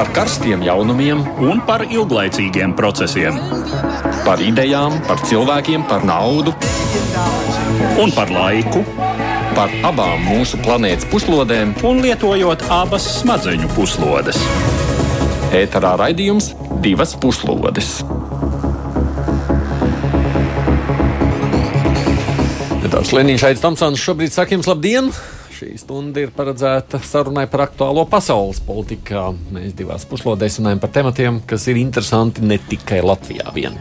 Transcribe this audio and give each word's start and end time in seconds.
par 0.00 0.08
karstiem 0.16 0.62
jaunumiem, 0.64 1.18
un 1.44 1.58
par 1.68 1.82
ilglaicīgiem 1.84 2.72
procesiem. 2.72 3.36
par 4.24 4.40
idejām, 4.40 4.94
par 5.04 5.18
cilvēkiem, 5.28 5.82
par 5.88 6.04
naudu, 6.08 6.54
Un 8.00 8.12
par 8.16 8.30
laiku, 8.32 8.80
par 9.54 9.68
abām 9.84 10.22
mūsu 10.24 10.56
planētas 10.64 11.04
puslodēm. 11.10 11.74
un 11.84 12.00
lietojot 12.00 12.62
abas 12.70 13.20
smadzeņu 13.20 13.68
puslodes. 13.76 14.38
Ēterā 15.52 15.98
raidījums 16.00 16.54
divas 16.80 17.12
puslodes. 17.14 18.00
Tāds 22.90 23.12
Lenīns 23.12 23.40
Šaits 23.40 23.60
Tomsons 23.60 24.00
šobrīd 24.00 24.32
saka 24.32 24.54
jums 24.54 24.66
labdien! 24.66 25.12
Šī 25.60 25.74
stunda 25.76 26.22
ir 26.22 26.30
paredzēta 26.32 27.02
sarunai 27.04 27.42
par 27.52 27.66
aktuālo 27.66 28.06
pasaules 28.08 28.62
politikā. 28.64 29.26
Mēs 29.52 29.74
divās 29.76 30.06
puslodēs 30.08 30.56
runājam 30.56 30.80
par 30.80 30.92
tematiem, 30.94 31.42
kas 31.44 31.66
ir 31.68 31.76
interesanti 31.76 32.40
ne 32.48 32.56
tikai 32.70 33.02
Latvijā 33.04 33.52
vien. 33.52 33.76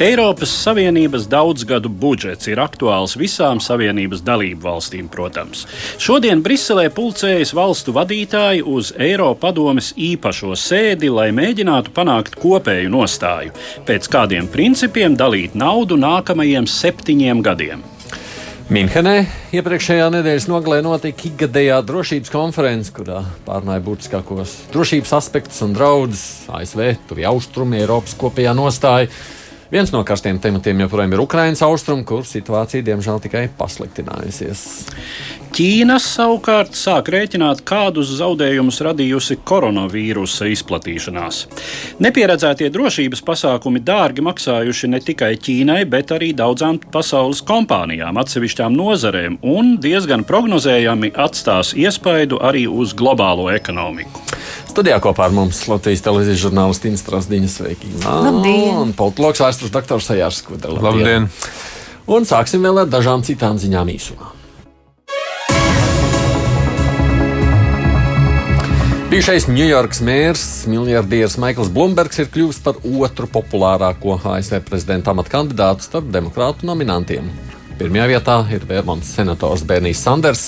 Eiropas 0.00 0.48
Savienības 0.62 1.28
daudzgadu 1.28 1.92
budžets 1.92 2.48
ir 2.48 2.62
aktuāls 2.64 3.18
visām 3.20 3.60
Savienības 3.60 4.24
dalību 4.24 4.64
valstīm, 4.64 5.12
protams. 5.12 5.66
Šodien 6.00 6.40
Briselē 6.40 6.88
pulcējas 6.88 7.52
valstu 7.52 7.92
vadītāji 7.92 8.64
uz 8.64 8.94
Eiropadomes 8.96 9.92
īpašo 10.00 10.56
sēdi, 10.56 11.12
lai 11.12 11.28
mēģinātu 11.36 11.92
panākt 11.92 12.40
kopēju 12.40 12.96
nostāju, 12.96 13.52
pēc 13.84 14.08
kādiem 14.08 14.48
principiem 14.48 15.20
dalīt 15.20 15.52
naudu 15.52 16.00
nākamajiem 16.00 16.64
septiņiem 16.64 17.44
gadiem. 17.44 17.90
Minhenē 18.72 19.26
iepriekšējā 19.52 20.06
nedēļas 20.08 20.46
nogalē 20.48 20.78
notika 20.86 21.26
ikgadējā 21.28 21.82
drošības 21.84 22.30
konference, 22.32 22.92
kurā 22.96 23.18
pārnāja 23.44 23.82
būtiskākos 23.84 24.54
drošības 24.72 25.12
aspektus 25.18 25.60
un 25.66 25.74
draudus 25.76 26.22
ASV, 26.48 26.80
tuvi 27.10 27.26
austrumi, 27.28 27.82
Eiropas 27.82 28.16
kopējā 28.16 28.54
nostāja. 28.56 29.10
Viens 29.68 29.92
no 29.92 30.00
karstiem 30.08 30.40
tematiem 30.40 30.80
joprojām 30.80 31.12
ir 31.12 31.24
Ukraiņas 31.26 31.60
austrumi, 31.66 32.06
kur 32.08 32.24
situācija 32.24 32.86
diemžēl 32.88 33.20
tikai 33.26 33.44
pasliktinājusies. 33.58 34.64
Ķīna 35.54 36.00
savukārt 36.02 36.74
sāk 36.74 37.12
rēķināt, 37.14 37.60
kādus 37.62 38.08
zaudējumus 38.18 38.80
radījusi 38.82 39.36
koronavīrusa 39.46 40.48
izplatīšanās. 40.50 41.36
Nepieredzētie 42.02 42.72
drošības 42.74 43.22
pasākumi 43.22 43.78
dārgi 43.86 44.24
maksājuši 44.26 44.90
ne 44.90 44.98
tikai 45.06 45.36
Ķīnai, 45.38 45.84
bet 45.86 46.10
arī 46.16 46.32
daudzām 46.34 46.82
pasaules 46.90 47.44
kompānijām, 47.46 48.18
atsevišķām 48.18 48.74
nozarēm, 48.74 49.38
un 49.46 49.76
diezgan 49.78 50.26
prognozējami 50.26 51.14
atstās 51.14 51.70
iespaidu 51.78 52.42
arī 52.42 52.66
uz 52.66 52.98
globālo 52.98 53.46
ekonomiku. 53.54 54.26
Studijā 54.74 54.98
kopā 55.06 55.28
ar 55.28 55.38
mums 55.38 55.62
Latvijas 55.70 56.02
televīzijas 56.02 56.46
žurnālists 56.48 56.90
Inns 56.90 57.06
Strasdiņš. 57.06 57.58
Sveiki! 57.60 57.96
Labdien! 58.02 58.74
Un 58.88 58.96
politologs 58.98 59.46
vēstures 59.46 59.70
doktors 59.70 60.10
Sajārs 60.10 60.42
Skudra. 60.42 60.74
Labdien! 60.82 61.30
Un 62.10 62.26
sāksim 62.26 62.66
vēl 62.66 62.82
ar 62.88 62.90
dažām 62.90 63.22
citām 63.22 63.62
ziņām 63.62 63.94
īsumā. 63.94 64.33
Bijušais 69.04 69.44
Ņujorkas 69.52 69.98
mērs, 70.00 70.42
miljardieris 70.72 71.34
Maikls 71.36 71.68
Blūmbergs 71.74 72.22
ir 72.22 72.28
kļuvis 72.32 72.62
par 72.64 72.78
otru 72.80 73.28
populārāko 73.28 74.14
ASV 74.32 74.62
prezidenta 74.64 75.12
amata 75.12 75.34
kandidātu 75.34 75.84
starp 75.84 76.08
demokrātu 76.14 76.64
nominantiem. 76.64 77.26
Pirmajā 77.76 78.06
vietā 78.14 78.36
ir 78.56 78.64
Vermontas 78.64 79.10
senators 79.12 79.66
Bernijs 79.68 80.00
Sanders, 80.00 80.46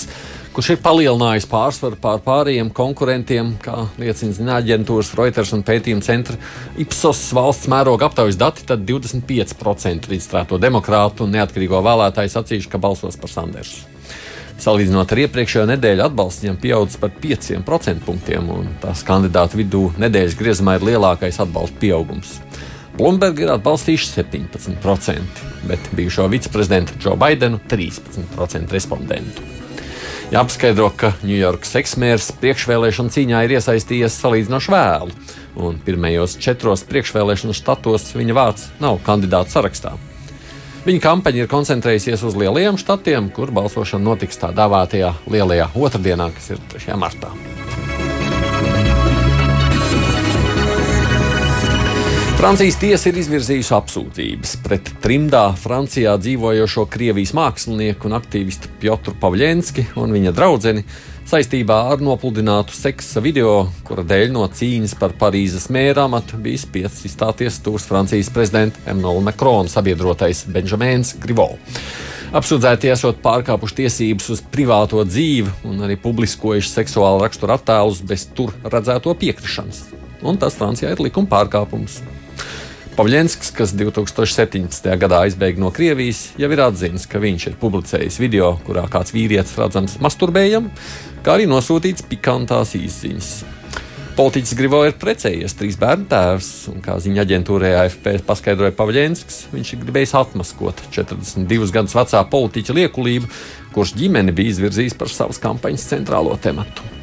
kurš 0.57 0.71
ir 0.73 0.79
palielinājis 0.81 1.45
pārsvaru 1.51 1.99
pār 2.01 2.23
pārējiem 2.25 2.71
konkurentiem, 2.73 3.53
kā 3.61 3.83
liecina 4.01 4.33
ziņā 4.39 4.55
aģentūras 4.63 5.13
Reuters 5.19 5.53
un 5.53 5.61
pētījuma 5.67 6.07
centra 6.07 6.39
Ipsos 6.81 7.27
valsts 7.37 7.69
mēroga 7.69 8.09
aptaujas 8.09 8.39
dati, 8.41 8.65
tad 8.65 8.87
25% 8.89 10.09
līdzstrāto 10.09 10.57
demokrātu 10.57 11.27
un 11.27 11.37
neatkarīgo 11.37 11.83
vēlētāju 11.85 12.33
sacījuši, 12.33 12.73
ka 12.73 12.81
balsos 12.81 13.21
par 13.21 13.35
Sandersu. 13.35 13.85
Salīdzinot 14.57 15.11
ar 15.13 15.19
iepriekšējo 15.21 15.67
nedēļu, 15.69 16.01
atbalsts 16.07 16.41
viņam 16.41 16.55
pieaudzis 16.61 16.97
par 17.01 17.11
5% 17.21 18.01
punktiem, 18.05 18.47
un 18.49 18.71
tās 18.81 19.03
kandidātu 19.05 19.59
vidū 19.59 19.83
nedēļas 20.01 20.37
griezumā 20.39 20.79
ir 20.79 20.87
lielākais 20.89 21.37
atbalsta 21.43 21.77
pieaugums. 21.83 22.39
Blūmberga 22.97 23.43
ir 23.43 23.51
atbalstījuši 23.53 24.09
17%, 24.15 25.43
bet 25.69 25.91
bijušo 25.93 26.25
viceprezidentu 26.33 26.97
Džo 26.97 27.13
Baidenu 27.21 27.61
13% 27.69 28.73
respondentu. 28.73 29.45
Jāpaskaidro, 30.33 30.89
ka 30.97 31.13
Ņujorkas 31.21 31.77
eksmērs 31.79 32.33
priekšvēlēšana 32.41 33.13
cīņā 33.13 33.45
ir 33.45 33.53
iesaistījies 33.59 34.17
salīdzinoši 34.25 34.73
vēlu, 34.73 35.13
un 35.61 35.77
pirmajos 35.85 36.35
četros 36.41 36.83
priekšvēlēšanu 36.89 37.55
štatos 37.55 38.09
viņa 38.17 38.35
vārds 38.35 38.69
nav 38.81 38.97
kandidātu 39.05 39.53
sarakstā. 39.53 39.93
Viņa 40.87 41.01
kampaņa 41.03 41.41
ir 41.43 41.49
koncentrējusies 41.51 42.21
uz 42.23 42.35
lielajiem 42.39 42.77
štatiem, 42.79 43.25
kur 43.35 43.49
balsošana 43.51 44.05
notiks 44.05 44.39
tā 44.39 44.53
dēvētajā 44.55 45.09
lielajā 45.27 45.65
otrdienā, 45.75 46.29
kas 46.31 46.53
ir 46.53 46.61
3. 46.71 46.95
martā. 46.95 47.33
Francijas 52.37 52.77
tiesa 52.79 53.09
ir 53.09 53.19
izvirzījusi 53.19 53.75
apsūdzības 53.75 54.55
pret 54.63 54.93
trimdā 55.03 55.43
Francijā 55.59 56.15
dzīvojošo 56.23 56.87
Krievijas 56.93 57.35
mākslinieku 57.35 58.07
un 58.07 58.15
aktīvistu 58.21 58.71
Piotru 58.79 59.17
Pavļenski 59.19 59.89
un 59.99 60.15
viņa 60.15 60.35
draugu 60.37 60.63
saistībā 61.27 61.75
ar 61.91 62.01
nopludinātu 62.03 62.75
seksa 62.75 63.21
video, 63.23 63.67
kura 63.87 64.05
dēļ 64.07 64.31
no 64.31 64.45
cīņas 64.47 64.93
par 64.99 65.15
Parīzes 65.19 65.67
mēra 65.73 66.05
amatu 66.07 66.39
bija 66.39 66.61
spiests 66.61 67.07
izstāties 67.09 67.59
tūs 67.65 67.87
Francijas 67.89 68.29
prezidenta 68.33 68.79
Emmanuel 68.87 69.25
Macron 69.25 69.67
sabiedrotais 69.71 70.45
Benjamins 70.47 71.15
Grivo. 71.19 71.49
Apsūdzētie 72.35 72.91
esot 72.91 73.19
pārkāpuši 73.23 73.77
tiesības 73.81 74.29
uz 74.35 74.43
privāto 74.51 75.03
dzīvi 75.07 75.67
un 75.67 75.83
arī 75.87 75.99
publiskojuši 75.99 76.73
seksuālu 76.73 77.23
raksturu 77.23 77.55
attēlus 77.55 78.03
bez 78.07 78.27
tur 78.35 78.55
redzēto 78.63 79.15
piekrišanas. 79.19 79.83
Un 80.27 80.39
tas 80.39 80.55
Francijā 80.59 80.95
ir 80.95 81.03
likuma 81.07 81.29
pārkāpums. 81.31 82.01
Pavļenskis, 82.97 83.51
kas 83.53 83.75
2017. 83.77 84.87
gadā 84.97 85.19
aizbēga 85.27 85.61
no 85.61 85.67
Krievijas, 85.69 86.31
jau 86.41 86.47
ir 86.49 86.61
atzīmis, 86.65 87.03
ka 87.05 87.21
viņš 87.21 87.43
ir 87.51 87.57
publicējis 87.61 88.17
video, 88.17 88.55
kurā 88.65 88.87
kāds 88.89 89.13
vīrietis 89.13 89.53
redzams 89.61 89.99
masturbējam, 90.01 90.71
kā 91.21 91.35
arī 91.35 91.45
nosūtīts 91.45 92.07
pikantās 92.09 92.73
izziņas. 92.79 93.29
Politiķis 94.17 94.57
Grivo 94.57 94.81
ir 94.87 94.97
precējies, 94.97 95.53
trīs 95.59 95.77
bērnu 95.77 96.09
tēvs, 96.09 96.51
un 96.73 96.81
kā 96.81 96.97
ziņa 96.97 97.21
aģentūrai 97.21 97.75
AFP 97.83 98.15
paskaidroja 98.25 98.73
Pavļenskis, 98.81 99.43
viņš 99.53 99.75
ir 99.75 99.85
gribējis 99.85 100.17
atmaskot 100.17 100.87
42 100.89 101.69
gadus 101.77 101.93
vecā 102.01 102.25
politiķa 102.33 102.81
liekulību, 102.81 103.29
kurš 103.77 103.93
ģimeni 104.01 104.33
bija 104.33 104.57
izvirzījis 104.57 104.97
par 104.97 105.13
savas 105.13 105.37
kampaņas 105.45 105.91
centrālo 105.93 106.33
tematu. 106.41 106.96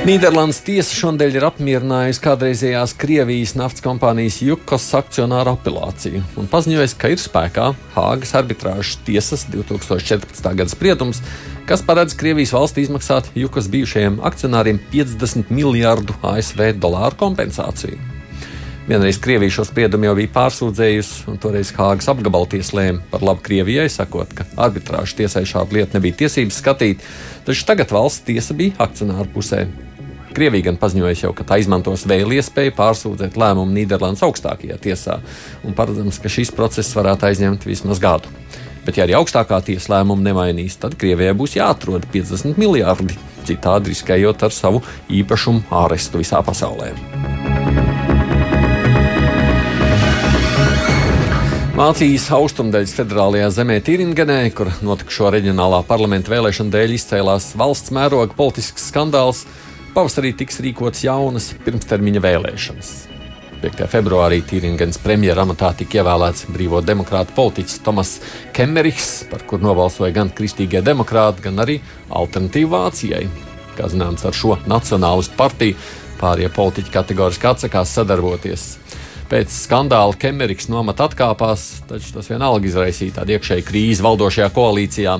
Nīderlandes 0.00 0.62
tiesa 0.64 0.94
šodien 0.96 1.34
ir 1.36 1.44
apmierinājusi 1.44 2.22
kādreizējās 2.24 2.94
Krievijas 2.96 3.50
naftas 3.58 3.82
kompānijas 3.84 4.38
Jukos 4.40 4.86
akcionāru 4.96 5.52
apelāciju 5.52 6.22
un 6.40 6.46
paziņojusi, 6.48 6.96
ka 6.96 7.10
ir 7.12 7.20
spēkā 7.20 7.66
Hāgas 7.92 8.32
arbitrāžas 8.40 8.96
tiesas 9.04 9.44
2014. 9.52 10.40
gada 10.56 10.72
spriedums, 10.72 11.20
kas 11.68 11.84
paredz 11.84 12.16
Krievijas 12.16 12.54
valsti 12.56 12.86
izmaksāt 12.86 13.28
Jukos 13.36 13.68
bijušajiem 13.74 14.16
akcionāriem 14.24 14.80
50 14.94 15.52
miljārdu 15.52 16.16
ASV 16.32 16.70
dolāru 16.80 17.20
kompensāciju. 17.20 18.00
Vienreiz 18.88 19.20
Krievija 19.20 19.52
šo 19.58 19.66
spriedumu 19.68 20.08
jau 20.08 20.16
bija 20.16 20.32
pārsūdzējusi, 20.38 21.28
un 21.28 21.36
toreiz 21.44 21.74
Hāgas 21.76 22.08
apgabalties 22.08 22.72
lēma 22.72 23.04
par 23.12 23.20
labu 23.20 23.44
Krievijai, 23.44 23.90
sakot, 23.92 24.32
ka 24.32 24.48
arbitrāžas 24.64 25.18
tiesai 25.20 25.44
šādu 25.44 25.76
lietu 25.76 25.98
nebija 25.98 26.22
tiesības 26.24 26.64
skatīt, 26.64 27.04
taču 27.44 27.68
tagad 27.68 27.92
valsts 27.92 28.24
tiesa 28.32 28.56
bija 28.56 28.80
akcionāru 28.88 29.28
pusē. 29.36 29.66
Krievija 30.34 30.68
gan 30.68 30.78
paziņoja 30.78 31.16
jau, 31.24 31.32
ka 31.34 31.44
tā 31.46 31.58
izmantos 31.58 32.04
vēl 32.08 32.36
iespēju 32.36 32.74
pārsūdzēt 32.76 33.38
lēmumu 33.40 33.74
Nīderlandes 33.74 34.22
augstākajā 34.26 34.78
tiesā, 34.82 35.18
un 35.66 35.74
paredzams, 35.74 36.20
ka 36.22 36.30
šis 36.30 36.52
process 36.54 36.94
varētu 36.94 37.26
aizņemt 37.30 37.66
vismaz 37.66 38.02
gadu. 38.02 38.30
Bet, 38.86 38.96
ja 38.96 39.04
arī 39.04 39.16
augstākā 39.18 39.58
tiesa 39.66 39.96
lēmumu 39.96 40.22
nemainīs, 40.24 40.78
tad 40.80 40.94
Krievijai 41.00 41.34
būs 41.36 41.58
jāatrod 41.58 42.06
50 42.14 42.60
miljardi, 42.60 43.18
citādi 43.48 43.92
riskējot 43.92 44.46
ar 44.46 44.54
savu 44.54 44.84
īpašumu 45.10 45.66
ārestu 45.82 46.22
visā 46.22 46.40
pasaulē. 46.46 46.94
Vācijas 51.80 52.26
austrumdaļas 52.36 52.92
federālajā 52.92 53.46
zemē 53.56 53.78
Tīringenē, 53.80 54.42
kur 54.52 54.68
notikušo 54.84 55.30
reģionālā 55.32 55.78
parlamenta 55.88 56.28
vēlēšanu 56.28 56.74
dēļ 56.74 56.92
izcēlās 56.98 57.46
valsts 57.56 57.94
mēroga 57.96 58.36
politisks 58.36 58.90
skandāls, 58.90 59.46
Pavasarī 59.90 60.30
tiks 60.38 60.60
rīkotas 60.62 61.02
jaunas 61.02 61.48
pirmstermiņa 61.64 62.20
vēlēšanas. 62.22 62.90
5. 63.60 63.80
februārī 63.90 64.38
Tīringens 64.46 65.00
premjera 65.02 65.42
amatā 65.42 65.72
tika 65.76 65.98
ievēlēts 65.98 66.46
brīvo 66.54 66.78
demokrātu 66.86 67.34
politiķis 67.34 67.80
Tomas 67.84 68.12
Kemerichs, 68.56 69.24
par 69.32 69.42
kur 69.50 69.58
nobalsoja 69.60 70.14
gan 70.14 70.30
kristīgie 70.30 70.80
demokrāti, 70.86 71.42
gan 71.48 71.58
arī 71.66 71.80
alternatīva 72.06 72.84
Vācijai. 72.86 73.24
Kā 73.74 73.90
zināms, 73.90 74.22
ar 74.24 74.36
šo 74.36 74.54
nacionālistu 74.70 75.34
partiju 75.36 75.76
pārējie 76.22 76.52
politiķi 76.54 76.94
kategoriski 76.94 77.50
atsakās 77.50 77.96
sadarboties. 77.98 78.68
Pēc 79.30 79.52
skandāla 79.66 80.14
Kemeriks 80.22 80.70
nomata 80.70 81.10
atkāpās, 81.10 81.66
taču 81.90 82.14
tas 82.14 82.30
vienalga 82.30 82.70
izraisīja 82.70 83.18
tādu 83.18 83.34
iekšēju 83.34 83.66
krīzi 83.66 84.06
valdošajā 84.06 84.48
koalīcijā. 84.54 85.18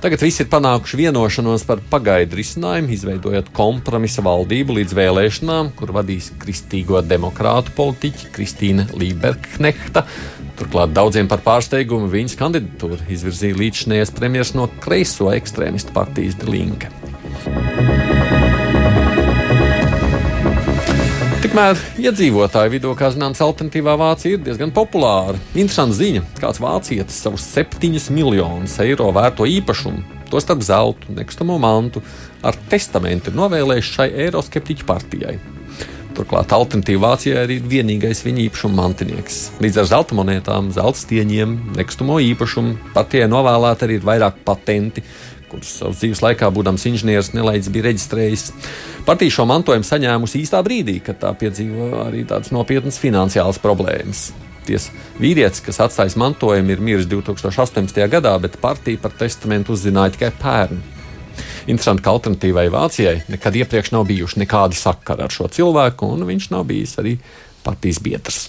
Tagad 0.00 0.22
viss 0.24 0.40
ir 0.40 0.46
panākuši 0.48 0.96
vienošanos 0.96 1.66
par 1.68 1.82
pagaidu 1.92 2.38
risinājumu, 2.38 2.88
izveidojot 2.94 3.50
kompromisa 3.52 4.24
valdību 4.24 4.78
līdz 4.78 4.94
vēlēšanām, 4.96 5.74
kur 5.76 5.92
vadīs 5.92 6.30
kristīgo 6.40 7.02
demokrātu 7.04 7.74
politiķi 7.76 8.30
Kristīna 8.32 8.86
Līberknehta. 8.96 10.06
Turklāt 10.56 10.96
daudziem 10.96 11.28
par 11.28 11.44
pārsteigumu 11.44 12.08
viņas 12.12 12.38
kandidatūru 12.40 12.96
izvirzīja 13.12 13.60
līdzšinējais 13.60 14.14
premjerministrs 14.16 14.56
no 14.56 14.70
kreiso 14.80 15.28
ekstrēmistu 15.36 15.92
partijas 15.96 16.40
Dlinka. 16.40 16.88
Tikmēr 21.40 21.78
iedzīvotāju 21.96 22.68
vidū, 22.74 22.90
kā 22.92 23.08
zināms, 23.14 23.38
alternatīvā 23.40 23.94
Vācija 23.96 24.36
ir 24.36 24.42
diezgan 24.44 24.74
populāra. 24.76 25.38
Interesanta 25.56 25.96
ziņa, 25.96 26.20
kāds 26.36 26.60
vācietis 26.60 27.16
savus 27.24 27.46
7 27.54 28.12
miljonus 28.12 28.74
eiro 28.84 29.06
vērto 29.16 29.46
īpašumu, 29.48 30.02
tostarp 30.28 30.60
zeltu, 30.60 31.08
nekustamo 31.16 31.56
mantu, 31.62 32.02
ar 32.44 32.58
testamentu 32.68 33.32
novēlējis 33.32 33.92
šai 33.94 34.08
eiroskeptiķu 34.26 34.84
partijai. 34.84 35.38
Turklāt 36.12 36.52
alternatīva 36.52 37.14
Vācijai 37.14 37.46
ir 37.46 37.64
vienīgais 37.72 38.20
viņa 38.26 38.44
īpašuma 38.50 38.76
mantinieks. 38.82 39.40
Līdz 39.64 39.80
ar 39.80 39.90
zelta 39.94 40.20
monētām, 40.20 40.68
zelta 40.76 41.00
stieņiem, 41.06 41.56
nekustamo 41.80 42.20
īpašumu 42.34 42.92
partijai 42.92 43.32
novēlēti 43.32 43.88
arī 43.88 43.96
vairāk 44.04 44.44
patenti, 44.44 45.08
kurus 45.50 45.72
savas 45.80 46.00
dzīves 46.00 46.22
laikā, 46.24 46.50
būdams 46.54 46.86
inženieris, 46.90 47.32
nelaids 47.36 47.70
bija 47.72 47.88
reģistrējis. 47.88 48.46
Partija 49.06 49.36
šo 49.38 49.48
mantojumu 49.50 49.86
saņēmusi 49.86 50.44
īstā 50.44 50.62
brīdī, 50.66 51.00
kad 51.04 51.20
tā 51.22 51.32
piedzīvo 51.40 51.90
arī 52.06 52.22
tādas 52.28 52.52
nopietnas 52.54 53.00
finansiālas 53.02 53.60
problēmas. 53.62 54.30
Tiesa 54.68 54.94
vīrietis, 55.18 55.62
kas 55.64 55.80
atstājis 55.86 56.18
mantojumu, 56.20 56.74
ir 56.74 56.84
miris 56.84 57.08
2018. 57.10 58.00
gadā, 58.12 58.36
bet 58.42 58.60
partija 58.62 59.00
par 59.02 59.16
testamentu 59.18 59.74
uzzināja 59.74 60.14
tikai 60.16 60.32
pērn. 60.40 60.82
Interesanti, 61.70 62.02
ka 62.04 62.12
alternatīvai 62.14 62.66
Vācijai 62.72 63.20
nekad 63.30 63.56
iepriekš 63.60 63.92
nav 63.94 64.06
bijuši 64.08 64.42
nekādi 64.42 64.78
sakari 64.78 65.24
ar 65.26 65.32
šo 65.34 65.48
cilvēku, 65.52 66.08
un 66.14 66.26
viņš 66.28 66.50
nav 66.54 66.66
bijis 66.68 66.96
arī 67.00 67.16
partijas 67.64 68.00
biedrs. 68.02 68.48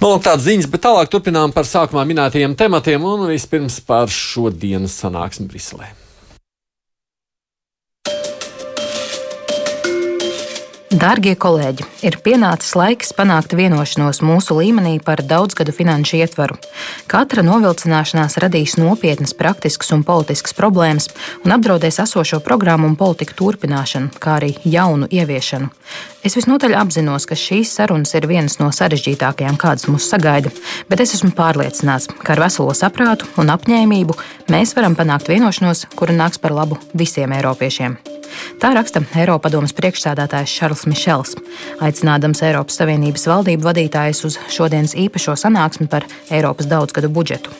Nu, 0.00 0.08
lūk, 0.08 0.22
tādas 0.24 0.46
ziņas, 0.46 0.68
bet 0.72 0.84
tālāk 0.86 1.10
turpinām 1.12 1.52
par 1.52 1.68
sākumā 1.68 2.06
minētajiem 2.08 2.56
tematiem 2.56 3.04
un 3.04 3.26
vispirms 3.28 3.80
par 3.84 4.12
šodienas 4.12 4.96
sanāksmi 5.02 5.48
Briselē. 5.50 5.90
Dārgie 10.90 11.36
kolēģi, 11.38 11.84
ir 12.02 12.16
pienācis 12.18 12.72
laiks 12.74 13.12
panākt 13.14 13.52
vienošanos 13.54 14.18
mūsu 14.26 14.56
līmenī 14.58 14.96
par 15.06 15.20
daudzgadu 15.22 15.70
finanšu 15.70 16.16
ietvaru. 16.18 16.56
Katra 17.06 17.44
novilcināšanās 17.46 18.34
radīs 18.42 18.74
nopietnas 18.74 19.30
praktiskas 19.38 19.94
un 19.94 20.02
politiskas 20.02 20.56
problēmas 20.58 21.06
un 21.44 21.54
apdraudēs 21.54 22.00
esošo 22.02 22.40
programmu 22.42 22.90
un 22.90 22.98
politiku 22.98 23.38
turpināšanu, 23.38 24.10
kā 24.18 24.40
arī 24.40 24.56
jaunu 24.66 25.06
ieviešanu. 25.14 25.70
Es 26.26 26.34
visnotaļ 26.34 26.74
apzinos, 26.82 27.22
ka 27.22 27.38
šīs 27.38 27.70
sarunas 27.78 28.18
ir 28.18 28.26
vienas 28.26 28.58
no 28.58 28.74
sarežģītākajām, 28.74 29.62
kādas 29.62 29.86
mūs 29.86 30.10
sagaida, 30.10 30.50
bet 30.90 31.06
es 31.06 31.14
esmu 31.14 31.30
pārliecināts, 31.38 32.10
ka 32.18 32.34
ar 32.34 32.48
veselo 32.48 32.74
saprātu 32.74 33.30
un 33.38 33.54
apņēmību 33.54 34.18
mēs 34.50 34.74
varam 34.74 34.98
panākt 34.98 35.30
vienošanos, 35.30 35.86
kura 35.94 36.18
nāks 36.18 36.42
par 36.42 36.58
labu 36.58 36.82
visiem 36.98 37.38
eiropiešiem. 37.38 38.00
Tā 38.60 38.72
raksta 38.76 39.02
Eiropadomas 39.16 39.74
priekšsēdētājs 39.78 40.58
Šarls 40.58 40.86
Mišels, 40.90 41.34
aicinādams 41.82 42.44
Eiropas 42.46 42.80
Savienības 42.80 43.26
valdību 43.30 43.68
vadītājus 43.70 44.24
uz 44.28 44.38
šodienas 44.52 44.96
īpašo 44.98 45.38
sanāksmi 45.40 45.88
par 45.90 46.06
Eiropas 46.30 46.70
daudzgadu 46.70 47.12
budžetu. 47.12 47.52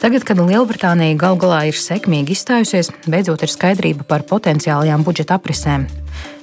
Tagad, 0.00 0.24
kad 0.28 0.40
Lielbritānija 0.40 1.18
gal 1.20 1.38
galā 1.40 1.66
ir 1.70 1.78
sekmīgi 1.78 2.36
izstājusies, 2.36 2.92
beidzot 3.06 3.44
ir 3.46 3.52
skaidrība 3.52 4.06
par 4.08 4.26
potenciālajām 4.28 5.06
budžeta 5.06 5.40
aprisēm. 5.40 5.86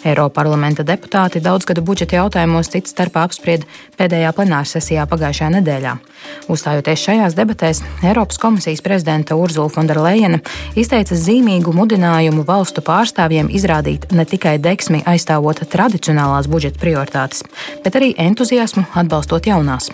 Eiroparlamenta 0.03 0.83
deputāti 0.83 1.39
daudzgadu 1.43 1.81
budžeta 1.85 2.17
jautājumos 2.19 2.69
cits 2.73 2.91
starpā 2.91 3.23
apsprieda 3.23 3.67
pēdējā 3.97 4.33
plenārsesijā 4.35 5.05
pagājušajā 5.09 5.49
nedēļā. 5.55 5.93
Uzstājoties 6.51 7.05
šajās 7.07 7.37
debatēs, 7.39 7.81
Eiropas 8.03 8.39
komisijas 8.41 8.83
prezidenta 8.83 9.37
Urzula 9.39 9.71
Fonderleina 9.71 10.41
izteica 10.79 11.15
zīmīgu 11.15 11.73
mudinājumu 11.75 12.43
valstu 12.47 12.83
pārstāvjiem 12.85 13.51
izrādīt 13.55 14.09
ne 14.11 14.27
tikai 14.27 14.57
deksmi 14.59 15.05
aizstāvot 15.07 15.63
tradicionālās 15.71 16.51
budžeta 16.51 16.83
prioritātes, 16.83 17.45
bet 17.85 17.95
arī 17.99 18.11
entuziasmu 18.27 18.89
atbalstot 18.99 19.47
jaunās. 19.47 19.93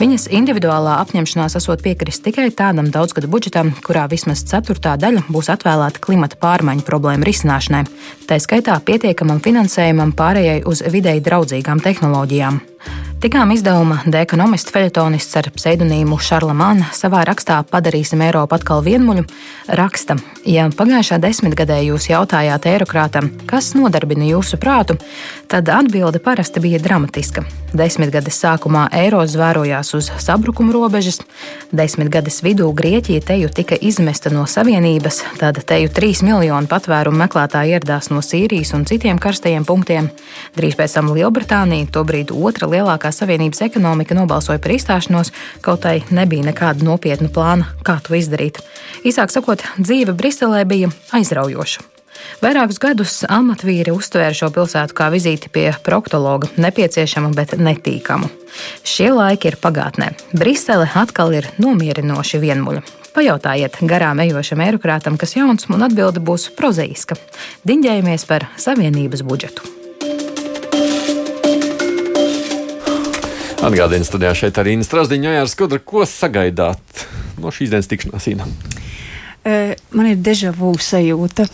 Viņas 0.00 0.28
individuālā 0.32 0.96
apņemšanās 1.02 1.56
esot 1.60 1.82
piekrist 1.84 2.24
tikai 2.24 2.48
tādam 2.56 2.88
daudzgadu 2.92 3.28
budžetam, 3.30 3.72
kurā 3.86 4.06
vismaz 4.10 4.44
ceturtā 4.48 4.96
daļa 5.00 5.26
būs 5.28 5.50
atvēlēta 5.52 6.02
klimata 6.04 6.40
pārmaiņu 6.40 6.86
problēmu 6.86 7.28
risināšanai, 7.28 7.84
tā 8.28 8.40
skaitā 8.40 8.78
pietiekamam 8.84 9.42
finansējumam 9.44 10.16
pārējai 10.16 10.64
uz 10.68 10.84
videi 10.92 11.20
draudzīgām 11.24 11.82
tehnoloģijām. 11.84 12.60
Tikām 13.20 13.50
izdevuma 13.52 13.98
The 14.06 14.22
Economist 14.24 14.70
feļetonists 14.72 15.36
ar 15.36 15.50
pseidonīmu 15.52 16.16
Šarla 16.24 16.54
Mana 16.56 16.86
savā 16.96 17.20
rakstā 17.28 17.58
Padarīsim 17.68 18.22
Eiropu 18.24 18.56
atkal 18.56 18.80
vienmuļu 18.86 19.26
raksta, 19.76 20.16
ja 20.48 20.70
pagājušā 20.72 21.18
desmitgadē 21.20 21.82
jūs 21.84 22.08
jautājāt 22.08 22.70
eirokrātam, 22.70 23.28
kas 23.50 23.74
nodarbina 23.76 24.24
jūsu 24.30 24.56
prātu, 24.62 24.96
tad 25.52 25.68
atbilde 25.68 26.22
parasti 26.24 26.62
bija 26.64 26.80
dramatiska. 26.80 27.44
Desmitgades 27.76 28.40
sākumā 28.40 28.86
eiro 28.98 29.20
zvērojās 29.28 29.92
uz 29.94 30.08
sabrukuma 30.18 30.72
robežas, 30.74 31.20
desmitgades 31.76 32.40
vidū 32.42 32.70
Grieķija 32.74 33.22
teju 33.28 33.52
tika 33.54 33.76
izmesta 33.76 34.32
no 34.32 34.46
savienības, 34.48 35.20
tad 35.38 35.60
teju 35.68 35.92
trīs 35.94 36.24
miljonu 36.26 36.72
patvērumu 36.72 37.20
meklētāji 37.20 37.76
ieradās 37.76 38.08
no 38.10 38.24
Sīrijas 38.24 38.72
un 38.74 38.88
citiem 38.88 39.20
karstajiem 39.22 39.68
punktiem. 39.68 40.08
Drīz 40.56 40.74
pēc 40.80 40.96
tam 40.96 41.12
Lielbritānija, 41.14 41.92
tobrīd 41.94 42.32
otra 42.34 42.69
lielākā 42.72 43.12
Savienības 43.14 43.62
ekonomika 43.66 44.16
nobalsoja 44.16 44.62
par 44.62 44.74
izstāšanos, 44.76 45.32
kaut 45.64 45.86
arī 45.88 46.04
nebija 46.14 46.48
nekāda 46.50 46.86
nopietna 46.86 47.30
plāna, 47.32 47.70
kā 47.86 47.98
to 48.04 48.16
izdarīt. 48.18 48.62
Īsāk 49.06 49.32
sakot, 49.32 49.64
dzīve 49.78 50.16
Briselē 50.16 50.66
bija 50.68 50.92
aizraujoša. 51.16 51.86
Vairākus 52.40 52.78
gadus 52.80 53.14
amatvīri 53.28 53.92
uztvēra 53.94 54.34
šo 54.36 54.50
pilsētu 54.54 54.96
kā 54.96 55.08
vizīti 55.12 55.50
pie 55.52 55.66
proktologa, 55.84 56.50
nepieciešamu, 56.60 57.32
bet 57.36 57.56
netīkamu. 57.60 58.30
Šie 58.84 59.10
laiki 59.14 59.52
ir 59.52 59.58
pagātnē. 59.60 60.12
Brisele 60.36 60.88
atkal 61.02 61.34
ir 61.36 61.50
nomierinoši 61.62 62.42
vienmuļa. 62.42 62.84
Pajautājiet 63.16 63.80
garām 63.90 64.22
ejošam 64.22 64.62
eirokrātam, 64.68 65.18
kas 65.18 65.34
jauns, 65.34 65.66
un 65.72 65.82
atbilde 65.86 66.22
būs 66.22 66.50
prozaiska. 66.56 67.18
Diņģējamies 67.66 68.26
par 68.30 68.48
savienības 68.60 69.26
budžetu. 69.26 69.79
Atgādījums 73.60 74.08
studijā 74.08 74.30
šeit 74.32 74.56
arī 74.56 74.72
Inna 74.72 74.86
Strasdiņa, 74.86 75.34
Jērs 75.34 75.52
Skudra, 75.52 75.78
ko 75.84 76.06
sagaidāt 76.08 77.02
no 77.42 77.50
šīs 77.52 77.68
dienas 77.74 77.90
tikšanās 77.90 78.28
Inā? 78.32 78.46
Man 79.40 80.04
ir 80.04 80.18
dežavu 80.20 80.74
sajūta. 80.84 81.46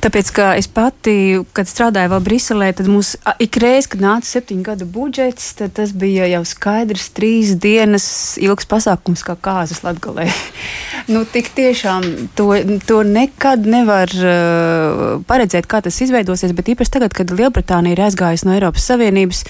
Tāpēc, 0.00 0.30
ka 0.32 0.46
es 0.56 0.68
pati, 0.72 1.42
kad 1.52 1.68
strādāju 1.68 2.14
vēl 2.14 2.22
Briselē, 2.24 2.70
tad 2.78 2.88
mums 2.88 3.10
ikreiz, 3.42 3.88
kad 3.92 4.00
nāca 4.00 4.28
septiņu 4.30 4.64
gadu 4.64 4.88
budžets, 4.88 5.50
tad 5.58 5.74
tas 5.76 5.92
bija 5.92 6.28
jau 6.30 6.40
skaidrs 6.48 7.10
trīs 7.16 7.52
dienas 7.60 8.06
ilgs 8.40 8.68
pasākums 8.70 9.24
kā 9.26 9.36
kāzas 9.36 9.84
latgalē. 9.84 10.30
nu, 11.12 11.26
tik 11.28 11.52
tiešām 11.56 12.08
to, 12.38 12.48
to 12.88 13.02
nekad 13.04 13.68
nevar 13.68 14.12
uh, 14.16 15.20
paredzēt, 15.28 15.68
kā 15.68 15.84
tas 15.84 16.00
izveidosies, 16.00 16.56
bet 16.56 16.72
īpaši 16.72 16.96
tagad, 16.96 17.16
kad 17.16 17.36
Lielbritānija 17.36 17.98
ir 17.98 18.06
aizgājusi 18.08 18.48
no 18.48 18.56
Eiropas 18.56 18.88
Savienības 18.88 19.44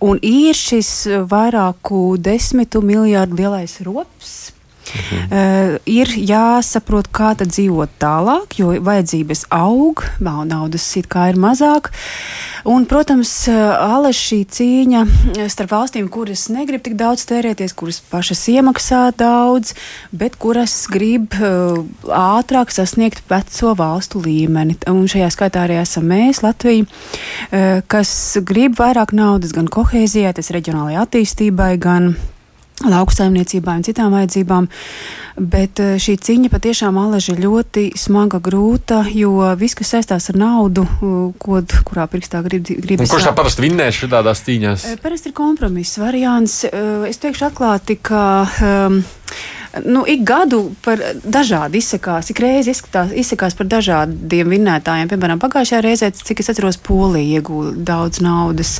un 0.00 0.16
ir 0.24 0.56
šis 0.56 0.94
vairāku 1.28 2.14
desmitu 2.16 2.80
miljārdu 2.80 3.42
lielais 3.42 3.82
rops 3.84 4.38
Mhm. 4.88 5.24
Uh, 5.28 5.76
ir 5.88 6.10
jāsaprot, 6.16 7.10
kā 7.12 7.34
tad 7.38 7.52
dzīvot 7.52 7.98
tālāk, 8.00 8.58
jo 8.60 8.72
vajadzības 8.84 9.46
aug, 9.54 10.04
naudas 10.20 10.86
it 10.96 11.08
kā 11.12 11.28
ir 11.32 11.40
mazāk. 11.40 11.90
Un, 12.68 12.84
protams, 12.90 13.30
ale 13.48 14.10
šī 14.16 14.40
cīņa 14.50 15.02
starp 15.52 15.70
valstīm, 15.72 16.08
kuras 16.12 16.48
negrib 16.52 16.82
tik 16.84 16.96
daudz 16.98 17.24
tērēties, 17.28 17.74
kuras 17.78 18.00
pašas 18.10 18.42
iemaksā 18.50 19.02
daudz, 19.18 19.74
bet 20.10 20.36
kuras 20.42 20.74
grib 20.90 21.36
uh, 21.38 21.84
ātrāk 22.12 22.72
sasniegt 22.74 23.22
veco 23.30 23.74
valstu 23.78 24.22
līmeni. 24.24 24.78
Un 24.90 25.06
šajā 25.10 25.30
skaitā 25.34 25.66
arī 25.66 25.78
esam 25.82 26.08
mēs, 26.10 26.42
Latvija, 26.44 26.88
uh, 26.88 27.84
kas 27.86 28.10
grib 28.48 28.78
vairāk 28.80 29.14
naudas 29.16 29.54
gan 29.56 29.70
kohēzijai, 29.70 30.34
tas 30.36 30.52
reģionālajai 30.54 31.00
attīstībai, 31.04 31.72
gan 31.82 32.12
lauksaimniecībai 32.86 33.78
un 33.80 33.84
citām 33.86 34.14
vajadzībām. 34.14 34.68
Bet 35.38 35.80
eh, 35.82 35.96
šī 36.02 36.16
cīņa 36.22 36.50
patiešām 36.52 36.98
alaži 36.98 37.36
ļoti 37.38 37.88
smaga, 37.98 38.40
grūta, 38.42 39.04
jo 39.14 39.36
viss, 39.58 39.76
kas 39.78 39.94
saistās 39.94 40.30
ar 40.32 40.38
naudu, 40.40 40.84
ko, 41.38 41.62
kurā 41.86 42.08
pirkstā 42.10 42.42
grib, 42.46 42.66
grib 42.66 43.04
Kurš 43.06 43.28
tā 43.30 43.34
parasti 43.36 43.66
vinnēs 43.66 44.02
šādās 44.02 44.42
cīņās? 44.46 44.88
Eh, 44.92 44.98
parasti 45.02 45.30
ir 45.30 45.38
kompromiss 45.38 45.98
variants. 46.02 46.64
Eh, 46.66 47.08
es 47.10 47.22
teikšu 47.22 47.50
atklāti, 47.52 47.98
ka. 48.02 48.24
Um, 48.62 49.02
nu, 49.84 50.04
ik 50.06 50.24
gadu 50.26 50.70
par 50.84 51.00
dažādi 51.24 51.82
izsakās, 51.82 52.30
ik 52.30 52.40
reizi 52.42 52.72
izskatās, 52.74 53.12
izsakās 53.12 53.56
par 53.58 53.68
dažādiem 53.70 54.50
vinnētājiem. 54.54 55.10
Piemēram, 55.10 55.40
pagājušajā 55.42 55.82
reizē, 55.84 56.10
cik 56.14 56.42
es 56.42 56.52
atceros, 56.52 56.80
Polija 56.88 57.38
ieguva 57.38 57.72
daudz 57.74 58.22
naudas. 58.24 58.76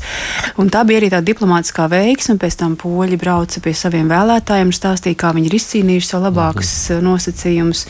Un 0.59 0.71
tā 0.73 0.85
bija 0.89 1.03
arī 1.03 1.11
tā 1.13 1.23
diplomātiskā 1.25 1.89
veiksme. 1.93 2.39
Pēc 2.41 2.59
tam 2.61 2.77
poļi 2.81 3.19
brauca 3.21 3.63
pie 3.65 3.75
saviem 3.77 4.11
vēlētājiem 4.11 4.73
un 4.73 4.77
stāstīja, 4.77 5.19
kā 5.19 5.33
viņi 5.37 5.51
ir 5.51 5.59
izcīnījuši 5.59 6.11
savu 6.13 6.29
labākus 6.29 6.73
mhm. 6.93 7.05
nosacījumus. 7.09 7.85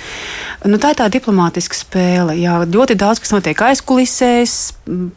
Nu, 0.68 0.80
tā 0.82 0.94
ir 0.94 1.00
tā 1.02 1.10
diplomātiska 1.12 1.78
spēle. 1.78 2.38
Jā, 2.40 2.60
ļoti 2.66 2.98
daudz 2.98 3.22
kas 3.22 3.34
notiek 3.34 3.66
aizkulisēs, 3.68 4.58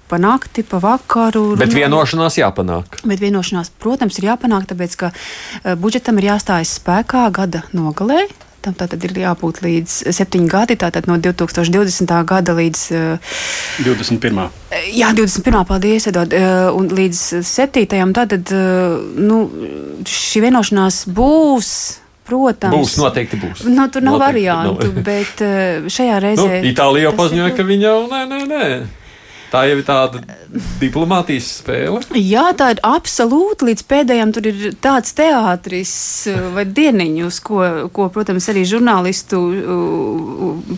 pa 0.07 0.19
nakti, 0.21 0.63
pa 0.67 0.79
vakaru. 0.81 1.55
Bet 1.59 1.73
vienošanās 1.75 2.37
jāpanāk. 2.39 3.01
Bet 3.07 3.21
vienošanās, 3.23 3.71
protams, 3.81 4.19
ir 4.19 4.31
jāpanāk, 4.31 4.67
tāpēc 4.71 4.95
ka 4.99 5.11
uh, 5.13 5.75
budžetam 5.79 6.19
ir 6.21 6.31
jāstājas 6.33 6.77
spēkā 6.79 7.27
gada 7.35 7.65
nogalē. 7.75 8.25
Tam 8.61 8.75
tātad 8.77 9.01
ir 9.07 9.15
jābūt 9.17 9.63
līdz 9.65 9.93
septiņiem 10.13 10.49
gadiem, 10.51 10.77
tātad 10.83 11.07
no 11.09 11.15
2020. 11.17 12.11
gada 12.29 12.53
līdz 12.57 12.83
uh, 12.93 13.31
21. 13.87 14.43
Jā, 14.93 15.09
21. 15.17 15.63
paldies, 15.69 16.05
Edod, 16.11 16.35
uh, 16.37 16.69
un 16.77 16.91
līdz 16.93 17.23
7. 17.47 17.87
tātad 18.17 18.53
nu, 19.17 19.41
šī 20.05 20.45
vienošanās 20.47 21.03
būs. 21.09 21.73
Protams, 22.31 22.77
būs 22.77 22.93
noteikti 23.01 23.35
būs. 23.41 23.63
Nu, 23.65 23.87
tur 23.91 24.05
nav 24.05 24.15
noteikti, 24.15 24.45
variantu, 24.45 24.91
nav. 24.93 24.99
bet 25.03 25.41
šajā 25.91 26.19
reizē. 26.23 26.45
Nu, 26.61 26.69
Itālija 26.69 27.09
jau 27.09 27.15
paziņoja, 27.17 27.55
ka 27.57 27.65
viņa 27.67 27.87
jau 27.89 27.97
nē, 28.13 28.21
nē, 28.29 28.41
nē. 28.47 28.67
Tā 29.51 29.65
jau 29.67 29.81
ir 29.81 29.83
tāda 29.83 30.21
diplomātijas 30.79 31.49
spēle. 31.59 31.99
Jā, 32.15 32.45
tā 32.55 32.69
ir 32.71 32.79
absolūti. 32.87 33.67
Līdz 33.67 33.83
pēdējiem 33.89 34.29
tur 34.35 34.47
ir 34.47 34.61
tāds 34.79 35.11
teātris 35.17 35.91
uh, 36.31 36.45
vai 36.55 36.63
dieniņus, 36.71 37.39
ko, 37.43 37.59
ko, 37.91 38.07
protams, 38.13 38.47
arī 38.51 38.63
žurnālistu 38.67 39.41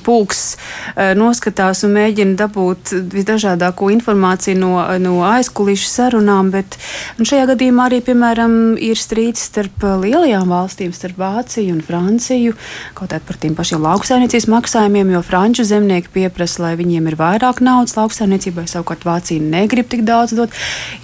pulks 0.05 0.41
uh, 0.55 1.13
noskatās 1.17 1.83
un 1.85 1.93
mēģina 1.99 2.37
dabūt 2.41 2.95
visdažādāko 3.13 3.91
informāciju 3.93 4.57
no, 4.57 4.73
no 5.01 5.19
aizkulisku 5.29 5.91
sarunām. 5.91 6.49
Bet 6.55 6.79
šajā 7.21 7.51
gadījumā 7.53 7.91
arī, 7.91 8.01
piemēram, 8.09 8.57
ir 8.81 8.97
strīds 8.97 9.45
starp 9.51 9.85
lielajām 10.01 10.49
valstīm, 10.49 10.95
starp 10.97 11.21
Vāciju 11.21 11.77
un 11.77 11.85
Franciju, 11.85 12.57
kaut 12.97 13.13
arī 13.13 13.29
par 13.29 13.37
tiem 13.37 13.53
pašiem 13.57 13.85
lauksaimniecības 13.85 14.49
maksājumiem, 14.49 15.13
jo 15.13 15.23
franču 15.25 15.67
zemnieki 15.67 16.09
pieprasa, 16.17 16.65
lai 16.65 16.75
viņiem 16.81 17.11
ir 17.11 17.21
vairāk 17.21 17.61
naudas 17.61 17.93
lauksaimniecībai 18.01 18.62
vai 18.63 18.71
savukārt 18.71 19.05
Vācija 19.07 19.43
negrib 19.43 19.91
tik 19.91 20.05
daudz 20.07 20.35
dot. 20.37 20.55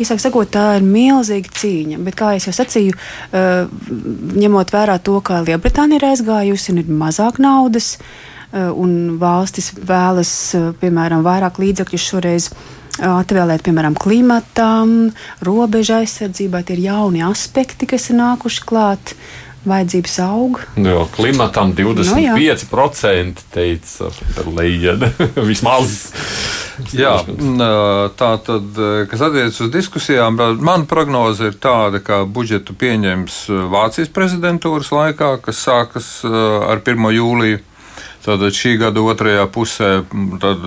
Īsāk 0.02 0.24
sakot, 0.24 0.50
tā 0.54 0.80
ir 0.80 0.88
milzīga 0.88 1.54
cīņa. 1.60 2.00
Bet, 2.08 2.18
kā 2.20 2.34
jau 2.38 2.56
sacīju, 2.56 2.96
uh, 2.96 3.70
ņemot 4.40 4.74
vērā 4.76 5.00
to, 5.04 5.20
ka 5.26 5.44
Lielbritānija 5.46 6.02
ir 6.02 6.10
aizgājusi 6.14 6.74
un 6.74 6.84
ir 6.84 6.92
mazāk 7.04 7.40
naudas, 7.44 7.96
uh, 8.00 8.72
un 8.74 9.18
valstis 9.22 9.74
vēlas, 9.78 10.34
uh, 10.58 10.70
piemēram, 10.82 11.26
vairāk 11.28 11.62
līdzekļu 11.62 12.06
šoreiz 12.10 12.52
atvēlēt, 13.00 13.64
piemēram, 13.64 13.96
klimatam, 14.00 15.12
robeža 15.46 16.02
aizsardzībai. 16.04 16.64
Tie 16.68 16.76
ir 16.76 16.88
jauni 16.90 17.24
aspekti, 17.24 17.88
kas 17.90 18.10
ir 18.12 18.20
nākuši 18.20 18.66
klāt. 18.68 19.14
Vajadzības 19.68 20.20
aug. 20.24 20.60
Jo, 20.80 21.04
klimatam 21.16 21.74
25% 21.76 23.26
nu, 23.26 23.34
teica 23.52 24.12
Leijana. 24.56 25.12
Vismaz. 25.50 25.98
Jā, 26.96 27.18
tā 28.16 28.30
tad, 28.48 28.78
kas 29.12 29.24
attiecas 29.26 29.58
uz 29.66 29.72
diskusijām, 29.74 30.38
mana 30.64 30.88
prognoze 30.88 31.50
ir 31.52 31.58
tāda, 31.60 32.00
ka 32.00 32.22
budžetu 32.24 32.72
pieņems 32.80 33.42
Vācijas 33.74 34.14
prezidentūras 34.16 34.94
laikā, 34.96 35.34
kas 35.44 35.60
sākas 35.68 36.08
ar 36.24 36.80
1. 36.80 37.12
jūliju. 37.20 37.66
Tātad 38.24 38.56
šī 38.56 38.74
gada 38.78 39.02
otrajā 39.02 39.46
pusē, 39.52 39.92
tad, 40.44 40.66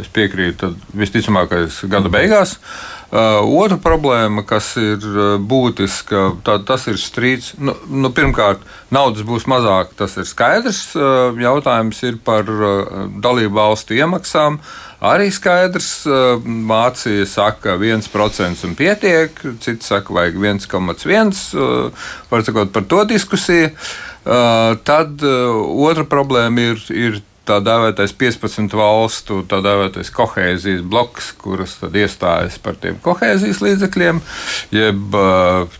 es 0.00 0.10
piekrītu, 0.14 0.58
tad 0.60 0.98
visticamākais 0.98 1.80
gada 1.90 2.10
beigās. 2.10 2.56
Uh, 2.56 2.95
otra 3.12 3.76
problēma, 3.78 4.42
kas 4.46 4.72
ir 4.80 5.04
būtiska, 5.46 6.22
tā, 6.46 6.56
tas 6.66 6.86
ir 6.90 6.98
strīds. 6.98 7.52
Nu, 7.58 7.76
nu, 7.86 8.10
pirmkārt, 8.10 8.64
naudas 8.90 9.22
būs 9.26 9.46
mazāk, 9.50 9.94
tas 9.98 10.16
ir 10.18 10.26
skaidrs. 10.26 10.80
Uh, 10.98 11.36
jautājums 11.38 12.02
ir 12.02 12.18
par 12.24 12.44
dalību 12.46 13.54
valstu 13.54 13.94
iemaksām. 13.98 14.58
Arī 15.06 15.28
skaidrs, 15.30 16.06
Vācija 16.66 17.26
saka, 17.28 17.76
1% 17.76 18.64
un 18.64 18.74
pietiek, 18.78 19.38
citi 19.60 19.84
saka, 19.84 20.14
vajag 20.16 20.40
1,1. 20.40 21.34
Var 22.30 22.46
sakot, 22.46 22.72
par 22.72 22.86
to 22.88 23.04
diskusiju. 23.04 23.70
Tad 24.24 25.22
otra 25.22 26.06
problēma 26.08 26.72
ir, 26.72 26.80
ir 26.90 27.20
tā 27.46 27.58
dēvētais 27.64 28.14
15 28.18 28.76
valstu, 28.76 29.40
tā 29.48 29.60
dēvētais 29.64 30.10
kohēzijas 30.14 30.82
bloks, 30.86 31.32
kuras 31.40 31.76
tad 31.80 31.96
iestājas 31.98 32.58
par 32.62 32.78
tiem 32.82 32.98
kohēzijas 33.04 33.62
līdzekļiem, 33.64 34.22
jeb 34.76 35.20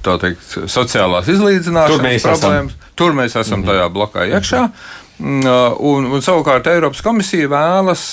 tā 0.07 0.19
teikt, 0.23 0.47
sociālās 0.73 1.31
izlīdzināšanas 1.33 2.29
problēmas. 2.29 2.77
Esam. 2.77 2.95
Tur 2.97 3.19
mēs 3.19 3.37
esam 3.37 3.61
mhm. 3.61 3.69
tajā 3.73 3.91
blokā 3.93 4.29
iekšā. 4.37 4.63
Mm, 5.17 5.45
un, 5.89 6.09
un 6.13 6.25
savukārt 6.25 6.69
Eiropas 6.69 7.03
komisija 7.05 7.49
vēlas 7.53 8.09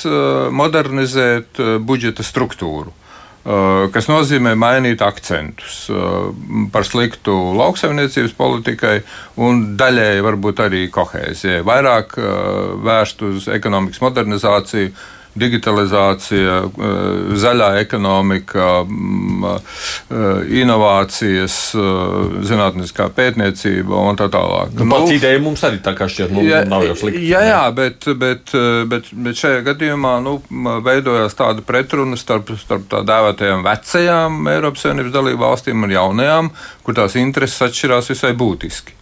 modernizēt 0.55 1.59
budžeta 1.83 2.23
struktūru. 2.25 2.93
Uh, 3.43 3.89
kas 3.91 4.05
nozīmē 4.07 4.53
mainīt 4.55 5.01
akcentus 5.03 5.89
uh, 5.91 6.29
par 6.71 6.85
sliktu 6.87 7.33
lauksaimniecības 7.59 8.31
politikai 8.37 8.93
un 9.43 9.73
daļēji 9.75 10.23
varbūt 10.23 10.61
arī 10.63 10.83
kohēzijai. 10.95 11.65
Vairāk 11.67 12.15
uh, 12.21 12.29
vērst 12.87 13.25
uz 13.27 13.49
ekonomikas 13.51 13.99
modernizāciju, 14.05 14.93
digitalizācija, 15.35 16.57
eh, 16.63 16.81
zaļā 17.41 17.69
ekonomika, 17.81 18.85
mm, 18.85 19.45
eh, 19.45 20.15
inovācijas, 20.61 21.55
eh, 21.75 22.43
zinātniskā 22.45 23.09
pētniecība 23.09 23.97
un 24.09 24.15
tā 24.15 24.29
tālāk. 24.29 24.73
Nu, 24.73 24.89
Pats 24.89 25.09
nu, 25.09 25.17
ideja 25.17 25.39
mums 25.39 25.61
arī 25.61 25.81
tā 25.81 25.95
kā 25.97 26.05
šķiet, 26.05 26.31
nu, 26.31 26.41
jā, 26.41 26.67
nav 26.67 26.85
jau 26.85 26.95
slikti. 26.95 27.27
Jā, 27.27 27.41
jā 27.41 27.75
bet, 27.75 28.05
bet, 28.17 28.51
bet, 28.87 29.09
bet 29.11 29.35
šajā 29.35 29.63
gadījumā 29.65 30.21
nu, 30.23 30.41
veidojās 30.83 31.33
tāda 31.33 31.61
pretruna 31.61 32.17
starp, 32.17 32.53
starp 32.57 32.87
tā 32.89 33.01
dēvētajām 33.01 33.63
vecajām 33.63 34.47
Eiropas 34.47 34.85
Savienības 34.85 35.13
dalību 35.13 35.39
valstīm 35.39 35.83
un 35.83 35.89
jaunajām, 35.89 36.51
kur 36.83 36.93
tās 36.93 37.15
intereses 37.15 37.61
atšķirās 37.61 38.09
visai 38.09 38.33
būtiski. 38.33 38.99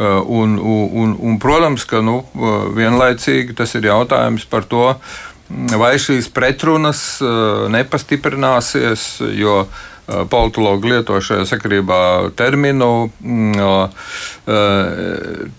Un, 0.00 0.54
un, 0.56 0.88
un, 0.96 1.16
un, 1.20 1.38
protams, 1.38 1.84
ka 1.84 2.00
nu, 2.00 2.22
vienlaicīgi 2.72 3.52
tas 3.58 3.74
ir 3.74 3.84
jautājums 3.84 4.46
par 4.48 4.64
to, 4.64 4.94
uh, 4.94 5.29
vai 5.50 5.94
šīs 5.98 6.30
pretrunas 6.34 7.02
uh, 7.22 7.66
nepastiprināsies, 7.72 9.06
jo 9.34 9.62
uh, 9.64 9.70
politologi 10.30 10.92
lieto 10.92 11.18
šajā 11.22 11.46
sakarībā 11.50 12.02
terminu 12.38 13.10
mm, 13.20 13.54
uh, 13.58 14.10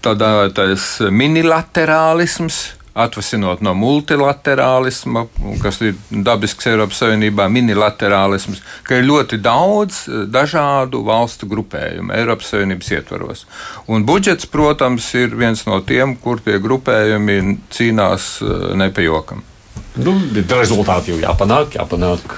tā 0.01 0.15
dēvētais 0.25 0.91
minilaterālisms 1.11 2.61
atvasinot 2.91 3.61
no 3.63 3.71
multilaterālisma, 3.77 5.23
kas 5.63 5.77
ir 5.85 5.95
dabisks 6.11 6.67
Eiropas 6.67 6.99
Savienībā, 6.99 7.45
minilaterālisms, 7.47 8.59
ka 8.83 8.97
ir 8.99 9.07
ļoti 9.07 9.39
daudz 9.39 10.01
dažādu 10.31 10.99
valstu 11.07 11.47
grupējumu 11.51 12.11
Eiropas 12.17 12.51
Savienības 12.51 12.91
ietvaros. 12.97 13.45
Un 13.87 14.03
budžets, 14.07 14.49
protams, 14.51 15.07
ir 15.15 15.37
viens 15.39 15.63
no 15.69 15.79
tiem, 15.87 16.17
kur 16.19 16.43
tie 16.43 16.59
grupējumi 16.59 17.39
cīnās 17.71 18.33
nepajokam. 18.75 19.45
Nu, 20.01 20.13
rezultāti 20.47 21.11
jau 21.11 21.19
jāpanāk, 21.19 21.75
jāpanāk 21.75 22.37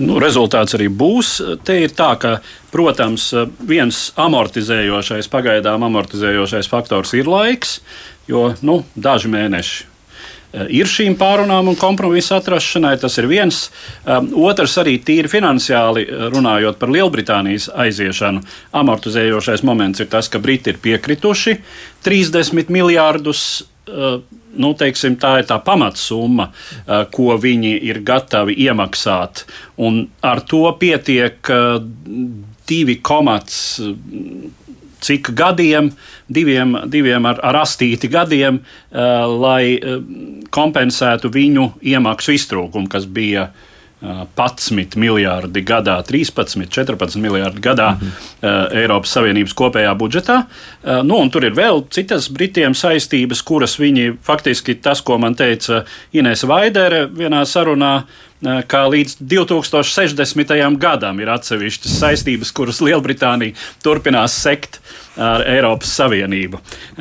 Nu, 0.00 0.16
rezultāts 0.20 0.72
arī 0.76 0.86
būs. 0.88 1.34
Te 1.68 1.74
ir 1.84 1.92
tā, 1.92 2.14
ka, 2.20 2.38
protams, 2.72 3.26
viens 3.68 4.06
amortizējošais, 4.16 5.28
pagaidām 5.32 5.84
amortizējošais 5.84 6.70
faktors 6.72 7.12
ir 7.18 7.28
laiks, 7.28 7.78
jo 8.28 8.50
nu, 8.64 8.78
daži 8.96 9.28
mēneši 9.32 9.92
Eh, 10.52 10.66
ir 10.82 10.88
šīm 10.88 11.14
pārunām 11.16 11.70
un 11.72 11.78
kompromisu 11.80 12.36
atrašanai. 12.36 12.98
Tas 13.00 13.16
ir 13.20 13.28
viens. 13.30 13.64
Um, 14.04 14.28
otrs, 14.44 14.76
arī 14.82 14.98
tīri 15.00 15.30
finansiāli 15.32 16.04
eh, 16.04 16.26
runājot 16.34 16.76
par 16.80 16.92
Lielbritānijas 16.92 17.70
aiziešanu, 17.72 18.42
amortizējošais 18.76 19.64
moments 19.64 20.04
ir 20.04 20.10
tas, 20.12 20.28
ka 20.28 20.42
Briti 20.42 20.74
ir 20.74 20.80
piekrituši 20.84 21.56
30 22.04 22.72
miljārdus. 22.72 23.62
Uh, 23.82 24.20
nu, 24.62 24.68
teiksim, 24.78 25.16
tā 25.18 25.40
ir 25.40 25.46
tā 25.48 25.56
pamatsumma, 25.64 26.52
uh, 26.52 27.02
ko 27.10 27.34
viņi 27.40 27.72
ir 27.88 27.98
gatavi 28.06 28.54
iemaksāt. 28.68 29.42
Un 29.82 30.04
ar 30.22 30.44
to 30.46 30.62
pietiek 30.78 31.50
uh, 31.50 31.82
2,5 32.70 33.58
cik 35.02 35.32
gadiem, 35.34 35.90
diviem, 36.30 36.76
diviem 36.86 37.26
ar, 37.26 37.40
ar 37.42 37.56
astīti 37.64 38.06
gadiem, 38.06 38.60
lai 38.94 39.82
kompensētu 40.54 41.26
viņu 41.34 41.64
iemaksu 41.90 42.36
iztrūkumu, 42.36 42.86
kas 42.86 43.08
bija 43.10 43.48
uh, 43.48 43.71
11 44.02 44.96
miljardi 44.96 45.62
gadā, 45.62 46.02
13, 46.02 46.66
14 46.70 47.20
miljardi 47.22 47.60
gadā 47.60 47.90
mm 47.90 47.98
-hmm. 48.00 48.76
Eiropas 48.76 49.12
Savienības 49.12 49.54
kopējā 49.54 49.94
budžetā. 49.98 50.42
Uh, 50.82 51.02
nu, 51.06 51.28
tur 51.30 51.44
ir 51.44 51.54
vēl 51.54 51.84
citas 51.90 52.28
Britiem 52.28 52.74
saistības, 52.74 53.42
kuras 53.42 53.78
viņi 53.78 54.16
faktiski 54.22 54.74
tas, 54.74 55.00
ko 55.00 55.18
man 55.18 55.34
teica 55.34 55.84
Inês 56.12 56.46
Vaidere 56.46 57.06
vienā 57.06 57.44
sarunā, 57.44 57.96
uh, 57.96 58.62
ka 58.66 58.88
līdz 58.88 59.16
2060. 59.20 60.78
gadam 60.78 61.20
ir 61.20 61.28
atsevišķas 61.28 61.98
saistības, 61.98 62.52
kuras 62.52 62.80
Lielbritānija 62.80 63.54
turpinās 63.82 64.42
sekt 64.42 64.80
ar 65.16 65.40
Eiropas 65.46 65.96
Savienību. 65.96 66.58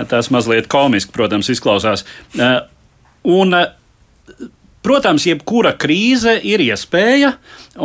Tas 0.07 0.29
mazliet 0.29 0.67
komiski, 0.67 1.11
protams, 1.11 1.49
izklausās. 1.49 2.05
Un 3.23 3.55
Protams, 4.81 5.27
jebkura 5.29 5.75
krīze 5.77 6.39
ir 6.41 6.63
iespēja, 6.65 7.35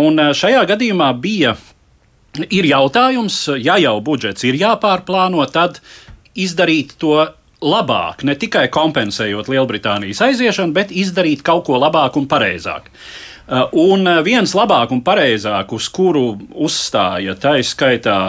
un 0.01 0.21
eh, 0.21 0.33
šajā 0.37 0.65
gadījumā 0.73 1.11
bija 1.21 1.57
ir 2.53 2.69
jautājums, 2.69 3.37
ja 3.61 3.77
jau 3.81 3.99
budžets 4.05 4.45
ir 4.49 4.57
jāpārplāno, 4.61 5.45
tad 5.53 5.81
izdarīt 6.37 6.97
to 7.01 7.19
labāk, 7.65 8.25
ne 8.29 8.37
tikai 8.37 8.67
kompensējot 8.73 9.49
Lielbritānijas 9.53 10.21
aiziešanu, 10.27 10.77
bet 10.77 10.93
izdarīt 10.93 11.45
kaut 11.45 11.65
ko 11.69 11.81
labāk 11.81 12.19
un 12.21 12.29
pareizāk. 12.29 12.89
Eh, 13.47 13.63
un 13.73 14.07
eh, 14.09 14.23
viens 14.27 14.57
labāk 14.57 14.93
un 14.97 15.05
pareizāk, 15.05 15.77
uz 15.77 15.91
kuru 15.93 16.33
uzstāja 16.67 17.37
taiskaitā 17.39 18.21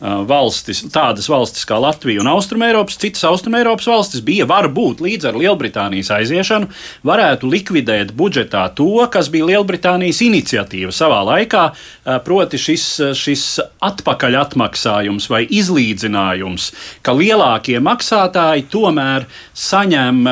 valstis, 0.00 0.80
tādas 0.92 1.28
valstis 1.28 1.66
kā 1.68 1.76
Latvija 1.80 2.22
un 2.22 2.30
Austrumēropas, 2.32 2.96
citas 3.00 3.24
Austrumēropas 3.28 3.88
valstis 3.90 4.22
bija 4.24 4.46
varbūt 4.48 5.02
līdz 5.04 5.28
ar 5.28 5.36
Lielbritānijas 5.36 6.10
aiziešanu, 6.16 6.70
varētu 7.06 7.50
likvidēt 7.50 8.14
budžetā 8.16 8.64
to, 8.76 8.88
kas 9.12 9.28
bija 9.32 9.50
Lielbritānijas 9.52 10.22
iniciatīva 10.24 10.94
savā 10.94 11.20
laikā, 11.28 11.64
proti 12.24 12.60
šis, 12.60 12.86
šis 13.18 13.44
atpakaļ 13.84 14.38
atmaksājums 14.40 15.28
vai 15.32 15.42
izlīdzinājums, 15.60 16.70
ka 17.04 17.14
lielākie 17.16 17.76
maksātāji 17.84 18.68
tomēr 18.72 19.28
saņem 19.52 20.24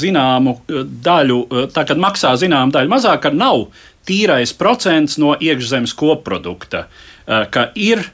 zināmu 0.00 0.56
daļu, 1.04 1.42
tā 1.74 1.84
kad 1.88 2.00
maksā 2.00 2.32
zināmu 2.40 2.72
daļu 2.72 2.94
mazāk, 2.94 3.26
ka 3.26 3.34
nav 3.36 3.68
tīrais 4.08 4.54
procents 4.56 5.18
no 5.20 5.34
iekšzemes 5.36 5.92
koprodukta, 5.98 6.86
ka 7.26 7.68
ir 7.76 8.08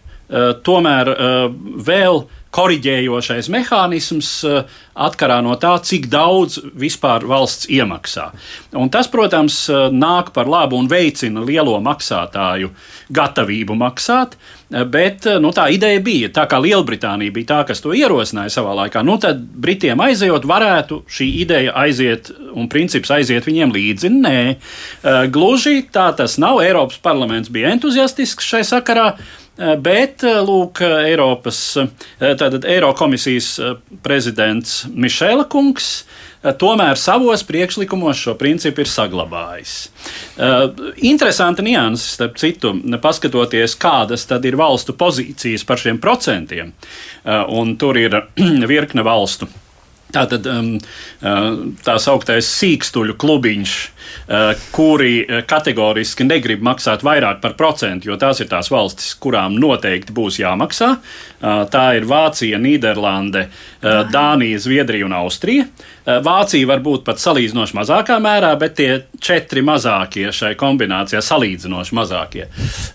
tomēr 0.67 1.13
eh, 1.13 1.37
vēl 1.87 2.25
koriģējošais 2.57 3.51
mehānisms 3.53 4.31
eh, 4.49 4.77
atkarā 5.07 5.39
no 5.45 5.55
tā, 5.61 5.75
cik 5.85 6.09
daudz 6.11 6.59
vispār 6.75 7.27
valsts 7.29 7.69
iemaksā. 7.71 8.31
Un 8.81 8.91
tas, 8.91 9.11
protams, 9.13 9.67
nāk 9.93 10.33
par 10.35 10.49
labu 10.51 10.79
un 10.81 10.89
veicina 10.89 11.45
lielo 11.45 11.77
maksātāju 11.85 12.73
gatavību 13.13 13.77
maksāt. 13.79 14.39
Bet 14.67 15.29
nu, 15.39 15.53
tā 15.55 15.69
ideja 15.71 16.01
bija, 16.03 16.33
tā 16.35 16.43
kā 16.51 16.59
Lielbritānija 16.59 17.31
bija 17.31 17.51
tā, 17.53 17.59
kas 17.69 17.85
to 17.85 17.93
ierosināja 17.95 18.51
savā 18.57 18.73
laikā, 18.81 19.05
nu, 19.07 19.15
tad 19.23 19.45
Britiem 19.63 20.01
aizejot, 20.03 20.49
varētu 20.49 21.05
šī 21.07 21.29
ideja 21.45 21.77
aiziet 21.85 22.33
un 22.51 22.67
princips 22.73 23.13
aiziet 23.15 23.47
viņiem 23.47 23.77
līdzi. 23.77 24.11
Nē, 24.17 24.41
gluži 25.31 25.85
tā 25.95 26.09
tas 26.19 26.35
nav. 26.43 26.65
Eiropas 26.65 26.99
parlaments 27.05 27.53
bija 27.53 27.71
entuziastisks 27.77 28.49
šai 28.49 28.65
sakarā. 28.67 29.13
Eh, 29.57 29.73
bet, 29.81 30.21
eh, 30.25 30.37
lūk, 30.45 30.83
Eiropas, 30.85 31.59
eh, 31.81 32.35
tātad 32.37 32.67
Eirokomisijas 32.69 33.55
prezidents 34.05 34.85
Mišēla 34.93 35.47
kungs 35.49 36.05
tomēr 36.61 36.95
savos 37.01 37.43
priekšlikumos 37.43 38.21
šo 38.21 38.35
principu 38.39 38.85
ir 38.85 38.87
saglabājis. 38.87 39.89
Interesanti 41.03 41.65
nianses, 41.67 42.13
starp 42.15 42.37
citu, 42.39 42.71
paskatoties, 43.03 43.75
kādas 43.75 44.29
tad 44.29 44.45
ir 44.45 44.55
valstu 44.55 44.93
pozīcijas 44.95 45.67
par 45.67 45.77
šiem 45.83 45.99
procentiem, 45.99 46.73
un 47.49 47.77
tur 47.77 47.99
ir 47.99 48.21
virkne 48.73 49.03
valstu. 49.03 49.49
Tātad 50.17 50.47
tā 51.85 51.97
sauktais 52.01 52.49
sīkstuļu 52.57 53.17
klubiņš, 53.21 53.77
Eh, 54.29 54.55
kuri 54.71 55.27
eh, 55.29 55.43
kategoriski 55.47 56.25
negrib 56.27 56.63
maksāt 56.67 57.05
vairāk 57.07 57.39
par 57.43 57.55
procentu, 57.59 58.11
jo 58.11 58.17
tās 58.19 58.41
ir 58.43 58.49
tās 58.51 58.73
valstis, 58.75 59.13
kurām 59.23 59.55
noteikti 59.63 60.15
būs 60.15 60.41
jāmaksā. 60.43 60.97
Tā 61.37 61.83
ir 61.93 62.07
Vācija, 62.09 62.57
Nīderlande, 62.57 63.43
Dānija, 63.85 64.59
Zviedrija 64.59 65.05
un 65.05 65.13
Austrija. 65.19 65.67
Vācija 66.25 66.67
var 66.67 66.81
būt 66.81 67.05
pat 67.05 67.21
salīdzinoši 67.21 67.77
mazākā 67.77 68.17
mērā, 68.25 68.55
bet 68.59 68.79
tie 68.79 68.89
četri 69.21 69.61
mazākie 69.63 70.31
šai 70.33 70.55
kombinācijā, 70.59 71.21
salīdzinoši 71.23 71.99
mazākie 71.99 72.47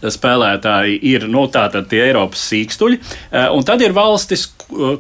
spēlētāji, 0.02 0.98
ir 1.14 1.28
nu, 1.30 1.46
tie 1.54 2.02
Eiropas 2.08 2.48
sīkstuļi. 2.50 3.00
Un 3.54 3.68
tad 3.68 3.86
ir 3.86 3.94
valstis, 3.96 4.48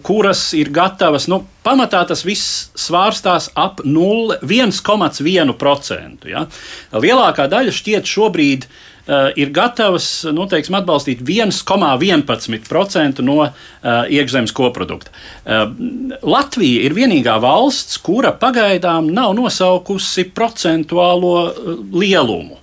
kuras 0.04 0.54
ir 0.58 0.70
gatavas, 0.74 1.28
nu, 1.32 1.44
pamatā 1.66 2.06
tas 2.08 2.26
viss 2.28 2.70
svārstās 2.80 3.50
ap 3.58 3.80
1,1%. 3.86 6.30
Ja? 6.30 6.46
Lielākā 6.92 7.48
daļa 7.52 7.72
šķiet 7.76 8.06
šobrīd 8.12 8.62
uh, 8.68 8.74
ir 9.40 9.50
gatavas 9.56 10.08
nu, 10.32 10.46
teiksim, 10.52 10.76
atbalstīt 10.80 11.20
1,11% 11.26 13.22
no 13.26 13.38
uh, 13.46 13.54
iekšzemes 14.12 14.52
koprodukta. 14.58 15.10
Uh, 15.12 15.16
Latvija 16.22 16.80
ir 16.88 16.94
vienīgā 16.98 17.36
valsts, 17.44 17.96
kura 18.04 18.32
pagaidām 18.38 19.04
nav 19.16 19.30
nosaukusi 19.40 20.24
procentuālo 20.36 21.36
lielumu. 21.92 22.61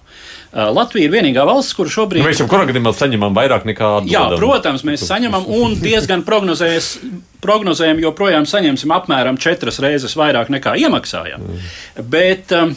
Uh, 0.49 0.71
Latvija 0.73 1.09
ir 1.09 1.13
vienīgā 1.13 1.45
valsts, 1.45 1.75
kur 1.77 1.91
šobrīd. 1.93 2.25
Mēs 2.25 2.41
jau 2.41 2.49
kurā 2.49 2.65
gadījumā 2.71 2.95
saņemam 2.97 3.35
vairāk 3.37 3.67
nekā 3.69 3.91
atbildam. 3.99 4.33
Jā, 4.33 4.41
protams, 4.41 4.85
mēs 4.89 5.05
saņemam 5.05 5.45
un 5.59 5.77
diezgan 5.83 6.25
prognozējam, 6.25 8.01
joprojām 8.01 8.49
saņemsim 8.49 8.95
apmēram 8.97 9.37
četras 9.41 9.83
reizes 9.85 10.17
vairāk 10.17 10.49
nekā 10.55 10.79
iemaksājam. 10.81 11.45
Mm. 11.45 12.07
Bet 12.15 12.57
um, 12.57 12.73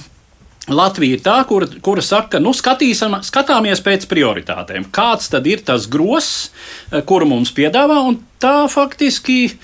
Latvija 0.70 1.18
ir 1.18 1.22
tā, 1.26 1.40
kura, 1.50 1.66
kura 1.82 2.04
saka, 2.06 2.40
nu, 2.44 2.54
skatīsim, 2.54 3.16
skatāmies 3.26 3.82
pēc 3.82 4.06
prioritātēm. 4.12 4.86
Kāds 4.94 5.32
tad 5.34 5.48
ir 5.50 5.64
tas 5.66 5.88
gross, 5.90 6.52
eh, 6.92 7.02
kuru 7.02 7.26
mums 7.32 7.54
piedāvā, 7.56 7.98
un 8.08 8.20
tā 8.42 8.70
faktiski. 8.70 9.56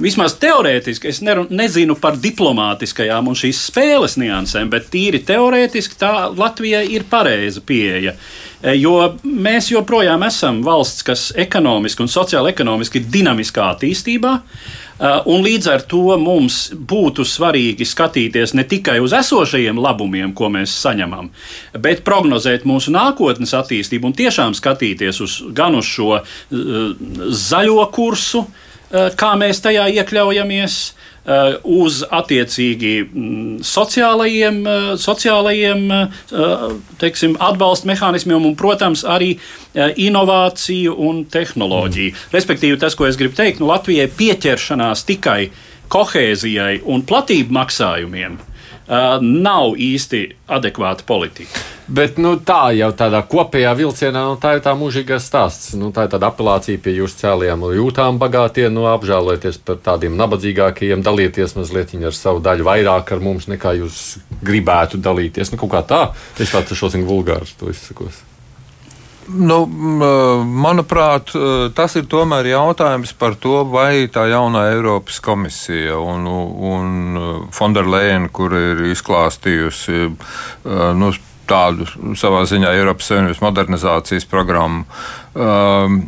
Vismaz 0.00 0.38
teorētiski, 0.40 1.10
es 1.12 1.18
neru, 1.20 1.44
nezinu 1.52 1.98
par 2.00 2.16
diplomātiskajām 2.20 3.26
un 3.28 3.36
šīs 3.36 3.58
spēles 3.68 4.16
niansēm, 4.16 4.70
bet 4.72 4.88
tīri 4.92 5.20
teorētiski 5.28 5.98
tā 6.00 6.12
Latvijai 6.32 6.86
ir 6.94 7.04
pareiza 7.10 7.60
pieeja. 7.60 8.14
Eh, 8.62 8.78
jo 8.80 8.94
mēs 9.22 9.68
joprojām 9.68 10.24
esam 10.24 10.62
valsts, 10.64 11.04
kas 11.04 11.26
ekonomiski 11.36 12.06
un 12.06 12.08
sociāli 12.08 12.54
ekonomiski 12.54 13.02
ir 13.02 13.10
dinamiskā 13.12 13.68
attīstībā. 13.74 14.38
Uh, 15.02 15.18
un 15.26 15.40
līdz 15.42 15.66
ar 15.72 15.80
to 15.90 16.14
mums 16.20 16.68
būtu 16.76 17.24
svarīgi 17.26 17.82
skatīties 17.88 18.52
ne 18.54 18.62
tikai 18.70 19.00
uz 19.02 19.10
esošajiem 19.18 19.80
labumiem, 19.82 20.30
ko 20.36 20.46
mēs 20.52 20.76
saņemam, 20.78 21.32
bet 21.82 22.04
prognozēt 22.06 22.68
mūsu 22.68 22.92
nākotnes 22.94 23.56
attīstību 23.58 24.12
un 24.12 24.14
tiešām 24.14 24.54
skatīties 24.54 25.18
uz, 25.24 25.40
gan 25.56 25.74
uz 25.74 25.88
šo 25.90 26.20
uh, 26.20 26.28
zaļo 27.48 27.88
kursu, 27.96 28.44
uh, 28.44 28.61
kā 28.92 29.32
mēs 29.40 29.62
tajā 29.64 29.88
iekļaujamies, 30.00 30.82
Uh, 31.22 31.52
uz 31.62 32.00
attiecīgi 32.02 32.96
mm, 33.04 33.60
sociālajiem, 33.62 34.56
uh, 34.66 34.88
sociālajiem 34.98 35.84
teiksim, 36.98 37.36
atbalsta 37.38 37.86
mehānismiem 37.86 38.42
un, 38.42 38.56
protams, 38.58 39.04
arī 39.06 39.36
inovāciju 40.02 40.96
un 40.98 41.22
tehnoloģiju. 41.30 42.10
Mm. 42.10 42.32
Respektīvi, 42.34 42.80
tas, 42.82 42.98
ko 42.98 43.06
es 43.06 43.20
gribu 43.20 43.38
teikt, 43.38 43.62
nu, 43.62 43.70
Latvijai 43.70 44.08
pieķeršanās 44.18 45.06
tikai 45.06 45.52
kohēzijai 45.94 46.80
un 46.90 47.06
platību 47.06 47.54
maksājumiem 47.54 48.40
nav 48.88 49.76
īsti 49.78 50.24
adekvāta 50.52 51.06
politika. 51.06 51.62
Bet 51.92 52.16
nu, 52.22 52.36
tā 52.40 52.70
jau 52.76 52.88
tādā 52.96 53.20
kopējā 53.28 53.72
vilcienā, 53.76 54.22
nu, 54.30 54.38
tā 54.40 54.54
ir 54.56 54.62
tā 54.64 54.72
mūžīgā 54.78 55.18
stāsts. 55.20 55.74
Nu, 55.76 55.90
tā 55.92 56.06
ir 56.06 56.12
tāda 56.14 56.30
apelācija 56.30 56.80
pie 56.80 56.94
jūsu 56.96 57.20
cēlījām 57.20 57.66
jūtām 57.76 58.20
bagātie, 58.22 58.68
nu, 58.72 58.86
apžēlojieties 58.92 59.60
par 59.66 59.80
tādiem 59.84 60.16
nabadzīgākajiem, 60.20 61.04
dalieties 61.04 61.56
mazliet 61.58 61.92
ar 61.98 62.16
savu 62.16 62.40
daļu 62.44 62.68
vairāk 62.70 63.12
ar 63.12 63.24
mums, 63.24 63.50
nekā 63.50 63.76
jūs 63.82 64.02
gribētu 64.40 65.02
dalīties. 65.02 65.52
Nu, 65.52 65.60
kaut 65.60 65.74
kā 65.74 65.86
tā, 65.86 66.02
es 66.40 66.54
tāds 66.54 66.72
šos 66.78 66.96
vulgārus 67.02 67.58
to 67.60 67.68
izsakos. 67.72 68.22
Nu, 69.30 69.58
manuprāt, 70.46 71.30
tas 71.76 71.94
ir 71.96 72.08
tomēr 72.10 72.48
jautājums 72.50 73.12
par 73.18 73.36
to, 73.40 73.60
vai 73.70 74.08
tā 74.12 74.26
jaunā 74.32 74.64
Eiropas 74.72 75.20
komisija 75.22 75.98
un, 76.00 76.26
un 76.26 77.20
Fonderleina, 77.54 78.30
kur 78.34 78.56
ir 78.58 78.82
izklāstījusi 78.90 80.08
nu, 80.98 81.12
tādu 81.48 81.86
savā 82.18 82.42
ziņā 82.48 82.70
Eiropas 82.76 83.10
Savienības 83.10 83.42
modernizācijas 83.42 84.26
programmu. 84.30 84.84
Um, 85.32 85.98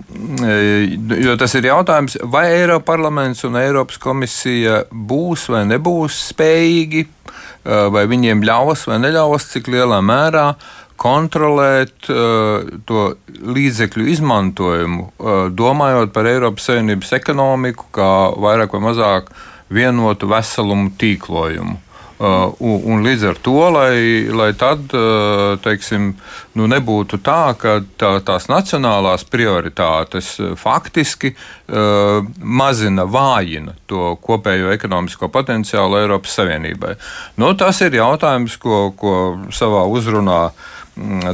jo 1.25 1.35
tas 1.41 1.55
ir 1.57 1.71
jautājums, 1.71 2.19
vai 2.31 2.47
Eiropas 2.53 2.87
parlaments 2.93 3.45
un 3.49 3.59
Eiropas 3.61 3.99
komisija 4.01 4.85
būs 4.93 5.49
vai 5.53 5.65
nebūs 5.71 6.21
spējīgi, 6.31 7.05
uh, 7.07 7.89
vai 7.95 8.07
viņiem 8.11 8.45
ļaus 8.47 8.87
vai 8.91 9.01
neļaus, 9.03 9.51
cik 9.55 9.71
lielā 9.75 10.01
mērā 10.05 10.53
kontrolēt 11.01 12.09
uh, 12.13 12.67
to 12.87 13.07
līdzekļu 13.45 14.07
izmantojumu, 14.15 15.09
uh, 15.09 15.33
domājot 15.51 16.13
par 16.15 16.29
Eiropas 16.31 16.71
Savienības 16.71 17.15
ekonomiku 17.19 17.91
kā 17.95 18.13
vairāk 18.41 18.77
vai 18.77 18.85
mazāk 18.91 19.33
vienotu 19.75 20.31
veselumu 20.31 20.95
tīklojumu. 20.99 21.81
Uh, 22.15 22.53
un, 22.63 22.77
un 22.95 23.01
līdz 23.03 23.25
ar 23.27 23.39
to, 23.43 23.57
lai, 23.75 23.97
lai 24.31 24.53
tad 24.55 24.93
uh, 24.95 25.57
teiksim, 25.59 26.13
nu 26.55 26.69
nebūtu 26.71 27.19
tā, 27.27 27.57
ka 27.59 27.81
tā, 27.99 28.13
tās 28.23 28.47
nacionālās 28.47 29.27
prioritātes 29.27 30.29
uh, 30.39 30.53
faktiski 30.55 31.33
uh, 31.35 32.23
mazina, 32.39 33.03
vājina 33.11 33.75
to 33.91 34.15
kopējo 34.23 34.71
ekonomisko 34.77 35.27
potenciālu 35.35 35.99
Eiropas 36.05 36.39
Savienībai. 36.39 36.95
Nu, 37.43 37.51
tas 37.59 37.83
ir 37.83 37.99
jautājums, 37.99 38.57
ko, 38.63 38.87
ko 38.95 39.17
savā 39.51 39.83
uzrunā 39.91 40.39
mm, 40.47 40.74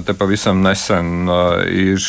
te 0.06 0.14
pavisam 0.16 0.62
nesen 0.64 1.28
uh, 1.28 1.60
ir 1.66 2.00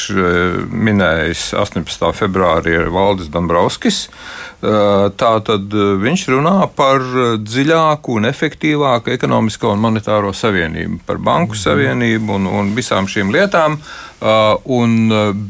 minējis 0.71 1.51
18. 1.59 2.11
februārī 2.15 2.77
Valdis 2.91 3.31
Dombrovskis. 3.33 4.05
Uh, 4.07 4.51
Tā 4.61 5.31
tad 5.41 5.73
viņš 5.73 6.23
runā 6.29 6.67
par 6.77 7.01
dziļāku 7.41 8.19
un 8.19 8.27
efektīvāku 8.29 9.09
ekonomisko 9.15 9.71
un 9.73 9.81
monetāro 9.81 10.29
savienību, 10.37 10.99
par 11.07 11.17
banku 11.17 11.55
mhm. 11.55 11.61
savienību 11.63 12.37
un, 12.37 12.45
un 12.59 12.71
visām 12.77 13.09
šīm 13.09 13.33
lietām. 13.33 13.79
Un 14.21 14.93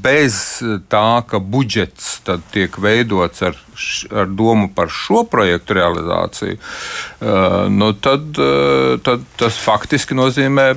bez 0.04 0.36
tā, 0.88 1.08
ka 1.28 1.42
budžets 1.44 2.22
tiek 2.54 2.78
veidots 2.80 3.44
ar, 3.44 3.58
ar 4.16 4.30
domu 4.32 4.70
par 4.72 4.88
šo 4.88 5.26
projektu 5.28 5.76
realizāciju, 5.76 6.56
nu 7.76 7.92
tad, 8.00 8.40
tad 9.04 9.28
tas 9.36 9.60
faktiski 9.60 10.16
nozīmē 10.16 10.70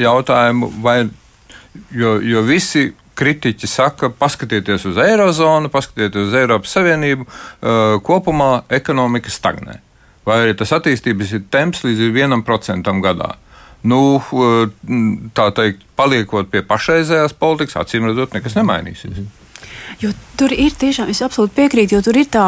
jautājumu, 0.00 0.72
vai, 0.80 1.02
jo, 1.92 2.16
jo 2.24 2.46
visi 2.48 2.86
kritiķi 3.14 3.68
saka, 3.70 4.10
paskatieties 4.18 4.86
uz 4.90 4.98
Eirozonu, 5.00 5.70
paskatieties 5.72 6.30
uz 6.30 6.36
Eiropas 6.38 6.74
Savienību, 6.74 7.26
uh, 7.26 7.96
kopumā 8.04 8.64
ekonomika 8.74 9.32
stagnē. 9.32 9.78
Vai 10.24 10.40
arī 10.40 10.54
tas 10.56 10.72
attīstības 10.72 11.34
temps 11.52 11.84
līdz 11.84 12.08
1% 12.08 12.94
gadā. 13.04 13.34
Nu, 13.84 14.00
uh, 14.16 14.64
tā 15.36 15.48
teikt, 15.56 15.82
paliekot 15.98 16.48
pie 16.52 16.62
pašreizējās 16.64 17.36
politikas, 17.36 17.76
acīm 17.82 18.08
redzot, 18.08 18.32
nekas 18.36 18.56
nemainīsies. 18.56 19.12
Mm 19.12 19.26
-hmm. 19.26 19.43
Jo 20.00 20.12
tur 20.36 20.52
ir 20.52 20.74
tiešām, 20.78 21.10
es 21.12 21.22
absolūti 21.24 21.54
piekrītu, 21.58 21.96
jo 21.96 22.02
tur 22.04 22.18
ir 22.18 22.28
tā 22.32 22.46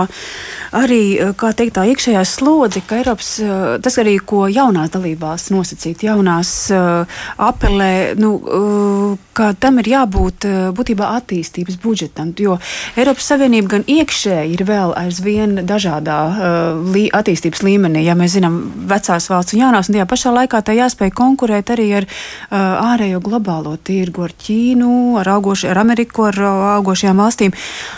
arī, 0.77 1.19
eh, 1.21 1.33
teikt, 1.33 1.77
tā 1.79 1.87
iekšējā 1.93 2.23
slodze, 2.27 2.83
ka 2.87 2.99
Eiropas, 2.99 3.39
eh, 3.41 3.79
tas 3.83 3.97
arī, 3.97 4.19
ko 4.19 4.47
jaunās 4.51 4.91
dalībās 4.91 5.51
nosacīt, 5.51 6.03
jaunās 6.03 6.71
uh, 6.71 7.07
apelē, 7.39 8.17
nu, 8.17 9.19
ka 9.33 9.53
tam 9.53 9.79
ir 9.79 9.85
jābūt 9.85 10.47
būtībā 10.75 11.07
attīstības 11.21 11.77
budžetam, 11.81 12.33
jo 12.39 12.59
Eiropas 12.97 13.27
Savienība 13.31 13.69
gan 13.69 13.85
iekšēji 13.85 14.53
ir 14.57 14.65
vēl 14.65 14.95
aizvien 14.97 15.67
dažādā 15.67 16.19
lī, 16.93 17.09
attīstības 17.11 17.63
līmenī, 17.63 18.05
ja 18.05 18.15
mēs 18.15 18.37
zinām 18.37 18.73
vecās 18.89 19.29
valsts 19.29 19.55
un 19.55 19.61
jaunās, 19.61 19.89
un 19.89 19.95
tajā 19.97 20.07
pašā 20.07 20.33
laikā 20.35 20.63
tā 20.63 20.77
jāspēj 20.77 21.13
konkurēt 21.17 21.71
arī 21.71 21.89
ar 22.01 22.07
ārējo 22.51 23.21
globālo 23.21 23.77
tirgu, 23.77 24.25
ar 24.25 24.33
Ķīnu, 24.33 25.19
ar, 25.21 25.29
augoši, 25.37 25.69
ar 25.69 25.79
Ameriku, 25.85 26.29
ar 26.31 26.41
augošajām 26.79 27.17
valstīm 27.17 27.36
valstīm. 27.37 27.53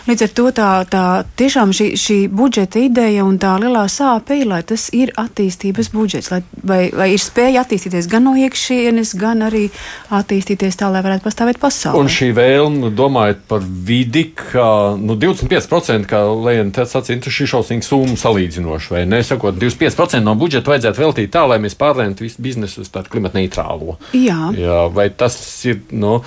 Līdz 0.08 0.24
ar 0.24 0.32
to 0.34 0.46
tā, 0.52 0.70
tā 0.90 1.04
tiešām 1.38 1.72
šī, 1.72 1.88
šī 1.98 2.18
budžeta 2.28 2.80
ideja 2.82 3.24
un 3.24 3.38
tā 3.38 3.54
lielā 3.60 3.86
sāpe 3.88 4.38
ir, 4.40 4.46
lai 4.48 4.62
tas 4.62 4.88
ir 4.92 5.12
attīstības 5.16 5.92
budžets, 5.92 6.30
lai, 6.32 6.42
vai, 6.62 6.90
vai 6.92 7.12
ir 7.14 7.22
spēja 7.22 7.62
attīstīties 7.64 8.08
gan 8.10 8.26
no 8.26 8.34
iekšienes, 8.38 9.14
gan 9.18 9.44
arī 9.46 9.68
attīstīties 10.10 10.78
tā, 10.78 10.90
lai 10.90 11.02
varētu 11.04 11.24
pastāvēt 11.26 11.60
pasaulē. 11.60 11.98
Un 12.00 12.10
šī 12.10 12.32
vēlme, 12.36 12.92
domājot 12.96 13.44
par 13.48 13.62
vidi, 13.62 14.28
ka 14.34 14.96
nu, 14.98 15.16
25% 15.18 16.08
kā 16.08 16.24
Lēna 16.28 16.86
sacīja, 16.88 17.20
šī 17.28 17.48
šausmīga 17.54 17.86
summa 17.86 18.18
salīdzinoša, 18.18 18.94
vai 18.96 19.04
ne? 19.08 19.22
Sakot, 19.28 19.58
25% 19.60 20.24
no 20.24 20.34
budžeta 20.38 20.72
vajadzētu 20.72 21.04
veltīt 21.04 21.32
tā, 21.34 21.44
lai 21.48 21.60
mēs 21.62 21.76
pārlēmtu 21.78 22.24
visu 22.24 22.42
biznesu 22.42 22.84
uz 22.84 22.92
tādu 22.92 23.12
klimata 23.12 23.38
neitrālo. 23.38 23.98
Jā. 24.16 24.48
Jā. 24.56 24.84
Vai 24.94 25.10
tas 25.12 25.36
ir, 25.68 25.82
nu, 25.92 26.18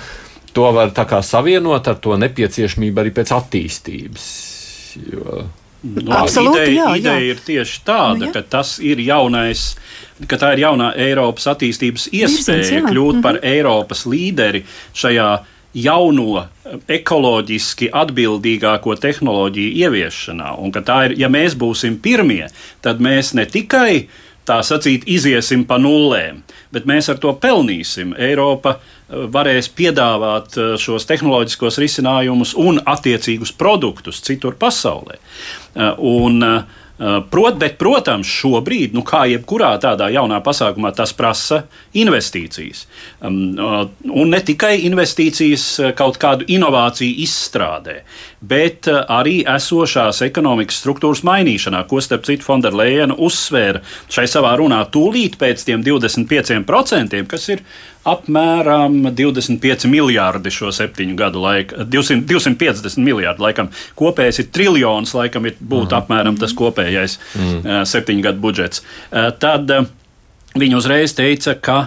to 0.52 0.68
var 0.72 0.92
savienot 1.22 1.88
ar 1.88 1.98
to 2.02 2.16
nepieciešamību 2.20 3.02
arī 3.02 3.12
pēc 3.16 3.34
attīstības. 3.38 4.28
Jo... 5.12 5.42
Nu, 5.82 6.12
Absolūti, 6.14 6.60
ideja, 6.62 6.84
jā, 6.84 6.90
ideja 7.00 7.18
jā. 7.18 7.30
ir 7.32 7.38
tieši 7.42 7.80
tāda, 7.82 8.18
nu, 8.20 8.26
jā. 8.28 8.32
ka 8.36 8.42
tas 8.54 8.76
ir 8.78 9.00
jaunais, 9.02 9.64
ka 10.30 10.38
tā 10.38 10.52
ir 10.54 10.62
jaunā 10.62 10.92
Eiropas 10.94 11.48
attīstības 11.50 12.04
iespēja 12.12 12.60
Virzins, 12.60 12.86
kļūt 12.86 13.16
mm 13.16 13.18
-hmm. 13.18 13.22
par 13.24 13.40
Eiropas 13.42 14.04
līderi 14.06 14.62
šajā 14.94 15.30
jauno, 15.74 16.46
ekoloģiski 16.88 17.88
atbildīgāko 17.92 18.94
tehnoloģiju 19.00 19.72
ieviešanā. 19.84 20.54
Un 20.58 20.72
ka 20.72 20.80
tā 20.80 20.98
ir, 21.08 21.18
ja 21.18 21.28
mēs 21.28 21.56
būsim 21.58 21.98
pirmie, 21.98 22.46
tad 22.80 23.00
mēs 23.00 23.34
ne 23.34 23.46
tikai 23.46 24.08
tā 24.48 24.58
sacīt, 24.62 25.06
iziesim 25.06 25.64
pa 25.64 25.78
nullēm, 25.78 26.42
bet 26.72 26.86
mēs 26.86 27.10
ar 27.12 27.18
to 27.22 27.32
pelnīsim. 27.32 28.14
Eiropa 28.18 28.78
varēs 29.08 29.68
piedāvāt 29.76 30.56
eh, 30.56 30.74
šos 30.80 31.06
tehnoloģiskos 31.08 31.80
risinājumus 31.82 32.54
un 32.58 32.80
attiecīgus 32.84 33.54
produktus 33.58 34.22
citur 34.24 34.56
pasaulē. 34.60 35.18
Eh, 35.18 35.92
un, 35.98 36.40
Eh, 37.02 37.20
prot, 37.30 37.56
bet, 37.58 37.78
protams, 37.80 38.28
šobrīd, 38.28 38.92
nu, 38.94 39.02
kā 39.02 39.24
jebkurā 39.26 39.72
tādā 39.82 40.06
jaunā 40.12 40.38
pasākumā, 40.44 40.92
tas 40.94 41.10
prasa 41.16 41.64
investīcijas. 41.98 42.84
Un 43.26 44.30
ne 44.30 44.40
tikai 44.44 44.76
investīcijas 44.86 45.64
kaut 45.98 46.20
kādu 46.22 46.46
inovāciju 46.52 47.16
izstrādē, 47.24 47.96
bet 48.38 48.86
arī 48.92 49.40
esošās 49.50 50.22
ekonomikas 50.28 50.78
struktūras 50.84 51.24
mainīšanā, 51.26 51.82
ko 51.90 51.98
starp 52.04 52.28
citu 52.28 52.46
Fonderleina 52.46 53.16
uzsvēra 53.18 53.82
šai 54.12 54.28
savā 54.30 54.54
runā 54.60 54.84
tūlīt 54.92 55.40
pēc 55.40 55.66
tiem 55.66 55.82
25%, 55.82 57.24
kas 57.26 57.48
ir 57.56 57.64
apmēram 58.08 58.98
25 59.14 59.86
miljardi 59.90 60.50
šo 60.52 60.72
septiņu 60.74 61.16
gadu 61.18 61.42
laikā, 61.44 61.86
200, 61.86 62.24
250 62.28 63.02
miljardi 63.04 63.44
laikam. 63.44 63.70
Kopējais 63.98 64.42
ir 64.42 64.48
triljons, 64.54 65.14
laikam 65.16 65.46
ir 65.46 65.58
būtu 65.60 65.92
mm. 65.92 65.98
apmēram 66.00 66.38
tas 66.40 66.54
kopējais 66.58 67.18
mm. 67.38 67.82
septiņu 67.88 68.26
gadu 68.26 68.42
budžets. 68.42 68.82
Uh, 69.10 69.30
tad 69.38 69.70
uh, 69.70 69.86
viņi 70.58 70.78
uzreiz 70.78 71.14
teica, 71.16 71.54
ka 71.54 71.78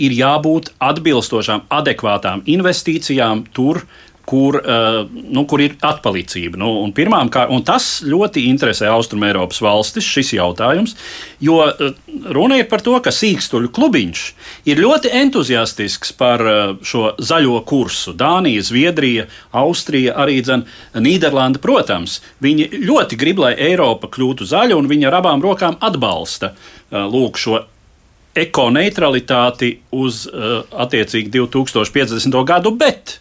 ir 0.00 0.14
jābūt 0.16 0.72
atbilstošām, 0.80 1.66
adekvātām 1.76 2.44
investīcijām 2.48 3.44
tur, 3.54 3.84
kur, 4.30 4.60
uh, 4.60 5.00
nu, 5.10 5.42
kur 5.50 5.62
ir 5.64 5.74
atpalicība. 5.82 6.58
Nu, 6.60 6.70
un 6.84 6.92
pirmām, 6.94 7.30
kā, 7.32 7.46
un 7.50 7.64
tas 7.66 8.00
ļoti 8.06 8.44
interesē 8.50 8.86
Austrumēropas 8.92 9.58
valstis, 9.64 10.06
šis 10.06 10.34
jautājums, 10.36 10.94
jo 11.42 11.58
uh, 11.66 11.96
runa 12.30 12.60
ir 12.60 12.68
par 12.70 12.84
to, 12.86 12.94
ka 13.02 13.12
sīkstuļu 13.14 13.72
klubiņš 13.74 14.22
ir 14.70 14.82
ļoti 14.84 15.10
entuziastisks 15.22 16.14
par 16.20 16.44
uh, 16.46 16.60
šo 16.86 17.16
zaļo 17.18 17.58
kursu. 17.66 18.14
Dānija, 18.18 18.62
Zviedrija, 18.66 19.26
Austrija, 19.58 20.14
arī 20.22 20.38
dzen, 20.46 20.62
Nīderlanda, 20.94 21.62
protams, 21.62 22.20
viņi 22.44 22.70
ļoti 22.86 23.18
grib, 23.18 23.42
lai 23.42 23.56
Eiropa 23.58 24.10
kļūtu 24.14 24.46
zaļa, 24.46 24.78
un 24.78 24.90
viņi 24.90 25.10
ar 25.10 25.18
abām 25.18 25.42
rokām 25.42 25.78
atbalsta 25.82 26.54
lūk 26.90 27.38
šo 27.38 27.58
ekoneutralitāti 28.38 29.72
uz 29.94 30.22
attiecīgi 30.30 31.32
2050. 31.34 32.38
gadu, 32.46 32.72
bet 32.78 33.18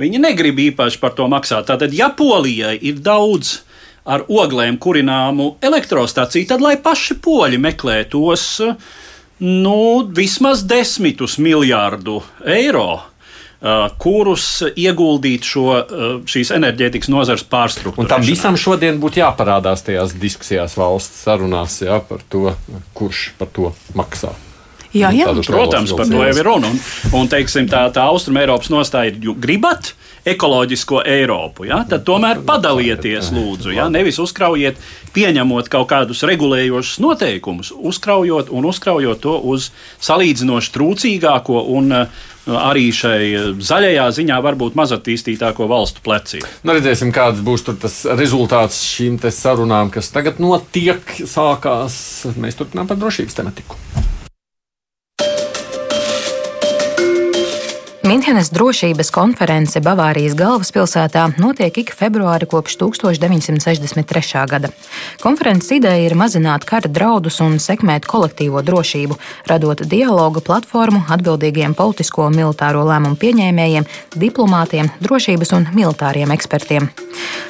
Viņi 0.00 0.22
negrib 0.22 0.58
īpaši 0.70 1.00
par 1.02 1.12
to 1.16 1.28
maksāt. 1.28 1.66
Tātad, 1.68 1.92
ja 1.92 2.08
Polijai 2.16 2.78
ir 2.80 3.02
daudz 3.04 3.60
ar 4.08 4.24
oglēm 4.26 4.80
kurināmu 4.82 5.56
elektrostaciju, 5.62 6.48
tad 6.48 6.64
lai 6.64 6.74
paši 6.80 7.18
poļi 7.22 7.60
meklē 7.62 8.02
tos 8.10 8.62
Nu, 9.42 10.06
vismaz 10.14 10.60
desmitus 10.70 11.34
miljārdu 11.42 12.20
eiro. 12.46 13.08
Uh, 13.62 13.86
kurus 14.02 14.44
ieguldīt 14.74 15.46
šo, 15.46 15.64
uh, 15.70 16.14
šīs 16.26 16.50
enerģētikas 16.56 17.10
nozares 17.10 17.44
pārstruktūru. 17.46 18.02
Un 18.02 18.10
tam 18.10 18.24
visam 18.26 18.56
šodien 18.58 18.98
būtu 19.02 19.20
jāparādās 19.20 19.84
tajās 19.86 20.16
diskusijās 20.18 20.74
valsts 20.74 21.22
sarunās 21.22 21.76
jā, 21.78 22.00
par 22.08 22.24
to, 22.26 22.56
kurš 22.98 23.28
par 23.38 23.52
to 23.54 23.70
maksā. 23.94 24.32
Jā, 24.92 25.10
jā. 25.16 25.30
Protams, 25.46 25.94
par 25.96 26.08
to 26.10 26.20
jau 26.20 26.36
ir 26.36 26.46
runa. 26.46 26.68
Un, 26.68 26.80
un 27.22 27.32
teiksim, 27.32 27.68
tā, 27.70 27.86
tā 27.94 28.04
Austrum 28.12 28.40
Eiropas 28.40 28.72
nostāja 28.72 29.12
ir, 29.12 29.34
gribat 29.40 29.94
ekoloģisko 30.28 31.00
Eiropu, 31.08 31.66
ja? 31.66 31.80
tad 31.88 32.04
tomēr 32.06 32.42
padalieties, 32.46 33.32
lūdzu. 33.34 33.72
Ja? 33.74 33.88
Nevis 33.90 34.20
uzkraujiet, 34.22 34.78
pieņemot 35.16 35.70
kaut 35.72 35.88
kādus 35.90 36.22
regulējošus 36.28 37.00
noteikumus, 37.02 37.72
uzkraujot 37.74 38.52
un 38.54 38.68
uzkraujot 38.70 39.22
to 39.24 39.34
uz 39.52 39.72
salīdzinoši 40.04 40.72
trūcīgāko 40.76 41.64
un 41.74 41.96
uh, 42.04 42.22
arī 42.46 42.88
šai 42.94 43.58
zaļajā 43.62 44.06
ziņā 44.18 44.38
varbūt 44.46 44.78
mazattīstītāko 44.78 45.66
valstu 45.70 46.06
plecī. 46.06 46.42
Nu, 46.62 46.76
redzēsim, 46.76 47.10
kāds 47.14 47.42
būs 47.42 47.66
tas 47.72 48.02
rezultāts 48.14 48.82
šīm 48.94 49.18
sarunām, 49.26 49.90
kas 49.94 50.14
tagad 50.14 50.42
notiek, 50.42 51.02
sākās. 51.18 51.96
Mēs 52.38 52.58
turpinām 52.58 52.90
par 52.90 53.02
drošības 53.02 53.42
tematiku. 53.42 53.78
Minhenes 58.22 58.52
drošības 58.54 59.08
konference 59.10 59.80
Bavārijas 59.82 60.36
galvaspilsētā 60.38 61.24
notiek 61.42 61.80
ik 61.82 61.88
februāri 61.98 62.46
kopš 62.46 62.76
1963. 62.78 64.44
gada. 64.46 64.68
Konferences 65.18 65.72
ideja 65.74 66.04
ir 66.06 66.14
mazināt 66.14 66.62
kara 66.62 66.86
draudus 66.86 67.40
un 67.42 67.58
sekmēt 67.58 68.06
kolektīvo 68.06 68.62
drošību, 68.62 69.18
radot 69.50 69.82
dialogu 69.90 70.38
platformu 70.46 71.02
atbildīgiem 71.10 71.74
politisko 71.74 72.28
un 72.28 72.38
militāro 72.38 72.84
lēmumu 72.86 73.18
pieņēmējiem, 73.18 73.90
diplomātiem, 74.14 74.94
drošības 75.02 75.56
un 75.58 75.66
militāriem 75.74 76.30
ekspertiem. 76.30 76.92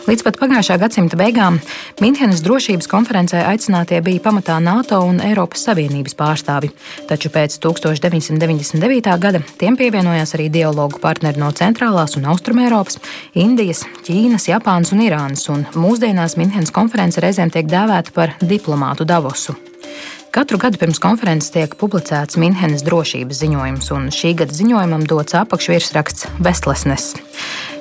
Līdz 0.09 0.25
pat 0.25 0.41
pagājušā 0.41 0.81
gadsimta 0.81 1.21
beigām 1.21 1.61
Minhenes 2.01 2.41
drošības 2.43 2.89
konferencē 2.91 3.45
aicinātie 3.53 4.01
bija 4.03 4.25
pamatā 4.25 4.57
NATO 4.65 4.99
un 5.05 5.21
Eiropas 5.23 5.69
Savienības 5.69 6.17
pārstāvi, 6.19 6.73
taču 7.13 7.31
pēc 7.31 7.61
1999. 7.63 9.13
gada 9.23 9.45
tiem 9.61 9.77
pievienojās 9.79 10.35
arī 10.35 10.49
dialogu 10.62 11.03
partneri 11.03 11.42
no 11.42 11.51
centrālās 11.57 12.16
un 12.18 12.31
austrumēropas, 12.31 13.01
Indijas, 13.38 13.83
Ķīnas, 14.07 14.48
Japānas 14.53 14.94
un 14.94 15.03
Irānas, 15.05 15.48
un 15.53 15.66
mūsdienās 15.75 16.38
Minhenes 16.38 16.75
konference 16.75 17.20
reizēm 17.22 17.51
tiek 17.53 17.68
dēvēta 17.70 18.14
par 18.14 18.37
diplomātu 18.40 19.09
Davosu. 19.09 19.57
Katru 20.33 20.57
gadu 20.57 20.79
pirms 20.81 20.96
konferences 21.03 21.53
tiek 21.53 21.75
publicēts 21.77 22.38
Minhenes 22.40 22.81
drošības 22.87 23.42
ziņojums, 23.42 23.90
un 23.92 24.09
šī 24.16 24.31
gada 24.38 24.57
ziņojumam 24.57 25.05
dots 25.11 25.37
apakšvirsraksts 25.42 26.31
Vestlesnes. 26.40 27.11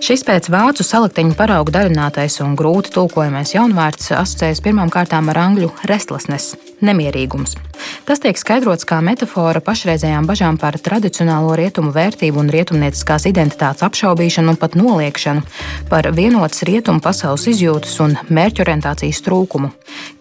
Šis 0.02 0.24
pēc 0.26 0.50
vācu 0.50 0.86
salikteņa 0.86 1.36
paraugu 1.38 1.74
daļinātais 1.76 2.40
un 2.46 2.56
grūti 2.58 2.94
tulkojamais 2.96 3.54
jaunvārds 3.54 4.14
asociējas 4.18 4.64
pirmām 4.66 4.90
kārtām 4.94 5.30
ar 5.30 5.44
angļu 5.46 5.70
restlessness- 5.92 6.56
nemierīgums. 6.88 7.58
Tas 8.06 8.22
tiek 8.22 8.38
skaidrots 8.38 8.86
kā 8.88 9.00
metafora 9.06 9.62
pašreizējām 9.64 10.28
bažām 10.30 10.58
par 10.62 10.78
tradicionālo 10.78 11.54
rietumu 11.58 11.94
vērtību 11.94 12.42
un 12.42 12.50
rietumnieciskās 12.50 13.28
identitātes 13.30 13.86
apšaubīšanu 13.86 14.54
un 14.54 14.60
pat 14.62 14.76
noliekšanu, 14.78 15.44
par 15.90 16.10
vienotas 16.12 16.64
rietumu 16.68 17.02
pasaules 17.02 17.48
izjūtas 17.48 18.00
un 18.06 18.18
mērķorientācijas 18.30 19.22
trūkumu. 19.26 19.72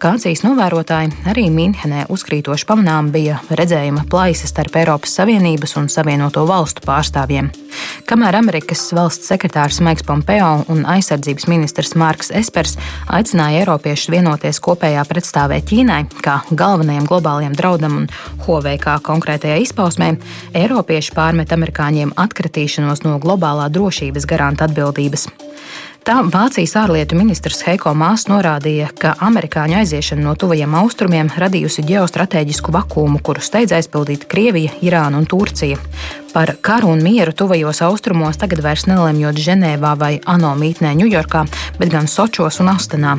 Kā 0.01 0.15
acīs 0.17 0.43
novērotāji, 0.45 1.13
arī 1.29 1.47
Minhenē 1.53 2.07
uzkrītoši 2.09 2.67
pamanām 2.69 3.11
bija 3.13 3.39
redzējuma 3.49 4.07
plaisa 4.09 4.49
starp 4.49 4.75
Eiropas 4.81 5.13
Savienības 5.19 5.77
un 5.77 5.89
Savienoto 5.89 6.45
valstu 6.49 6.85
pārstāvjiem. 6.85 7.51
Kamēr 8.09 8.35
Amerikas 8.41 8.89
valsts 9.21 9.29
sekretārs 9.29 9.79
Maiks 9.81 10.03
Pompeo 10.03 10.65
un 10.69 10.85
aizsardzības 10.85 11.45
ministrs 11.47 11.93
Marks 11.95 12.31
Espers 12.33 12.77
aicināja 13.07 13.61
Eiropiešus 13.61 14.09
vienoties 14.09 14.59
kopējā 14.59 15.03
pretstāvē 15.05 15.61
Ķīnai 15.61 16.07
kā 16.23 16.41
galvenajam 16.49 17.05
globālajam 17.05 17.53
draudam 17.53 17.97
un 18.01 18.09
Huawei 18.45 18.79
kā 18.81 18.97
konkrētajai 19.03 19.61
izpausmē, 19.61 20.15
Eiropieši 20.53 21.13
pārmet 21.13 21.53
amerikāņiem 21.53 22.15
atkritīšanos 22.17 23.05
no 23.05 23.19
globālā 23.21 23.69
drošības 23.69 24.25
garanta 24.25 24.65
atbildības. 24.65 25.29
Tā 26.01 26.15
Vācijas 26.25 26.71
ārlietu 26.81 27.13
ministrs 27.13 27.59
Heiko 27.61 27.91
Mās 27.93 28.23
norādīja, 28.25 28.87
ka 28.97 29.11
amerikāņu 29.21 29.75
aiziešana 29.83 30.23
no 30.25 30.33
tuvajiem 30.33 30.73
austrumiem 30.79 31.29
radījusi 31.37 31.85
ģeostrateģisku 31.85 32.73
vakumu, 32.73 33.21
kuru 33.21 33.43
steidz 33.45 33.75
aizpildīt 33.77 34.25
Krievija, 34.31 34.73
Irāna 34.81 35.21
un 35.21 35.29
Turcija. 35.29 35.77
Par 36.33 36.55
karu 36.61 36.87
un 36.87 37.01
mieru 37.03 37.33
tuvajos 37.35 37.81
austrumos 37.83 38.37
tagad 38.39 38.61
vairs 38.63 38.85
nelemjot 38.87 39.35
Ženēvā 39.35 39.89
vai 39.99 40.11
ANO 40.31 40.53
mītnē 40.55 40.93
Ņujorkā, 40.95 41.41
bet 41.75 41.91
gan 41.91 42.07
Sočos 42.07 42.61
un 42.63 42.69
Astanā. 42.71 43.17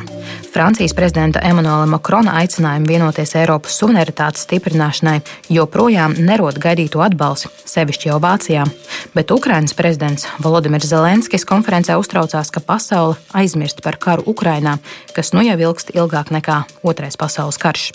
Francijas 0.53 0.95
prezidenta 0.97 1.43
Emanuela 1.45 1.85
Makrona 1.89 2.33
aicinājumi 2.41 2.89
vienoties 2.89 3.35
Eiropas 3.37 3.77
suverenitātes 3.77 4.47
stiprināšanai 4.47 5.19
joprojām 5.53 6.17
nerod 6.25 6.57
gaidīto 6.57 7.03
atbalsi, 7.05 7.53
sevišķi 7.69 8.09
jau 8.09 8.17
Vācijā. 8.23 8.65
Bet 9.13 9.35
Ukrainas 9.35 9.77
prezidents 9.77 10.25
Volodimirs 10.41 10.89
Zelenskis 10.89 11.45
konferencē 11.45 11.99
uztraucās, 12.01 12.49
ka 12.49 12.65
pasaule 12.65 13.19
aizmirst 13.37 13.85
par 13.85 14.01
karu 14.01 14.25
Ukrainā, 14.33 14.79
kas 15.13 15.35
nu 15.37 15.45
jau 15.45 15.59
ilgst 15.69 15.93
ilgāk 15.93 16.33
nekā 16.33 16.63
Otrais 16.81 17.19
pasaules 17.19 17.61
karš. 17.61 17.91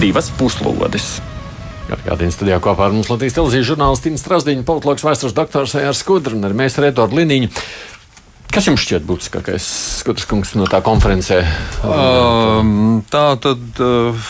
Divas 0.00 0.28
puslodes. 0.36 1.16
Atgādījums 1.86 2.34
studijā 2.36 2.58
kopā 2.62 2.88
ar 2.88 2.94
mums 2.94 3.08
Latvijas 3.12 3.36
televīzijas 3.36 3.68
žurnālisti 3.68 4.12
Strasdiņa, 4.18 4.64
politologs 4.66 5.04
vēstures 5.06 5.36
doktors 5.36 5.76
Ejārs 5.78 6.02
Skudra 6.02 6.34
un 6.36 6.48
arī 6.48 6.56
mēs 6.58 6.76
ar 6.80 6.88
Eduardu 6.90 7.20
Liniņu. 7.20 7.52
Kas 8.56 8.68
jums 8.70 8.80
šķiet 8.86 9.04
būtiskākais 9.04 9.64
skudras 10.00 10.26
kungs 10.30 10.54
no 10.56 10.64
tā 10.70 10.78
konferencē? 10.84 11.42
Um, 11.84 13.02
tā 13.12 13.24
tad 13.42 13.80
uh, 13.84 14.28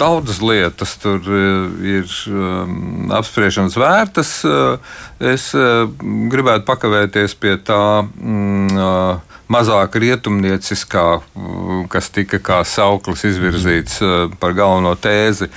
daudzas 0.00 0.40
lietas 0.42 0.96
tur 1.02 1.20
uh, 1.22 1.68
ir 1.86 2.08
um, 2.32 3.12
apspriešanas 3.14 3.78
vērtas. 3.78 4.32
Uh, 4.48 4.96
es 5.22 5.52
uh, 5.54 5.84
gribētu 6.32 6.66
pakavēties 6.66 7.38
pie 7.38 7.54
tā. 7.62 7.84
Mm, 8.18 8.74
uh, 8.74 9.38
mazāk 9.52 9.96
rietumnieciskā, 10.00 11.06
mm, 11.36 11.84
kas 11.92 12.10
tika 12.14 12.40
kā 12.42 12.60
sauklis 12.66 13.24
izvirzīts 13.28 14.00
eh, 14.02 14.14
par 14.40 14.56
galveno 14.56 14.94
tēzi. 14.96 15.50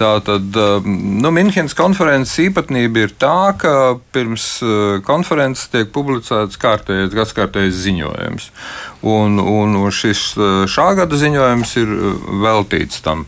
Tātad 0.00 0.56
nu, 0.86 1.28
Minhenes 1.34 1.74
konferences 1.76 2.38
īpatnība 2.46 3.04
ir 3.04 3.14
tā, 3.20 3.52
ka 3.60 3.74
pirms 4.14 4.46
eh, 4.64 5.00
konferences 5.06 5.68
tiek 5.72 5.92
publicēts 5.94 6.60
kārtējais 6.60 7.14
gadskārtējais 7.16 7.82
ziņojums. 7.84 8.50
Un, 9.10 9.40
un 9.40 9.78
šis 9.94 10.24
eh, 10.36 10.64
šā 10.70 10.90
gada 11.00 11.20
ziņojums 11.20 11.76
ir 11.82 11.96
veltīts 12.44 13.04
tam. 13.04 13.26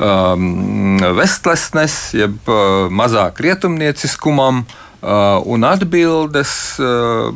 Um, 0.00 0.96
Vestlesnes, 1.18 2.14
jeb 2.16 2.48
mazāk 2.88 3.42
rietumnieciskumam, 3.44 4.62
Uh, 4.64 4.89
un 5.00 5.64
atbildes, 5.64 6.52
uh, 6.84 7.30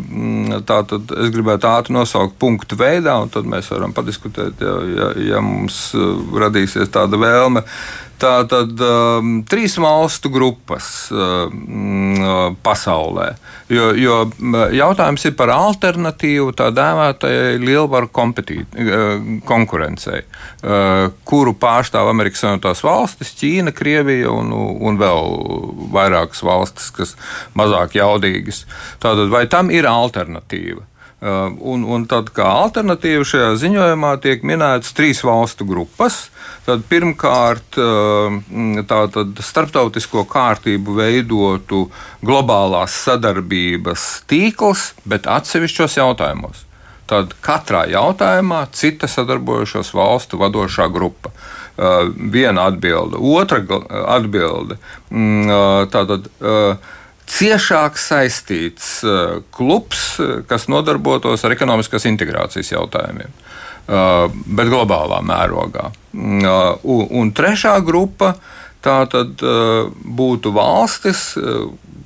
tātad 0.68 1.14
es 1.16 1.30
gribētu 1.32 1.68
ātri 1.70 1.96
nosaukt 1.96 2.36
punktu 2.40 2.76
veidā, 2.76 3.16
un 3.24 3.32
tad 3.32 3.48
mēs 3.48 3.70
varam 3.72 3.94
padiskutēt, 3.96 4.60
ja, 4.60 4.74
ja, 4.98 5.10
ja 5.32 5.44
mums 5.44 5.86
uh, 5.96 6.18
radīsies 6.44 6.92
tāda 6.92 7.20
vēlme. 7.20 7.64
Tā 8.20 8.32
tad 8.46 8.78
um, 8.78 9.30
trīs 9.48 9.74
valstu 9.80 10.30
grupas 10.32 11.10
um, 11.10 12.54
pasaulē. 12.62 13.32
Jo, 13.72 13.88
jo 13.98 14.18
jautājums 14.76 15.24
ir 15.26 15.34
par 15.38 15.50
alternatīvu 15.54 16.52
tā 16.56 16.68
dēvētajai 16.74 17.58
lielvaru 17.62 18.10
konkurencei, 19.48 20.22
uh, 20.22 21.10
kuru 21.26 21.56
pārstāv 21.58 22.12
Amerikas 22.12 22.44
Savienotās 22.44 22.84
valstis, 22.86 23.34
Ķīna, 23.40 23.74
Krievija 23.74 24.30
un, 24.30 24.54
un 24.54 25.00
vēl 25.00 25.30
vairākas 25.94 26.44
valstis, 26.46 26.90
kas 26.94 27.16
mazāk 27.58 27.98
jaudīgas. 27.98 28.62
Tātad 29.02 29.32
vai 29.32 29.46
tam 29.50 29.74
ir 29.74 29.90
alternatīva? 29.90 30.86
Uh, 31.24 31.54
un, 31.72 31.86
un 31.88 32.02
tad 32.04 32.26
kā 32.36 32.44
alternatīva 32.44 33.24
šajā 33.24 33.52
ziņojumā 33.62 34.10
tiek 34.20 34.42
minētas 34.44 34.92
trīs 34.92 35.22
valstu 35.24 35.64
grupas. 35.64 36.26
Tad 36.66 36.82
pirmkārt, 36.90 37.78
uh, 37.80 38.34
tātad 38.84 39.40
starptautisko 39.40 40.26
kārtību 40.28 40.98
veidotu 40.98 41.86
globālās 42.20 42.98
sadarbības 43.06 44.04
tīkls, 44.28 44.90
bet 45.08 45.24
atsevišķos 45.24 45.96
jautājumos. 45.96 46.66
Tad 47.08 47.32
katrā 47.44 47.86
jautājumā 47.88 48.66
cita 48.76 49.08
sadarbojušos 49.08 49.94
valstu 49.96 50.42
vadošā 50.44 50.90
grupa. 50.92 51.32
Uh, 51.32 52.12
viena 52.36 52.68
atbilde, 52.68 53.16
otra 53.16 53.64
atbilde. 54.12 54.76
Mm, 55.08 55.88
tātad, 55.88 56.28
ciešāk 57.30 57.98
saistīts 58.00 58.88
uh, 59.06 59.40
klubs, 59.54 60.14
uh, 60.20 60.42
kas 60.48 60.68
nodarbotos 60.72 61.44
ar 61.44 61.54
ekonomiskās 61.56 62.06
integrācijas 62.10 62.74
jautājumiem. 62.76 63.40
bet 63.84 64.70
globālā 64.72 65.18
mērogā. 65.20 65.90
Un, 66.16 66.46
un 67.20 67.32
trešā 67.36 67.74
grupa 67.84 68.30
tā 68.84 68.98
tad 69.10 69.40
būtu 70.04 70.52
valstis, 70.54 71.32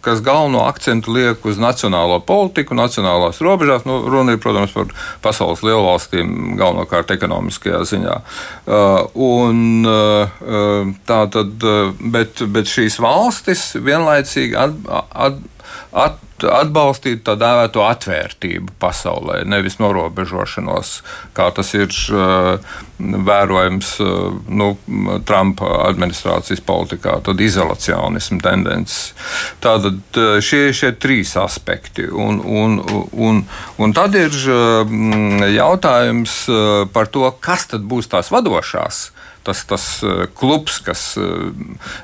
kas 0.00 0.22
galveno 0.22 0.62
akcentu 0.66 1.12
liek 1.12 1.44
uz 1.46 1.58
nacionālo 1.60 2.20
politiku, 2.24 2.76
nacionālās 2.78 3.40
robežās. 3.44 3.84
Nu, 3.88 4.00
runa 4.10 4.34
ir, 4.34 4.40
protams, 4.42 4.72
par 4.74 4.92
pasaules 5.24 5.62
lielvalstīm, 5.66 6.54
galvenokārt 6.58 7.12
ekonomiskajā 7.16 7.82
ziņā. 7.92 8.16
Uh, 8.68 9.02
un, 9.28 9.60
uh, 9.88 10.94
tā 11.08 11.20
tad, 11.34 11.54
uh, 11.66 11.92
bet, 12.14 12.44
bet 12.54 12.70
šīs 12.70 13.00
valstis 13.02 13.70
vienlaicīgi 13.76 14.58
at, 14.58 14.76
at, 15.12 15.40
at, 15.92 16.18
atbalstīt 16.44 17.24
tā 17.26 17.34
dēvēto 17.38 17.82
atvērtību 17.86 18.76
pasaulē, 18.80 19.40
nevis 19.48 19.78
norobežošanos, 19.80 20.92
kā 21.36 21.48
tas 21.56 21.72
ir 21.74 21.90
uh, 22.14 22.60
vērojams 22.98 23.90
uh, 24.04 24.38
nu, 24.48 24.70
Trumpa 25.28 25.72
administrācijas 25.88 26.62
politikā, 26.66 27.18
tad 27.26 27.40
izolacionismu 27.42 28.40
tendences. 28.44 29.12
Tātad 29.64 30.20
uh, 30.20 30.38
šie 30.44 30.68
ir 30.70 30.98
trīs 31.02 31.34
aspekti. 31.40 32.06
Un, 32.08 32.40
un, 32.44 32.80
un, 33.12 33.44
un 33.78 33.96
tad 33.96 34.16
ir 34.18 34.34
jautājums 35.54 36.40
par 36.92 37.08
to, 37.12 37.28
kas 37.40 37.68
tad 37.72 37.86
būs 37.88 38.10
tās 38.12 38.30
vadošās 38.34 39.08
tas, 39.48 39.64
tas 39.64 39.84
klubs, 40.36 40.78
kas 40.84 41.02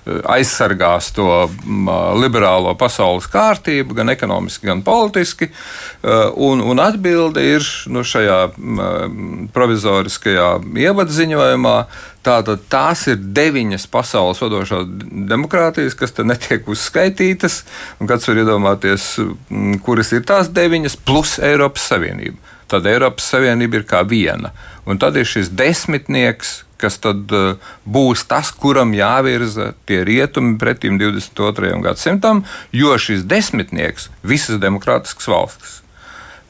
aizsargās 0.07 1.11
to 1.16 1.27
mm, 1.44 1.90
liberālo 2.23 2.73
pasaules 2.79 3.27
kārtību, 3.31 3.73
gan 3.82 4.12
ekonomiski, 4.12 4.68
gan 4.70 4.82
politiski. 4.87 5.48
Eh, 5.50 6.30
un, 6.37 6.62
un 6.62 6.82
atbilde 6.82 7.42
ir 7.44 7.66
nu, 7.90 8.04
šajā 8.06 8.38
mm, 8.54 9.48
provizoriskajā 9.54 10.48
ievadziņojumā. 10.87 11.76
Tātad 12.24 12.62
tās 12.72 13.02
ir 13.12 13.18
deviņas 13.37 13.84
pasaules 13.92 14.40
vadošās 14.40 14.87
demokrātijas, 15.28 15.96
kas 15.98 16.14
te 16.16 16.24
netiek 16.24 16.68
uzskaitītas. 16.72 17.62
Kāds 18.00 18.30
var 18.30 18.40
iedomāties, 18.40 19.10
mm, 19.20 19.82
kuras 19.84 20.14
ir 20.16 20.24
tās 20.28 20.48
deviņas, 20.54 20.96
plus 21.04 21.37
Eiropas 21.42 21.90
Savienība. 21.92 22.53
Tad 22.70 22.87
Eiropas 22.88 23.27
Savienība 23.33 23.81
ir 23.81 23.88
kā 23.88 24.03
viena. 24.09 24.53
Un 24.88 25.00
tad 25.00 25.16
ir 25.16 25.29
šis 25.29 25.50
desmitnieks, 25.57 26.64
kas 26.81 26.98
tad 27.00 27.33
uh, 27.33 27.57
būs 27.88 28.27
tas, 28.29 28.50
kuram 28.53 28.92
jāvirza 28.96 29.72
tie 29.88 30.03
rietumi 30.05 30.59
pretim 30.61 30.98
22. 31.00 31.81
gadsimtam, 31.85 32.44
jo 32.72 32.98
šis 32.98 33.24
desmitnieks 33.29 34.11
visas 34.22 34.61
demokrātiskas 34.61 35.31
valstis. 35.31 35.81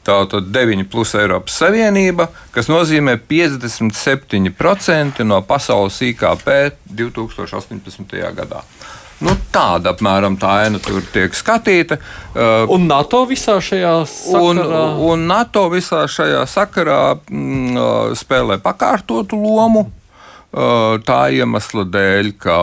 Tātad 0.05 0.51
9 0.53 0.85
plus 0.91 1.15
Eiropas 1.17 1.55
Savienība, 1.57 2.27
kas 2.53 2.67
nozīmē 2.69 3.15
57% 3.25 5.25
no 5.25 5.39
pasaules 5.41 5.97
IKP 6.11 6.51
2018. 6.93 8.13
gadā. 8.37 8.61
Nu, 9.23 9.31
tāda 9.53 9.93
apmēram 9.95 10.35
tā 10.39 10.51
aina 10.65 10.79
tur 10.83 11.03
tiek 11.13 11.35
skatīta. 11.35 11.97
Uh, 12.35 12.65
un 12.75 12.87
NATO 12.89 13.23
visā 13.29 13.61
šajā 13.63 13.93
sakarā? 14.11 14.41
Un, 14.43 14.59
un 15.07 15.27
NATO 15.29 15.69
visā 15.71 16.03
šajā 16.11 16.43
sakarā 16.51 17.03
mm, 17.23 17.77
uh, 17.79 18.15
spēlē 18.17 18.59
pakārtotu 18.63 19.39
lomu. 19.39 19.87
Tā 20.55 21.17
iemesla 21.35 21.83
dēļ, 21.91 22.29
ka 22.39 22.57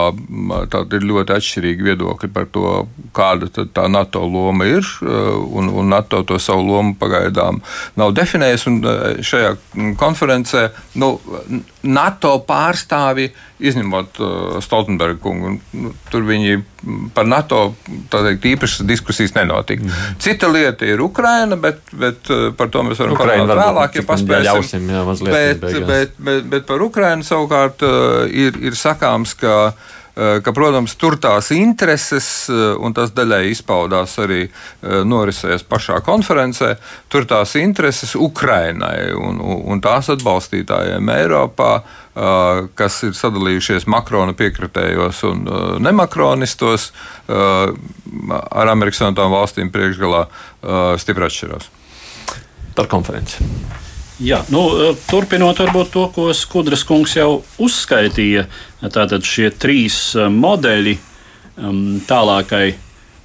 ir 0.97 1.03
ļoti 1.05 1.35
atšķirīgi 1.35 1.85
viedokļi 1.85 2.29
par 2.33 2.47
to, 2.49 2.71
kāda 3.13 3.51
tā 3.69 3.83
NATO 3.91 4.23
loma 4.25 4.65
ir, 4.65 4.87
un, 5.03 5.69
un 5.69 5.91
NATO 5.93 6.23
to 6.25 6.39
savu 6.41 6.65
lomu 6.71 6.95
pagaidām 6.97 7.59
nav 8.01 8.15
definējis. 8.17 8.65
Šajā 9.29 9.53
konferencē 10.01 10.71
nu, 10.97 11.19
NATO 11.83 12.37
pārstāvji, 12.47 13.31
izņemot 13.63 14.19
Stoltenberga 14.63 15.19
kungu, 15.23 15.57
nu, 15.75 15.91
tur 16.11 16.23
viņi 16.27 16.61
par 17.15 17.27
NATO 17.27 17.61
teikt, 18.11 18.47
īpašas 18.53 18.85
diskusijas 18.87 19.35
nenotika. 19.35 19.83
Mm. 19.83 20.19
Cita 20.23 20.47
lieta 20.51 20.87
ir 20.87 21.03
Ukraina, 21.03 21.57
bet, 21.59 21.81
bet 21.91 22.31
par 22.59 22.71
to 22.71 22.85
mēs 22.87 23.01
varam 23.03 23.19
parunāt 23.19 23.55
vēlāk, 23.59 23.99
ja 23.99 24.05
paspēsim. 24.07 24.47
Ļausim, 24.47 24.93
jā, 24.95 25.03
bet, 25.23 25.67
bet, 25.67 26.15
bet, 26.29 26.47
bet 26.55 26.69
par 26.69 26.85
Ukrainu 26.87 27.27
savukārt 27.27 27.83
ir, 28.31 28.59
ir 28.63 28.79
sakāms, 28.79 29.35
ka 29.39 29.73
ka, 30.15 30.53
protams, 30.53 30.93
tur 30.99 31.17
tās 31.21 31.49
intereses, 31.55 32.47
un 32.53 32.93
tas 32.93 33.13
daļai 33.17 33.47
izpaudās 33.49 34.13
arī 34.21 34.43
norisēs 35.09 35.65
pašā 35.65 35.99
konferencē, 36.05 36.75
tur 37.09 37.25
tās 37.29 37.55
intereses 37.57 38.13
Ukrainai 38.19 39.13
un, 39.17 39.41
un 39.41 39.81
tās 39.81 40.11
atbalstītājiem 40.13 41.13
Eiropā 41.17 41.73
kas 42.77 42.99
ir 43.07 43.15
sadalījušies 43.17 43.87
Makrona 43.89 44.35
piekritējos 44.37 45.23
un 45.29 45.47
nemakronistos, 45.81 46.91
ar 47.27 48.73
Amerikas 48.73 49.01
Savienotām 49.01 49.33
valstīm 49.33 49.71
priekšgalā 49.73 50.27
stipri 51.01 51.29
atšķirās. 51.29 51.71
Par 52.77 52.89
konferenci. 52.89 53.49
Jā, 54.21 54.43
nu, 54.53 54.61
turpinot 55.09 55.57
varbūt 55.63 55.89
to, 55.93 56.03
ko 56.13 56.27
Skudras 56.37 56.83
kungs 56.85 57.15
jau 57.17 57.41
uzskaitīja, 57.63 58.45
tātad 58.93 59.25
šie 59.25 59.49
trīs 59.57 60.13
modeļi 60.29 60.93
um, 61.57 61.79
tālākai 62.05 62.75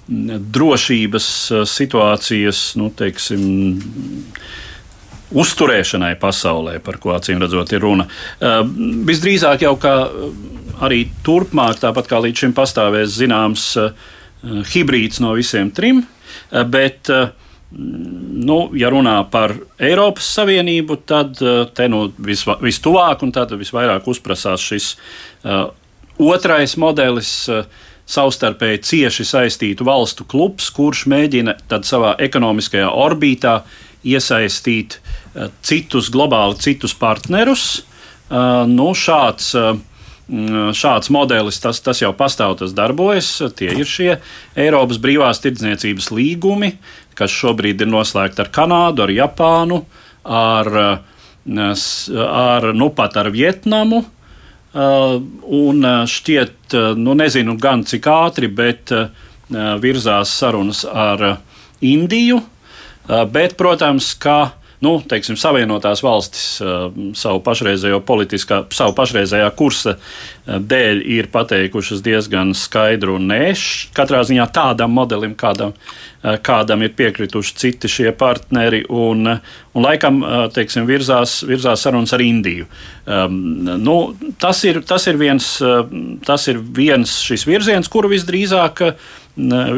drošības 0.08 1.26
situācijas, 1.68 2.62
nu, 2.80 2.88
teiksim, 2.96 3.42
uzturēšanai 5.36 6.14
pasaulē, 6.20 6.78
par 6.80 6.96
ko 7.02 7.12
acīm 7.12 7.42
redzot 7.42 7.74
ir 7.76 7.84
runa. 7.84 8.06
Uh, 8.40 8.62
visdrīzāk 9.08 9.66
jau 9.66 9.74
kā 9.80 9.94
arī 10.88 11.02
turpmāk, 11.26 11.82
tāpat 11.82 12.08
kā 12.08 12.22
līdz 12.24 12.46
šim 12.46 12.54
pastāvēs 12.56 13.18
zināms 13.18 13.66
uh, 13.82 13.92
hibrīds 14.72 15.20
no 15.20 15.34
visiem 15.36 15.68
trim, 15.74 16.00
uh, 16.00 16.64
bet 16.64 17.12
Nu, 17.70 18.70
ja 18.78 18.88
runā 18.88 19.18
par 19.28 19.52
Eiropas 19.76 20.30
Savienību, 20.38 20.96
tad 21.04 21.36
te 21.76 21.88
nu 21.92 22.06
visva, 22.24 22.56
vistuvāk 22.64 23.26
un 23.26 23.34
tad 23.36 23.52
visvairāk 23.60 24.08
uzprasās 24.08 24.64
šis 24.64 24.86
uh, 24.94 25.66
otrais 26.16 26.78
modelis, 26.80 27.32
uh, 27.52 27.68
savstarpēji 28.08 28.80
cieši 28.88 29.26
saistītu 29.28 29.84
valstu 29.84 30.24
klubs, 30.24 30.70
kurš 30.72 31.04
mēģina 31.12 31.58
savā 31.84 32.14
ekonomiskajā 32.24 32.88
orbītā 32.88 33.58
iesaistīt 34.08 34.96
Eh, 35.38 35.50
citus 35.62 36.08
globāli, 36.10 36.58
citus 36.58 36.94
partnerus. 36.96 37.82
Eh, 38.30 38.64
nu, 38.66 38.90
šāds, 38.96 39.52
eh, 39.54 39.76
mm, 40.28 40.72
šāds 40.74 41.10
modelis, 41.14 41.60
tas, 41.60 41.80
tas 41.80 42.00
jau 42.00 42.12
pastāv, 42.16 42.58
tas 42.58 42.72
darbojas. 42.72 43.42
Tie 43.54 43.70
ir 43.70 43.86
šie 43.86 44.18
Eiropas 44.56 44.98
brīvās 44.98 45.42
tirdzniecības 45.44 46.10
līgumi, 46.10 46.72
kas 47.18 47.34
šobrīd 47.34 47.82
ir 47.82 47.90
noslēgti 47.90 48.44
ar 48.44 48.50
Kanādu, 48.54 49.04
ar 49.04 49.12
Japānu, 49.12 49.80
ar, 50.24 50.70
ar, 51.48 52.68
nu, 52.74 52.90
pat 52.94 53.18
ar 53.20 53.30
Vietnamu. 53.34 54.04
Un 55.58 55.88
šķiet, 56.12 56.76
nu, 57.00 57.16
nezinu 57.18 57.56
gan 57.58 57.82
cik 57.88 58.06
ātri, 58.12 58.50
bet 58.52 58.92
virzās 59.82 60.34
sarunas 60.38 60.84
ar 60.86 61.40
Indiju. 61.80 62.42
Bet, 63.32 63.56
protams, 63.56 64.12
ka 64.20 64.52
nu, 64.84 64.94
teiksim, 65.10 65.36
Savienotās 65.38 66.02
valstis 66.04 66.58
uh, 66.62 66.88
savu 67.18 67.40
pašreizējo 67.46 67.98
politiskā, 68.06 68.60
savu 68.74 68.94
pašreizējā 68.98 69.48
kursa 69.58 69.96
uh, 69.96 70.58
dēļ 70.58 71.02
ir 71.18 71.30
pateikušas 71.34 72.02
diezgan 72.06 72.54
skaidru 72.56 73.18
nē, 73.22 73.50
katrā 73.96 74.22
ziņā 74.28 74.46
tādam 74.54 74.94
modelim, 74.94 75.34
kādam, 75.38 75.74
uh, 75.74 76.38
kādam 76.44 76.86
ir 76.86 76.94
piekrituši 76.98 77.56
citi 77.58 77.90
šie 77.90 78.12
partneri, 78.18 78.84
un, 78.88 79.34
un 79.74 79.86
laikam, 79.86 80.22
teiksim, 80.54 80.86
virzās, 80.88 81.40
virzās 81.48 81.82
sarunas 81.82 82.14
ar 82.14 82.22
Indiju. 82.22 82.66
Um, 83.08 83.38
nu, 83.82 83.98
tas, 84.40 84.62
ir, 84.68 84.82
tas, 84.86 85.06
ir 85.10 85.18
viens, 85.20 85.52
tas 86.26 86.48
ir 86.50 86.58
viens 86.58 87.18
šis 87.24 87.46
virziens, 87.48 87.90
kuru 87.90 88.10
visdrīzāk 88.12 88.82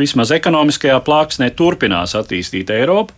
vismaz 0.01 0.33
ekonomiskajā 0.33 0.97
plāksnē 1.05 1.51
turpinās 1.57 2.17
attīstīt 2.19 2.73
Eiropu. 2.73 3.17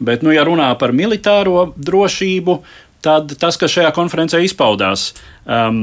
Bet, 0.00 0.24
nu, 0.24 0.32
ja 0.32 0.46
runā 0.48 0.70
par 0.80 0.94
militāro 0.96 1.70
drošību, 1.76 2.56
tad 3.04 3.34
tas, 3.40 3.58
kas 3.60 3.72
šajā 3.74 3.90
konferencē 3.96 4.40
izpaudās, 4.44 5.10
um, 5.44 5.76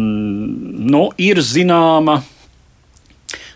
nu, 0.89 1.07
ir 1.21 1.41
zināma. 1.45 2.21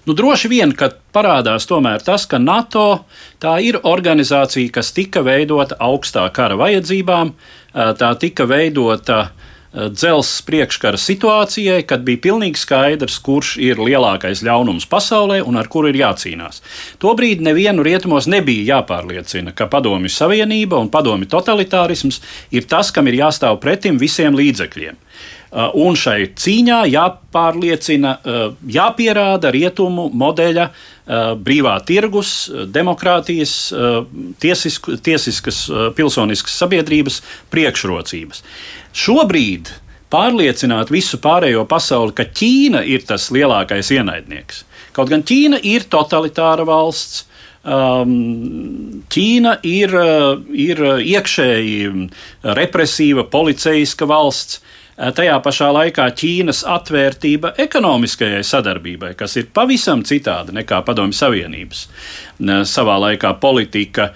Nu, 0.05 0.15
droši 0.17 0.49
vien, 0.49 0.73
ka 0.73 0.89
parādās 1.13 1.67
tomēr 1.69 2.01
tas, 2.05 2.25
ka 2.25 2.39
NATO 2.41 3.03
tā 3.41 3.59
ir 3.61 3.77
organizācija, 3.85 4.71
kas 4.73 4.89
tika 4.97 5.21
veidota 5.25 5.77
augstā 5.77 6.25
kara 6.33 6.57
vajadzībām, 6.57 7.35
tā 7.73 8.09
tika 8.21 8.47
veidota 8.49 9.27
dzelzs 9.71 10.41
priekškara 10.47 10.99
situācijai, 10.99 11.81
kad 11.87 12.03
bija 12.07 12.19
pilnīgi 12.25 12.59
skaidrs, 12.59 13.17
kurš 13.23 13.53
ir 13.63 13.79
lielākais 13.79 14.43
ļaunums 14.43 14.87
pasaulē 14.91 15.39
un 15.47 15.59
ar 15.59 15.69
kuru 15.71 15.91
ir 15.91 16.01
jācīnās. 16.01 16.59
Tobrīd 17.01 17.43
nevienu 17.45 17.85
rietumos 17.87 18.27
nebija 18.31 18.75
jāpārliecina, 18.75 19.55
ka 19.55 19.69
padomju 19.71 20.11
savienība 20.11 20.79
un 20.81 20.91
padomju 20.91 21.29
totalitārisms 21.31 22.19
ir 22.51 22.67
tas, 22.67 22.91
kam 22.91 23.07
ir 23.07 23.21
jāstāv 23.23 23.61
pretim 23.63 24.01
visiem 24.01 24.35
līdzekļiem. 24.35 24.99
Uh, 25.51 25.67
un 25.83 25.97
šai 25.99 26.29
cīņā 26.39 26.77
jāpārliecina, 26.87 28.13
uh, 28.23 28.53
jāpierāda 28.71 29.49
rietumu 29.51 30.05
modeļa 30.15 30.69
uh, 30.71 31.33
brīvā 31.35 31.73
tirgus, 31.83 32.45
demokrātijas, 32.71 33.55
tiesisk, 34.39 34.87
tiesiskas, 35.03 35.65
pilsoniskas 35.97 36.55
sabiedrības 36.55 37.19
priekšrocības. 37.51 38.45
Šobrīd 38.95 39.73
pārliecināt 40.11 40.93
visu 40.93 41.19
pārējo 41.19 41.65
pasauli, 41.67 42.15
ka 42.15 42.29
Ķīna 42.31 42.85
ir 42.87 43.03
tas 43.11 43.27
lielākais 43.35 43.91
ienaidnieks. 43.91 44.63
Kaut 44.95 45.11
gan 45.11 45.27
Ķīna 45.27 45.59
ir 45.67 45.83
totalitāra 45.91 46.63
valsts. 46.67 47.25
Um, 47.61 49.03
Ķīna 49.11 49.57
ir, 49.67 49.99
ir 50.55 50.87
iekšēji 51.11 51.91
represīva, 52.55 53.27
policeiska 53.27 54.07
valsts. 54.07 54.61
Tajā 54.97 55.37
pašā 55.41 55.69
laikā 55.73 56.07
Ķīnas 56.19 56.65
atvērtība 56.67 57.53
ekonomiskajai 57.63 58.41
sadarbībai, 58.45 59.13
kas 59.17 59.37
ir 59.39 59.47
pavisam 59.53 60.03
citāda 60.05 60.53
nekā 60.53 60.81
Padomju 60.85 61.15
Savienības 61.15 61.85
savā 62.69 62.97
laikā 63.07 63.31
politika, 63.41 64.11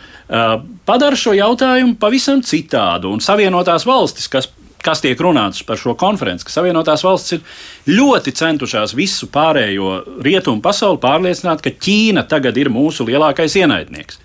padara 0.85 1.17
šo 1.17 1.33
jautājumu 1.37 1.95
pavisam 2.01 2.43
citādu. 2.45 3.13
Un 3.15 3.23
Savienotās 3.23 3.87
valstis, 3.87 4.27
kas 4.29 4.51
kas 4.85 5.01
tiek 5.01 5.17
runāts 5.17 5.63
par 5.65 5.79
šo 5.81 5.95
konferenci, 5.97 6.45
ka 6.45 6.53
Savienotās 6.53 7.01
valstis 7.05 7.39
ir 7.39 7.95
ļoti 7.97 8.35
centušās 8.37 8.93
visu 8.97 9.29
pārējo 9.33 9.95
rietumu 10.25 10.61
pasauli 10.61 11.01
pārliecināt, 11.01 11.63
ka 11.65 11.73
Ķīna 11.73 12.25
tagad 12.29 12.57
ir 12.61 12.69
mūsu 12.73 13.07
lielākais 13.07 13.57
ienaidnieks. 13.61 14.21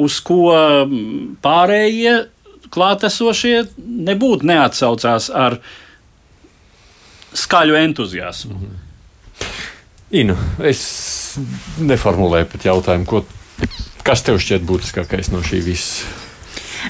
Uz 0.00 0.20
ko 0.24 0.46
pārējie 1.44 2.14
klātesošie 2.72 3.56
nebūtu 3.78 4.48
neatsaucās 4.48 5.28
ar 5.30 5.58
skaļu 7.32 7.76
entuziasmu. 7.80 8.54
Mm 8.54 8.64
-hmm. 8.66 8.80
Inu, 10.12 10.36
es 10.68 11.38
neformulēju 11.80 12.50
pat 12.52 12.64
jautājumu, 12.68 13.06
ko, 13.08 13.22
kas 14.04 14.22
tev 14.22 14.36
šķiet 14.36 14.66
būtiskākais 14.68 15.32
no 15.32 15.40
šī 15.40 15.62
visa? 15.64 16.04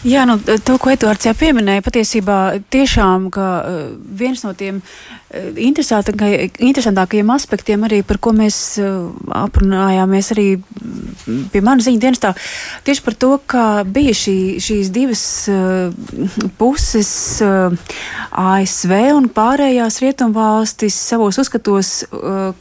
Jā, 0.09 0.25
nu, 0.27 0.39
to, 0.41 0.79
ko 0.81 0.91
Edvards 0.91 1.27
jau 1.29 1.35
pieminēja, 1.37 1.85
patiesībā 1.85 2.39
tiešām 2.73 3.29
uh, 3.29 3.93
viens 4.19 4.43
no 4.43 4.55
tiem 4.59 4.81
uh, 4.81 5.22
interesantākajiem 5.33 7.31
aspektiem, 7.33 7.85
arī 7.87 8.03
par 8.07 8.19
ko 8.23 8.35
mēs 8.37 8.57
uh, 8.83 9.09
aprunājāmies 9.37 10.33
arī 10.35 10.47
pie 11.53 11.63
manas 11.65 11.87
ziņas 11.87 12.03
dienestā, 12.03 12.33
tieši 12.87 13.05
par 13.07 13.17
to, 13.17 13.31
ka 13.49 13.65
bija 13.89 14.15
šī, 14.17 14.37
šīs 14.63 14.91
divas 14.93 15.25
uh, 15.53 15.93
puses, 16.61 17.13
ASV 17.43 18.93
un 19.17 19.29
pārējās 19.33 20.01
rietumvalstis 20.03 20.97
savos 20.97 21.39
uzskatos, 21.41 21.91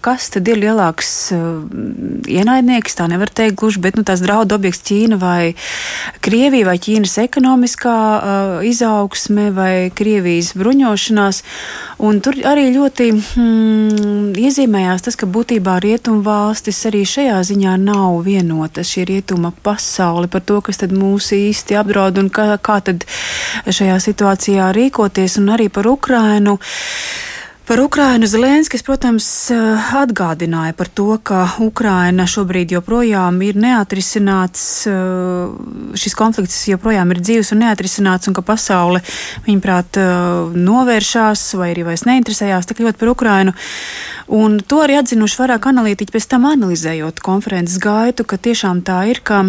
kas 0.04 0.30
tad 0.34 0.48
ir 0.52 0.60
lielāks 0.62 1.12
ienaidnieks, 1.32 2.98
tā 2.98 3.08
nevar 3.12 3.32
teikt 3.34 3.60
gluži, 3.62 3.82
bet 3.84 3.98
nu, 4.00 4.06
tās 4.08 4.24
draudu 4.24 4.56
objekts 4.58 4.84
Ķīna 4.88 5.20
vai 5.22 5.54
Krievija 6.24 6.70
vai 6.70 6.78
Ķīnas 6.82 7.18
ekonomiskā 7.24 7.98
izaugsme 8.68 9.50
vai 9.56 9.74
Krievijas 9.96 10.54
bruņošanās. 10.60 11.42
Un 12.08 12.22
tur 12.24 12.40
arī 12.48 12.61
ļoti 12.70 13.08
hmm, 13.16 14.34
iezīmējās 14.38 15.06
tas, 15.08 15.18
ka 15.20 15.28
būtībā 15.30 15.80
rietumu 15.84 16.22
valstis 16.26 16.80
arī 16.90 17.02
šajā 17.08 17.40
ziņā 17.48 17.74
nav 17.82 18.22
vienotas. 18.28 18.92
Šī 18.94 19.08
rietuma 19.10 19.54
pasaule 19.66 20.30
par 20.32 20.46
to, 20.46 20.60
kas 20.66 20.82
tad 20.84 20.94
mūs 20.96 21.32
īsti 21.38 21.80
apdraud 21.82 22.22
un 22.22 22.30
kā, 22.34 22.52
kā 22.62 22.78
tad 22.86 23.08
šajā 23.66 23.98
situācijā 24.06 24.72
rīkoties 24.78 25.40
un 25.42 25.54
arī 25.58 25.70
par 25.74 25.90
Ukrainu. 25.90 26.60
Par 27.72 27.80
Ukrainu 27.80 28.28
Zelenskis, 28.28 28.82
protams, 28.84 29.26
eh, 29.48 29.56
atgādināja 29.96 30.74
par 30.76 30.90
to, 30.92 31.16
ka 31.24 31.46
Ukraina 31.64 32.26
šobrīd 32.28 32.74
joprojām 32.76 33.38
ir 33.48 33.56
neatrisināts, 33.56 34.88
eh, 34.92 34.92
šis 35.96 36.14
konflikts 36.20 36.68
joprojām 36.68 37.16
ir 37.16 37.22
dzīves 37.24 37.54
un 37.56 37.64
neatrisināts, 37.64 38.28
un 38.28 38.34
ka 38.34 38.42
pasaule, 38.42 39.00
viņaprāt, 39.48 39.96
eh, 39.96 40.52
novēršās 40.52 41.56
vai 41.56 41.74
arī 41.74 41.86
vairs 41.86 42.04
neinteresējās 42.04 42.68
tik 42.68 42.84
ļoti 42.84 42.98
par 42.98 43.08
Ukrainu. 43.08 43.54
Un 44.28 44.60
to 44.60 44.84
arī 44.84 45.00
atzinuši 45.00 45.40
vairāk 45.40 45.72
analītiķi 45.72 46.12
pēc 46.12 46.28
tam 46.28 46.44
analizējot 46.44 47.22
konferences 47.22 47.80
gaitu, 47.80 48.28
ka 48.28 48.36
tiešām 48.36 48.84
tā 48.84 49.08
ir, 49.08 49.22
ka 49.24 49.46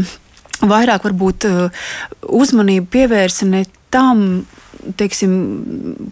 vairāk 0.62 1.02
varbūt 1.02 1.72
uzmanību 2.22 2.86
pievērsa 2.86 3.46
ne 3.48 3.64
tam, 3.90 4.46
teiksim, 4.96 5.34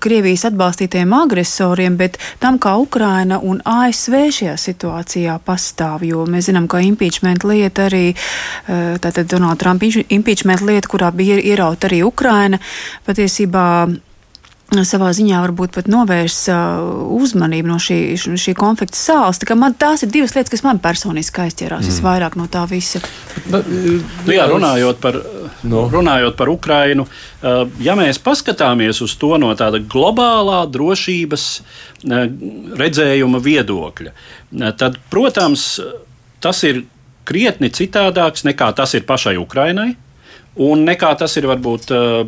Krievijas 0.00 0.44
atbalstītajiem 0.48 1.12
agresoriem, 1.16 1.96
bet 2.00 2.18
tam, 2.42 2.58
kā 2.62 2.76
Ukraina 2.80 3.40
un 3.42 3.60
ASV 3.64 4.16
šajā 4.36 4.56
situācijā 4.60 5.38
pastāv. 5.46 6.04
Jo 6.08 6.26
mēs 6.30 6.50
zinām, 6.50 6.68
ka 6.70 6.82
impeachment 6.84 7.44
lieta 7.44 7.88
arī, 7.90 8.14
eh, 8.14 8.98
tātad 8.98 9.28
Donalda 9.30 9.64
Trumpa 9.64 9.86
impeachment 10.08 10.60
lieta, 10.60 10.88
kurā 10.88 11.12
bija 11.12 11.36
ierauta 11.40 11.88
arī 11.88 12.02
Ukraina, 12.04 12.58
patiesībā 13.06 13.66
savā 14.86 15.10
ziņā 15.16 15.40
varbūt 15.44 15.74
pat 15.74 15.88
novērs 15.90 16.36
uh, 16.52 16.82
uzmanību 17.16 17.70
no 17.70 17.78
šī, 17.82 17.98
šī 18.18 18.54
konflikta 18.58 18.98
sāls. 18.98 19.40
Tā 19.42 19.56
man, 19.58 19.74
tās 19.78 20.04
ir 20.04 20.12
divas 20.12 20.34
lietas, 20.36 20.52
kas 20.52 20.64
man 20.66 20.80
personiski 20.82 21.44
aizķērās 21.46 21.84
mm. 21.84 21.90
visvairāk 21.90 22.36
no 22.38 22.46
tā 22.50 22.62
visa. 22.70 23.02
Bet, 23.50 23.66
nu, 23.66 24.34
jā, 24.34 24.46
runājot 24.50 25.00
par, 25.02 25.18
no. 25.66 25.86
runājot 25.92 26.38
par 26.38 26.52
Ukrainu, 26.52 27.06
uh, 27.06 27.64
ja 27.82 27.96
mēs 27.98 28.22
paskatāmies 28.22 29.02
uz 29.04 29.16
to 29.20 29.34
no 29.42 29.50
tāda 29.58 29.82
globālā 29.82 30.62
drošības 30.70 31.48
uh, 31.58 32.22
redzējuma 32.80 33.42
viedokļa, 33.44 34.14
tad, 34.78 34.96
protams, 35.10 35.72
tas 36.40 36.62
ir 36.68 36.84
krietni 37.28 37.70
citādāks 37.70 38.46
nekā 38.48 38.72
tas 38.76 38.94
ir 38.98 39.06
pašai 39.08 39.36
Ukrainai. 39.40 39.94
Un 40.58 40.80
nekā 40.82 41.12
tas 41.14 41.36
ir 41.38 41.46
varbūt 41.46 41.92
uh, 41.94 42.24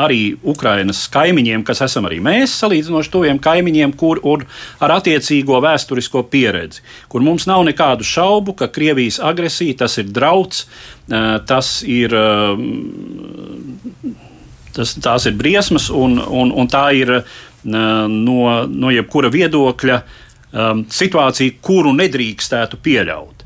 arī 0.00 0.32
Ukrainas 0.48 1.02
kaimiņiem, 1.12 1.60
kas 1.68 1.82
esam 1.84 2.06
arī 2.08 2.16
mēs, 2.24 2.54
salīdzinoši 2.62 3.12
tuviem 3.12 3.40
kaimiņiem, 3.44 3.92
kur 4.00 4.22
ar 4.80 4.94
attiecīgo 4.94 5.60
vēsturisko 5.60 6.22
pieredzi, 6.32 6.80
kur 7.12 7.20
mums 7.20 7.44
nav 7.50 7.66
nekādu 7.68 8.06
šaubu, 8.08 8.56
ka 8.56 8.70
Krievijas 8.72 9.20
agresija 9.20 9.76
tas 9.84 9.98
ir 10.00 10.08
drauds, 10.08 10.64
uh, 10.64 11.36
tas 11.44 11.82
ir, 11.84 12.16
uh, 12.16 12.56
tas, 14.72 14.96
tās 15.04 15.28
ir 15.28 15.36
briesmas 15.36 15.90
un, 15.92 16.16
un, 16.24 16.54
un 16.56 16.72
tā 16.72 16.88
ir 16.96 17.18
no, 17.68 18.40
no 18.64 18.90
jebkura 18.94 19.28
viedokļa 19.34 19.98
um, 20.00 20.86
situācija, 20.88 21.58
kuru 21.60 21.92
nedrīkstētu 21.98 22.80
pieļaut 22.80 23.37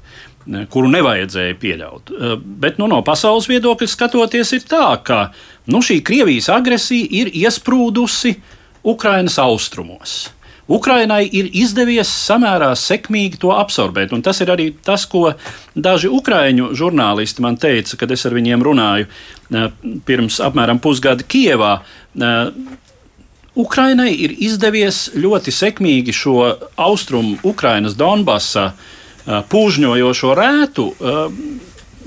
kuru 0.47 0.91
nevajadzēja 0.93 1.57
pieļaut. 1.61 2.11
Eh, 2.13 2.37
bet 2.43 2.79
nu, 2.83 2.89
no 2.91 3.03
pasaules 3.07 3.49
viedokļa 3.51 3.89
skatoties, 3.89 4.53
ir 4.57 4.67
tā, 4.69 4.87
ka 5.05 5.25
nu, 5.71 5.83
šī 5.85 6.01
Krievijas 6.05 6.51
agresija 6.53 7.07
ir 7.23 7.33
iesprūdusi 7.45 8.37
Ukrainas 8.83 9.39
austrumos. 9.39 10.31
Ukrainai 10.73 11.27
ir 11.27 11.49
izdevies 11.59 12.09
samērā 12.09 12.71
sekmīgi 12.79 13.41
to 13.43 13.51
absorbēt, 13.53 14.13
un 14.15 14.23
tas 14.23 14.39
ir 14.41 14.51
arī 14.55 14.71
tas, 14.85 15.05
ko 15.11 15.33
daži 15.75 16.09
ukrāņu 16.09 16.71
žurnālisti 16.79 17.43
man 17.43 17.59
teica, 17.61 17.99
kad 17.99 18.15
es 18.15 18.25
ar 18.27 18.37
viņiem 18.39 18.63
runāju 18.63 19.09
eh, 19.09 19.69
pirms 20.07 20.41
apmēram 20.43 20.81
pusgada 20.83 21.27
Kievā. 21.27 21.77
Eh, 22.19 22.81
Ukrainai 23.53 24.09
ir 24.17 24.33
izdevies 24.41 25.11
ļoti 25.13 25.53
sekmīgi 25.53 26.15
šo 26.17 26.39
austrumu 26.81 27.37
Ukrainas 27.45 27.93
Donbasa 28.01 28.71
uh, 28.71 28.87
pūžņojošo 29.27 30.35
rētu 30.35 30.89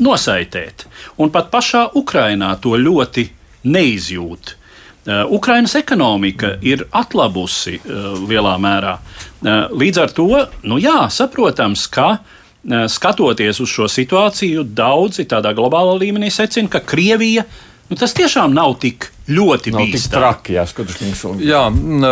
nosaitēt. 0.03 0.85
Un 1.21 1.31
pat 1.31 1.51
pašā 1.53 1.87
Ukrainā 1.95 2.51
to 2.59 2.75
ļoti 2.79 3.29
neizjūt. 3.71 4.55
Ukrainas 5.29 5.75
ekonomika 5.77 6.55
ir 6.65 6.87
atlabusi 6.91 7.77
lielā 8.25 8.55
mērā. 8.61 8.95
Līdz 9.71 10.01
ar 10.01 10.15
to, 10.17 10.29
nu 10.65 10.79
jā, 10.81 11.05
saprotams, 11.13 11.85
ka 11.93 12.17
skatoties 12.89 13.61
uz 13.61 13.69
šo 13.69 13.85
situāciju, 13.91 14.65
daudzi 14.65 15.27
tādā 15.29 15.53
globālā 15.53 15.93
līmenī 16.01 16.31
secina, 16.33 16.71
ka 16.73 16.81
Krievija 16.81 17.45
nu, 17.89 17.95
tas 17.99 18.13
tiešām 18.17 18.53
nav 18.55 18.77
tik 18.81 19.11
ļoti 19.25 19.71
Nav 19.73 19.81
tik 19.87 19.95
bīstami. 19.95 20.13
traki, 20.21 20.53
jā, 20.53 20.63
skatoties. 20.69 21.21
Jā, 21.41 21.63
n- 21.73 22.05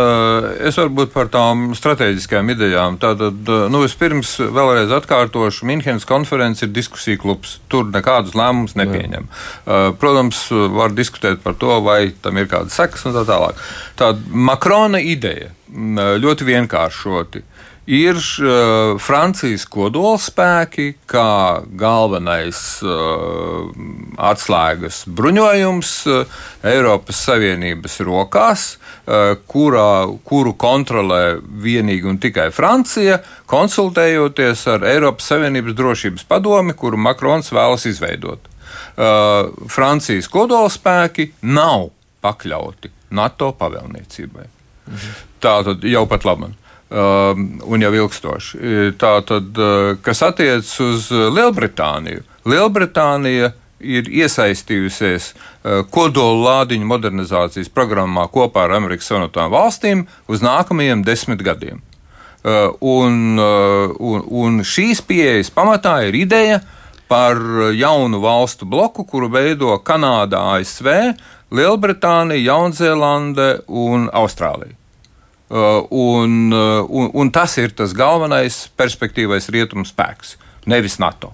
es 0.66 0.74
varbūt 0.80 1.12
par 1.14 1.28
tām 1.30 1.68
strateģiskajām 1.78 2.50
idejām. 2.50 2.96
Tātad, 2.98 3.38
nu, 3.70 3.82
vispirms 3.84 4.32
vēlreiz 4.42 4.90
atkārtošu, 4.96 5.62
Minhenes 5.70 6.04
konferences 6.10 6.66
ir 6.66 6.72
diskusija 6.74 7.20
klubs. 7.22 7.60
Tur 7.70 7.84
nekādus 7.94 8.34
lēmumus 8.34 8.74
nepieņem. 8.74 9.28
Jā. 9.30 9.92
Protams, 10.02 10.42
var 10.74 10.90
diskutēt 10.90 11.38
par 11.46 11.54
to, 11.54 11.78
vai 11.86 12.12
tam 12.22 12.36
ir 12.42 12.50
kādas 12.50 12.74
sekas 12.74 13.06
un 13.06 13.14
tā 13.14 13.22
tālāk. 13.30 13.62
Tāda 13.96 14.18
Makrona 14.30 14.98
ideja 15.02 15.52
ļoti 15.74 16.50
vienkāršoti. 16.50 17.42
Ir 17.84 18.16
uh, 18.16 18.96
Francijas 18.96 19.66
kodolspēki, 19.68 20.94
kā 21.04 21.60
galvenais 21.76 22.60
uh, 22.80 23.66
atslēgas 24.16 25.02
bruņojums 25.12 25.90
uh, 26.08 26.38
Eiropas 26.64 27.20
Savienības 27.26 27.98
rokās, 28.08 28.64
uh, 28.78 29.34
kurā, 29.52 30.06
kuru 30.24 30.54
kontrolē 30.56 31.36
vienīgi 31.44 32.08
un 32.08 32.16
tikai 32.24 32.48
Francija, 32.56 33.20
konsultējoties 33.52 34.64
ar 34.72 34.88
Eiropas 34.88 35.28
Savienības 35.34 35.76
drošības 35.76 36.24
padomi, 36.24 36.72
kuru 36.72 36.96
Makrons 36.96 37.52
vēlas 37.52 37.84
izveidot. 37.92 38.48
Uh, 38.96 39.52
Francijas 39.68 40.32
kodolspēki 40.32 41.34
nav 41.52 41.90
pakļauti 42.24 42.96
NATO 43.12 43.52
pavēlniecībai. 43.60 44.48
Tā 45.44 45.58
tad 45.68 45.84
jau 45.84 46.08
pat 46.08 46.24
labi. 46.24 46.54
Uh, 46.94 47.32
un 47.66 47.82
jau 47.82 47.90
ilgstoši. 47.90 48.58
Tā 49.00 49.16
tad, 49.26 49.48
uh, 49.58 49.96
kas 50.04 50.20
attiecas 50.22 50.68
uz 50.78 51.08
Lielbritāniju, 51.10 52.22
Lielbritānija 52.46 53.48
ir 53.82 54.06
iesaistījusies 54.06 55.32
kodola 55.92 56.36
lādiņu 56.44 56.86
modernizācijas 56.86 57.72
programmā 57.74 58.28
kopā 58.32 58.68
ar 58.68 58.76
Amerikas 58.76 59.08
Savienotām 59.10 59.50
valstīm 59.52 60.04
uz 60.30 60.44
nākamajiem 60.44 61.02
desmit 61.04 61.42
gadiem. 61.44 61.82
Un, 62.44 63.18
un, 63.40 64.22
un 64.44 64.62
šīs 64.64 65.02
pieejas 65.04 65.50
pamatā 65.52 65.96
ir 66.08 66.16
ideja 66.20 66.60
par 67.10 67.40
jaunu 67.76 68.22
valstu 68.22 68.68
bloku, 68.68 69.04
kuru 69.08 69.32
veido 69.32 69.74
Kanāda, 69.84 70.46
ASV, 70.54 70.88
Lielbritānija, 71.54 72.54
Jaunzēlande 72.54 73.50
un 73.68 74.08
Austrālija. 74.12 74.78
Uh, 75.54 75.84
un, 75.94 76.50
uh, 76.50 76.82
un, 76.90 77.10
un 77.14 77.28
tas 77.30 77.52
ir 77.62 77.70
tas 77.78 77.92
galvenais 77.94 78.56
perspektīvais 78.74 79.46
rietumu 79.54 79.84
spēks, 79.86 80.32
nevis 80.66 80.96
NATO. 80.98 81.30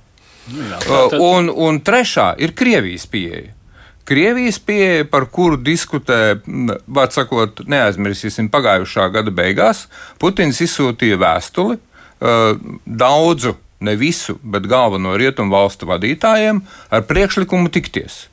Nu 0.53 0.66
jā, 0.66 0.77
Uh, 0.77 0.91
tā 0.91 0.99
tad- 1.14 1.23
un, 1.25 1.49
un 1.49 1.79
trešā 1.81 2.35
ir 2.43 2.53
Krievijas 2.59 3.07
pieeja. 3.09 3.55
Krievijas 4.05 4.59
pieeja, 4.59 5.07
par 5.09 5.25
kuru 5.33 5.57
diskutē, 5.57 6.41
var 6.91 7.09
sakot, 7.14 7.62
neaizmirsīsim 7.71 8.51
pagājušā 8.53 9.07
gada 9.14 9.31
beigās, 9.31 9.85
Putins 10.18 10.61
izsūtīja 10.61 11.16
vēstuli 11.21 11.79
uh, 11.79 12.59
daudzu, 12.85 13.55
ne 13.81 13.95
visu, 13.97 14.37
bet 14.43 14.66
galveno 14.68 15.14
rietumu 15.16 15.55
valstu 15.55 15.87
vadītājiem 15.89 16.61
ar 16.91 17.07
priekšlikumu 17.09 17.71
tikties, 17.73 18.27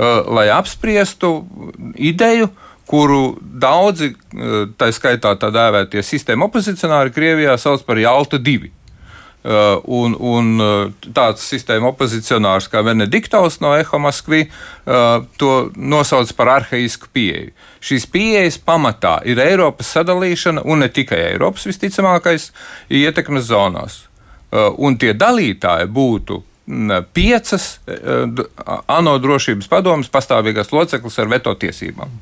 uh, 0.00 0.24
lai 0.26 0.48
apspriestu 0.50 1.44
ideju, 1.94 2.48
kuru 2.88 3.36
daudzi, 3.40 4.14
uh, 4.14 4.64
tā 4.80 4.90
skaitā 4.94 5.34
tā 5.40 5.52
dēvētie 5.54 6.02
sistēma 6.04 6.48
opozicionāri 6.48 7.12
Krievijā 7.14 7.58
sauc 7.60 7.84
par 7.86 8.00
Jalta 8.00 8.40
2. 8.40 8.72
Uh, 9.38 9.78
un, 9.94 10.16
un 10.18 10.48
uh, 10.60 11.04
tāds 11.14 11.44
sistēma 11.46 11.92
opozicionārs 11.92 12.66
kā 12.68 12.82
Venediktovs 12.84 13.60
no 13.62 13.70
Eho 13.78 14.00
Maskvī 14.02 14.48
to 15.38 15.52
nosauc 15.76 16.32
par 16.36 16.50
arhaisku 16.56 17.06
pieeju. 17.14 17.52
Šīs 17.84 18.08
pieejas 18.10 18.58
pamatā 18.58 19.18
ir 19.28 19.38
Eiropas 19.40 19.92
sadalīšana, 19.94 20.64
un 20.66 20.82
ne 20.82 20.88
tikai 20.90 21.20
Eiropas 21.30 21.68
visticamākais, 21.68 22.50
ietekmes 22.90 23.46
zonās. 23.52 24.00
Un 24.80 24.96
tie 24.98 25.12
dalītāji 25.12 25.90
būtu 25.92 26.40
mm, 26.40 27.08
piecas 27.14 27.68
ANO 28.88 29.18
drošības 29.22 29.68
padomas 29.68 30.08
pastāvīgās 30.12 30.72
loceklis 30.72 31.20
ar 31.20 31.30
veto 31.30 31.54
tiesībām. 31.54 32.16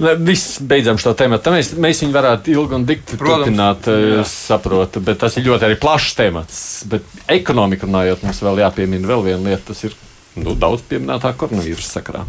Viss 0.00 0.60
beidzam 0.64 0.98
šo 1.00 1.12
tēmu. 1.18 1.40
Mēs, 1.52 1.74
mēs 1.80 2.00
viņu 2.04 2.14
varētu 2.14 2.54
ilgi 2.54 2.76
un 2.78 2.86
dikti 2.88 3.18
turpināt, 3.20 3.88
eh, 3.92 4.22
saprotu, 4.28 5.02
bet 5.04 5.20
tas 5.20 5.36
ir 5.36 5.44
ļoti 5.50 5.68
arī 5.68 5.76
plašs 5.80 6.16
temats. 6.16 6.62
Bet 6.88 7.04
ekonomika 7.28 7.88
runājot, 7.88 8.24
mums 8.24 8.40
vēl 8.40 8.64
jāpiemina 8.64 9.12
vēl 9.12 9.28
viena 9.28 9.50
lieta. 9.50 9.70
Tas 9.70 9.84
ir 9.84 9.96
nu, 10.40 10.56
daudz 10.56 10.86
pieminētā 10.88 11.34
koronavīrusa 11.36 12.00
sakarā. 12.00 12.24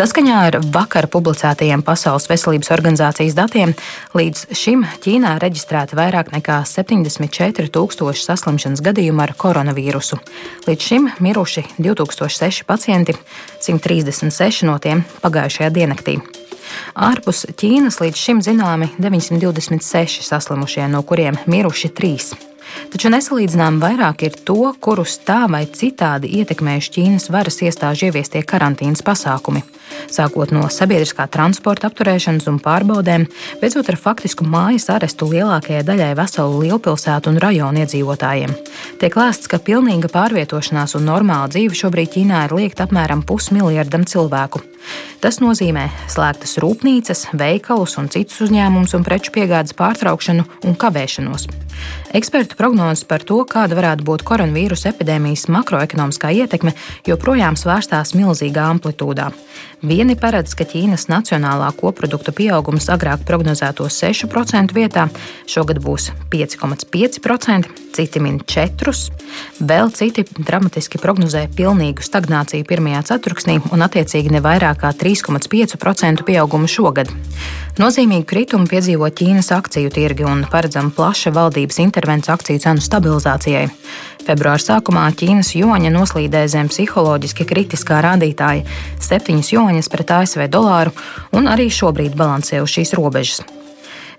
Saskaņā 0.00 0.34
ar 0.48 0.56
vakar 0.72 1.10
publicētajiem 1.12 1.82
Pasaules 1.84 2.24
veselības 2.30 2.70
organizācijas 2.72 3.34
datiem, 3.36 3.74
līdz 4.16 4.46
šim 4.56 4.86
Ķīnā 5.04 5.34
reģistrēti 5.42 5.98
vairāk 5.98 6.30
nekā 6.32 6.62
74 6.64 7.68
tūkstoši 7.74 8.24
saslimšanas 8.24 8.80
gadījumu 8.86 9.20
ar 9.26 9.34
koronavīrusu. 9.36 10.16
Līdz 10.64 10.86
šim 10.88 11.10
miruši 11.20 11.66
2006 11.76 12.64
pacienti, 12.64 13.12
136 13.60 14.64
no 14.70 14.78
tiem 14.80 15.02
pagājušajā 15.20 15.68
diennaktī. 15.76 16.16
Ārpus 16.96 17.44
Ķīnas 17.60 18.00
līdz 18.00 18.22
šim 18.22 18.40
zināmi 18.46 18.88
926 18.96 20.24
saslimušie, 20.24 20.86
no 20.88 21.04
kuriem 21.04 21.36
miruši 21.44 21.92
3. 22.00 22.30
Taču 22.88 23.12
nesalīdzinām 23.12 23.82
vairāk 23.84 24.24
ir 24.24 24.40
to, 24.48 24.72
kurus 24.80 25.18
tā 25.28 25.42
vai 25.50 25.66
citādi 25.68 26.32
ietekmējuši 26.40 26.96
Ķīnas 26.96 27.28
varas 27.34 27.60
iestāžu 27.66 28.08
ieviestie 28.08 28.40
karantīnas 28.48 29.04
pasākumi. 29.04 29.60
Sākot 30.08 30.54
no 30.54 30.64
sabiedriskā 30.72 31.26
transporta 31.32 31.90
apturēšanas 31.90 32.48
un 32.50 32.60
pārbaudēm, 32.62 33.26
beidzot 33.60 33.92
ar 33.92 33.98
faktisku 34.00 34.46
mājas 34.48 34.88
arestu 34.94 35.28
lielākajai 35.30 35.84
daļai 35.86 36.10
veselu 36.18 36.64
lielpilsētu 36.64 37.34
un 37.34 37.40
rajonu 37.42 37.84
iedzīvotājiem. 37.84 38.56
Tiek 39.02 39.20
lēsts, 39.20 39.50
ka 39.50 39.60
pilnīga 39.62 40.10
pārvietošanās 40.12 40.96
un 40.98 41.08
normāla 41.10 41.52
dzīve 41.52 41.76
šobrīd 41.76 42.14
Ķīnā 42.16 42.46
ir 42.48 42.56
liekta 42.56 42.88
apmēram 42.88 43.22
pusmiljardam 43.26 44.08
cilvēku. 44.08 44.64
Tas 45.20 45.38
nozīmē 45.42 45.90
slēgtas 46.08 46.56
rūpnīcas, 46.62 47.26
veikalus 47.36 47.98
un 48.00 48.08
citus 48.12 48.40
uzņēmumus 48.46 48.96
un 48.96 49.04
preču 49.04 49.34
piegādes 49.34 49.76
pārtraukšanu 49.76 50.46
un 50.64 50.78
kavēšanos. 50.80 51.46
Ekspertu 52.16 52.56
prognozes 52.58 53.04
par 53.08 53.22
to, 53.24 53.38
kāda 53.48 53.76
varētu 53.78 54.04
būt 54.08 54.24
koronavīrusa 54.26 54.90
epidēmijas 54.90 55.46
makroekonomiskā 55.52 56.32
ietekme, 56.42 56.74
joprojām 57.06 57.58
svērstās 57.60 58.16
milzīgā 58.18 58.66
amplitūdā. 58.72 59.30
Vieni 59.90 60.14
paredz, 60.14 60.52
ka 60.54 60.62
Ķīnas 60.70 61.08
nacionālā 61.10 61.66
koprodukta 61.74 62.30
pieaugums 62.36 62.84
agrāk 62.94 63.24
prognozētos 63.26 63.96
6% 64.04 64.70
vietā 64.76 65.08
šogad 65.50 65.80
būs 65.82 66.12
5,5%, 66.30 67.72
citi 67.96 68.22
min 68.22 68.38
4%, 68.38 69.24
vēl 69.66 69.90
citi 69.96 70.22
dramatiski 70.36 71.00
prognozē 71.02 71.48
pilnīgu 71.58 72.06
stagnāciju 72.06 72.68
pirmajā 72.70 73.00
ceturksnī 73.10 73.56
un 73.74 73.82
attiecīgi 73.82 74.30
ne 74.30 74.44
vairāk 74.44 74.84
kā 74.84 74.92
3,5% 74.94 76.22
pieaugumu 76.28 76.70
šogad. 76.70 77.10
Nozīmīgu 77.82 78.28
kritumu 78.30 78.70
piedzīvo 78.70 79.10
Ķīnas 79.10 79.50
akciju 79.58 79.90
tirgi 79.90 80.28
un 80.28 80.46
paredzama 80.52 80.94
plaša 80.94 81.34
valdības 81.34 81.82
intervence 81.82 82.30
akciju 82.30 82.62
cenu 82.62 82.86
stabilizācijai. 82.86 83.66
Februāra 84.26 84.60
sākumā 84.62 85.06
Ķīnas 85.16 85.54
joņa 85.56 85.90
noslīdēja 85.94 86.52
zem 86.54 86.68
psiholoģiski 86.70 87.46
kritiskā 87.48 88.00
rādītāja- 88.04 88.66
7 89.10 89.52
joņas 89.52 89.88
pret 89.88 90.10
ASV 90.10 90.48
dolāru, 90.48 90.92
un 91.32 91.46
arī 91.46 91.70
šobrīd 91.70 92.14
balansē 92.14 92.62
uz 92.62 92.70
šīs 92.70 92.94
robežas. 92.94 93.40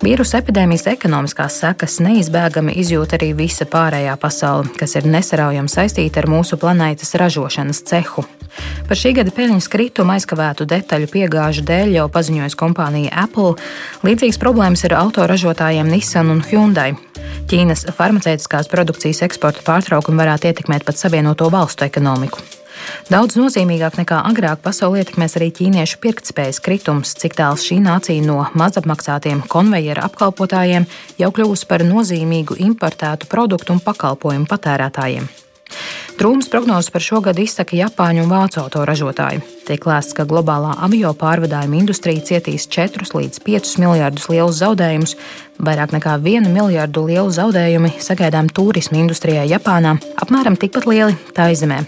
Vīrusu 0.02 0.40
epidēmijas 0.40 0.88
ekonomiskās 0.90 1.60
sekas 1.62 2.00
neizbēgami 2.02 2.74
izjūt 2.82 3.14
arī 3.18 3.36
visa 3.38 3.66
pārējā 3.66 4.18
pasaule, 4.18 4.66
kas 4.78 4.96
ir 4.96 5.04
nesaraujami 5.04 5.70
saistīta 5.70 6.24
ar 6.24 6.26
mūsu 6.26 6.58
planētas 6.58 7.14
ražošanas 7.22 7.84
cehu. 7.86 8.26
Par 8.88 9.00
šī 9.00 9.14
gada 9.18 9.34
peļņas 9.36 9.70
kritumu 9.72 10.16
aizkavētu 10.16 10.68
detaļu 10.70 11.10
piegāžu 11.12 11.66
dēļ 11.68 11.96
jau 11.98 12.08
paziņojas 12.12 12.58
kompānija 12.60 13.14
Apple. 13.24 13.56
Līdzīgas 14.06 14.40
problēmas 14.42 14.86
ir 14.88 14.98
autoražotājiem 15.00 15.92
Nissan 15.92 16.34
un 16.34 16.42
Hyundai. 16.48 16.92
Ķīnas 17.52 17.88
farmaceitiskās 17.98 18.72
produkcijas 18.72 19.24
eksporta 19.28 19.64
pārtraukumi 19.68 20.24
varētu 20.24 20.52
ietekmēt 20.52 20.88
pat 20.88 21.00
Savienoto 21.00 21.50
valstu 21.52 21.88
ekonomiku. 21.88 22.44
Daudz 23.12 23.36
nozīmīgāk 23.38 24.00
nekā 24.00 24.22
agrāk 24.30 24.62
pasauli 24.66 25.02
ietekmēs 25.02 25.38
arī 25.40 25.52
ķīniešu 25.58 26.00
pirktspējas 26.04 26.62
kritums, 26.64 27.14
cik 27.22 27.38
tālu 27.38 27.60
šī 27.62 27.78
nācija 27.84 28.24
no 28.26 28.40
mazapmaksātiem 28.58 29.44
konveijera 29.52 30.08
apkalpotājiem 30.10 30.88
jau 31.22 31.32
kļuvusi 31.36 31.70
par 31.70 31.86
nozīmīgu 31.88 32.58
importētu 32.70 33.30
produktu 33.32 33.78
un 33.78 33.86
pakalpojumu 33.86 34.50
patērētājiem. 34.50 35.30
Trūmas 36.22 36.52
prognozes 36.54 36.92
par 36.94 37.02
šo 37.02 37.18
gadu 37.26 37.42
izsaka 37.42 37.74
Japāņu 37.74 38.22
un 38.22 38.28
Vācu 38.30 38.60
autoražotāji. 38.62 39.40
Tiek 39.66 39.86
lēsts, 39.90 40.14
ka 40.14 40.22
globālā 40.30 40.76
avio 40.86 41.16
pārvadājuma 41.18 41.80
industrija 41.80 42.22
cietīs 42.28 42.68
4 42.70 43.08
līdz 43.18 43.40
5 43.42 43.72
miljardus 43.82 44.28
lielus 44.30 44.60
zaudējumus, 44.60 45.16
vairāk 45.58 45.96
nekā 45.96 46.20
1 46.22 46.46
miljardu 46.54 47.08
lielu 47.08 47.34
zaudējumi 47.34 47.96
sagaidām 48.06 48.52
turisma 48.54 49.02
industrijai 49.02 49.48
Japānā, 49.50 49.96
apmēram 50.22 50.60
tikpat 50.62 50.86
lieli 50.92 51.18
tā 51.34 51.50
izemē. 51.56 51.80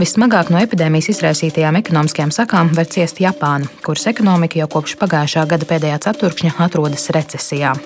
Vissmagāk 0.00 0.48
no 0.48 0.64
epidēmijas 0.64 1.10
izraisītajām 1.12 1.76
ekonomiskajām 1.82 2.32
sakām 2.32 2.72
var 2.72 2.88
ciest 2.88 3.20
Japāna, 3.20 3.68
kuras 3.84 4.08
ekonomika 4.08 4.56
jau 4.62 4.72
kopš 4.72 4.96
pagājušā 5.04 5.44
gada 5.52 5.68
pēdējā 5.68 6.00
ceturkšņa 6.08 6.56
atrodas 6.64 7.10
recesijā. 7.12 7.76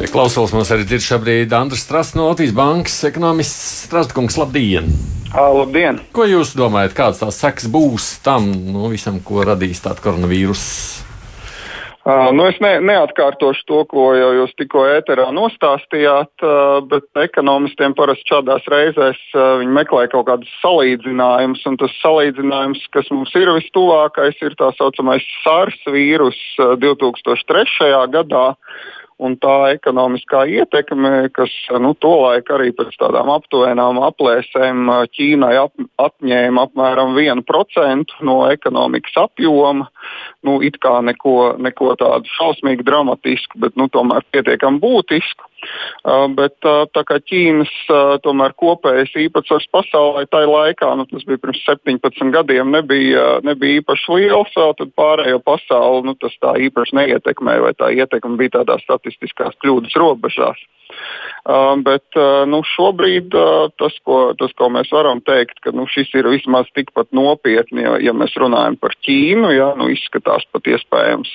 Pie 0.00 0.08
klausulas 0.08 0.54
mums 0.56 0.70
arī 0.72 0.86
ir 0.96 1.02
šobrīd 1.04 1.50
Andris 1.52 1.82
Strasts 1.84 2.16
no 2.16 2.30
Latvijas 2.30 2.54
Bankas 2.56 2.94
ekonomists 3.04 3.82
Strastkungs. 3.84 4.38
Labdien! 4.40 4.86
Labdien! 5.34 5.98
Ko 6.16 6.24
jūs 6.24 6.54
domājat, 6.56 6.94
kādas 6.96 7.20
tās 7.20 7.40
sekas 7.42 7.66
būs 7.68 8.06
tam 8.24 8.46
nu, 8.48 8.86
visam, 8.88 9.18
ko 9.20 9.44
radīs 9.44 9.82
tāds 9.84 10.00
koronavīruss? 10.00 10.70
Uh, 12.00 12.30
nu 12.32 12.46
es 12.48 12.56
ne, 12.64 12.70
neatkārtošu 12.80 13.66
to, 13.68 13.82
ko 13.90 14.06
jau 14.16 14.30
jūs 14.38 14.54
tikko 14.56 14.86
ēterā 14.88 15.26
nostāstījāt, 15.36 16.32
uh, 16.48 16.80
bet 16.88 17.04
ekonomistiem 17.20 17.92
parasti 17.98 18.32
šādās 18.32 18.64
reizēs 18.72 19.20
uh, 19.34 19.58
viņi 19.60 19.76
meklē 19.82 20.06
kaut 20.14 20.30
kādus 20.30 20.54
salīdzinājumus, 20.62 21.66
un 21.68 21.76
tas 21.82 21.92
salīdzinājums, 22.00 22.86
kas 22.96 23.12
mums 23.12 23.36
ir 23.36 23.52
vistuvākais, 23.52 24.40
ir 24.48 24.56
tā 24.56 24.72
saucamais 24.80 25.28
SARS 25.42 25.76
vīrus 25.92 26.40
2003. 26.56 27.92
gadā 28.16 28.46
un 29.20 29.36
tā 29.40 29.56
ekonomiskā 29.74 30.44
ietekme, 30.48 31.28
kas 31.36 31.52
nu, 31.82 31.92
tolaik 32.00 32.48
arī 32.54 32.70
pēc 32.76 32.96
tādām 33.00 33.30
aptuvenām 33.34 34.00
aplēsēm 34.06 34.88
Ķīnai 35.16 35.52
ap, 35.60 35.74
atņēma 36.00 36.66
apmēram 36.68 37.14
1% 37.20 38.16
no 38.26 38.38
ekonomikas 38.50 39.18
apjoma. 39.26 39.90
Nu, 40.46 40.58
it 40.64 40.80
kā 40.82 40.96
neko, 41.04 41.36
neko 41.60 41.94
tādu 42.00 42.32
šausmīgi 42.38 42.86
dramatisku, 42.86 43.60
bet 43.60 43.76
nu, 43.76 43.90
tomēr 43.92 44.24
pietiekami 44.32 44.80
būtisku. 44.82 45.49
Uh, 45.60 46.24
bet 46.32 46.56
uh, 46.64 46.86
tā 46.88 47.02
kā 47.04 47.18
Ķīnas 47.20 47.70
uh, 47.92 48.14
tomēr 48.24 48.54
kopējais 48.56 49.12
īpatsvars 49.26 49.66
pasaulē 49.74 50.24
tajā 50.32 50.48
laikā, 50.48 50.88
nu, 50.96 51.04
tas 51.10 51.26
bija 51.28 51.42
pirms 51.42 51.60
17 51.66 52.32
gadiem, 52.32 52.72
nebija, 52.72 53.26
nebija 53.44 53.82
īpaši 53.82 54.16
liels, 54.16 54.56
tad 54.56 54.94
pārējo 54.96 55.42
pasauli 55.44 56.08
nu, 56.08 56.16
tas 56.16 56.32
tā 56.40 56.56
īpaši 56.68 56.96
neietekmēja, 57.02 57.64
vai 57.66 57.74
tā 57.76 57.92
ietekme 57.92 58.40
bija 58.40 58.56
tādā 58.60 58.78
statistiskās 58.80 59.58
kļūdas 59.60 59.98
robežās. 60.00 60.64
Bet 61.86 62.18
nu, 62.50 62.58
šobrīd 62.66 63.30
tas, 63.78 63.94
ko, 64.04 64.18
tas, 64.40 64.50
ko 64.58 64.68
mēs 64.74 64.90
varam 64.92 65.20
teikt, 65.22 65.60
ka 65.62 65.70
nu, 65.76 65.86
šis 65.88 66.10
ir 66.18 66.28
vismaz 66.32 66.68
tikpat 66.74 67.12
nopietni, 67.16 67.84
ja, 67.86 67.94
ja 68.02 68.16
mēs 68.16 68.34
runājam 68.40 68.76
par 68.80 68.96
Ķīnu, 69.06 69.52
ja, 69.54 69.70
nu, 69.78 69.86
izskatās 69.92 70.48
pat 70.50 70.66
iespējams 70.72 71.30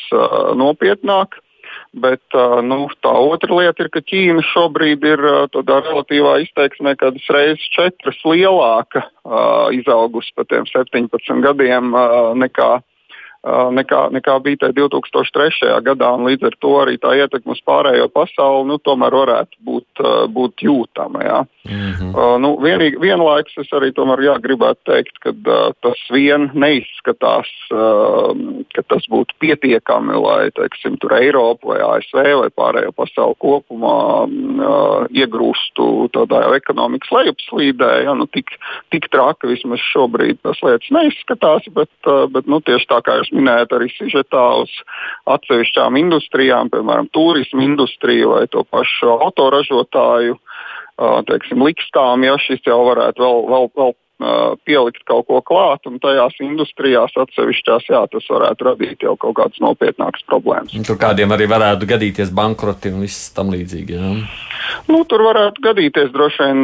nopietnāk. 0.59 1.39
Bet 1.95 2.35
nu, 2.67 2.89
tā 2.99 3.11
otra 3.15 3.55
lieta 3.55 3.85
ir, 3.85 3.89
ka 3.93 4.01
Ķīna 4.03 4.41
šobrīd 4.49 5.05
ir 5.07 5.21
tādā 5.53 5.77
relatīvā 5.85 6.41
izteiksmē 6.43 6.97
kādas 6.99 7.23
reizes 7.31 7.69
četras 7.71 8.19
lielāka, 8.27 9.05
izaugusi 9.71 10.33
pa 10.35 10.43
tiem 10.49 10.67
17 10.67 11.39
gadiem 11.45 11.95
nekā 12.41 12.73
nekā, 13.45 14.09
nekā 14.11 14.37
bija 14.43 14.57
tajā 14.63 14.73
2003. 14.73 15.71
gadā. 15.85 16.11
Līdz 16.27 16.49
ar 16.49 16.55
to 16.59 16.71
arī 16.81 16.97
tā 16.97 17.13
ietekme 17.19 17.53
uz 17.53 17.61
pārējo 17.65 18.09
pasauli 18.09 18.67
nu, 18.71 18.79
tomēr 18.81 19.13
varētu 19.13 19.61
būt, 19.61 20.03
būt 20.33 20.65
jūtama. 20.65 21.23
Jā. 21.23 21.43
Mm 21.69 21.93
-hmm. 21.93 22.09
uh, 22.13 22.39
nu, 22.39 22.49
vienīgi, 22.61 22.99
vienlaikus 23.01 23.57
es 23.57 23.71
arī 23.73 23.89
tomēr, 23.97 24.21
jā, 24.21 24.33
gribētu 24.41 24.79
teikt, 24.85 25.15
ka 25.23 25.31
uh, 25.33 25.73
tas 25.81 26.01
vien 26.13 26.51
neizskatās, 26.53 27.49
uh, 27.73 28.37
ka 28.75 28.83
tas 28.87 29.07
būtu 29.09 29.33
pietiekami, 29.41 30.13
lai 30.13 30.51
teiksim, 30.53 30.97
Eiropa 31.15 31.67
vai 31.67 31.79
ASV 31.81 32.21
vai 32.41 32.49
pārējo 32.61 32.91
pasauli 32.91 33.35
kopumā 33.39 33.97
uh, 34.25 35.07
iegrūstu 35.09 36.09
tādā 36.13 36.55
ekonomikas 36.55 37.09
lejupslīdē. 37.11 38.03
Ja, 38.03 38.13
nu, 38.13 38.25
tik, 38.25 38.45
tik 38.93 39.09
traki 39.09 39.47
vismaz 39.47 39.79
šobrīd 39.79 40.37
tas 40.43 40.61
lietas 40.61 40.89
neizskatās, 40.91 41.65
bet, 41.73 41.89
uh, 42.05 42.29
bet 42.29 42.45
nu, 42.45 42.61
tieši 42.61 42.85
tā 42.93 43.01
kā 43.01 43.17
jūs 43.17 43.33
minējat, 43.33 43.73
arī 43.73 43.89
sižetā 43.97 44.45
uz 44.61 44.69
atsevišķām 45.25 45.97
industrijām, 45.97 46.69
piemēram, 46.69 47.09
turismu 47.09 47.61
industriju 47.61 48.37
vai 48.37 48.47
to 48.47 48.63
pašu 48.69 49.17
autoražotāju 49.17 50.37
teiksim, 51.29 51.63
likstām, 51.65 52.23
ja 52.23 52.37
šis 52.41 52.63
jau 52.67 52.81
varētu 52.87 53.23
vēl, 53.23 53.41
vēl, 53.51 53.69
vēl 53.75 53.95
pielikt 54.65 55.03
kaut 55.09 55.27
ko 55.27 55.41
klāt, 55.43 55.83
un 55.89 55.99
tajās 55.99 56.37
industrijās 56.43 57.15
atsevišķās, 57.19 57.89
jā, 57.91 58.01
tas 58.11 58.29
varētu 58.31 58.69
radīt 58.69 59.03
jau 59.03 59.15
kaut 59.19 59.35
kādas 59.41 59.59
nopietnākas 59.63 60.23
problēmas. 60.29 60.75
Tur 60.87 60.99
kādiem 61.01 61.33
arī 61.35 61.49
varētu 61.51 61.89
gadīties 61.89 62.31
bankroti 62.35 62.93
un 62.95 63.03
viss 63.03 63.33
tam 63.35 63.51
līdzīgi. 63.51 63.97
Jā. 63.97 64.13
Nu, 64.87 65.01
tur 65.09 65.23
varētu 65.25 65.63
gadīties 65.65 66.13
droši 66.13 66.47
vien 66.47 66.63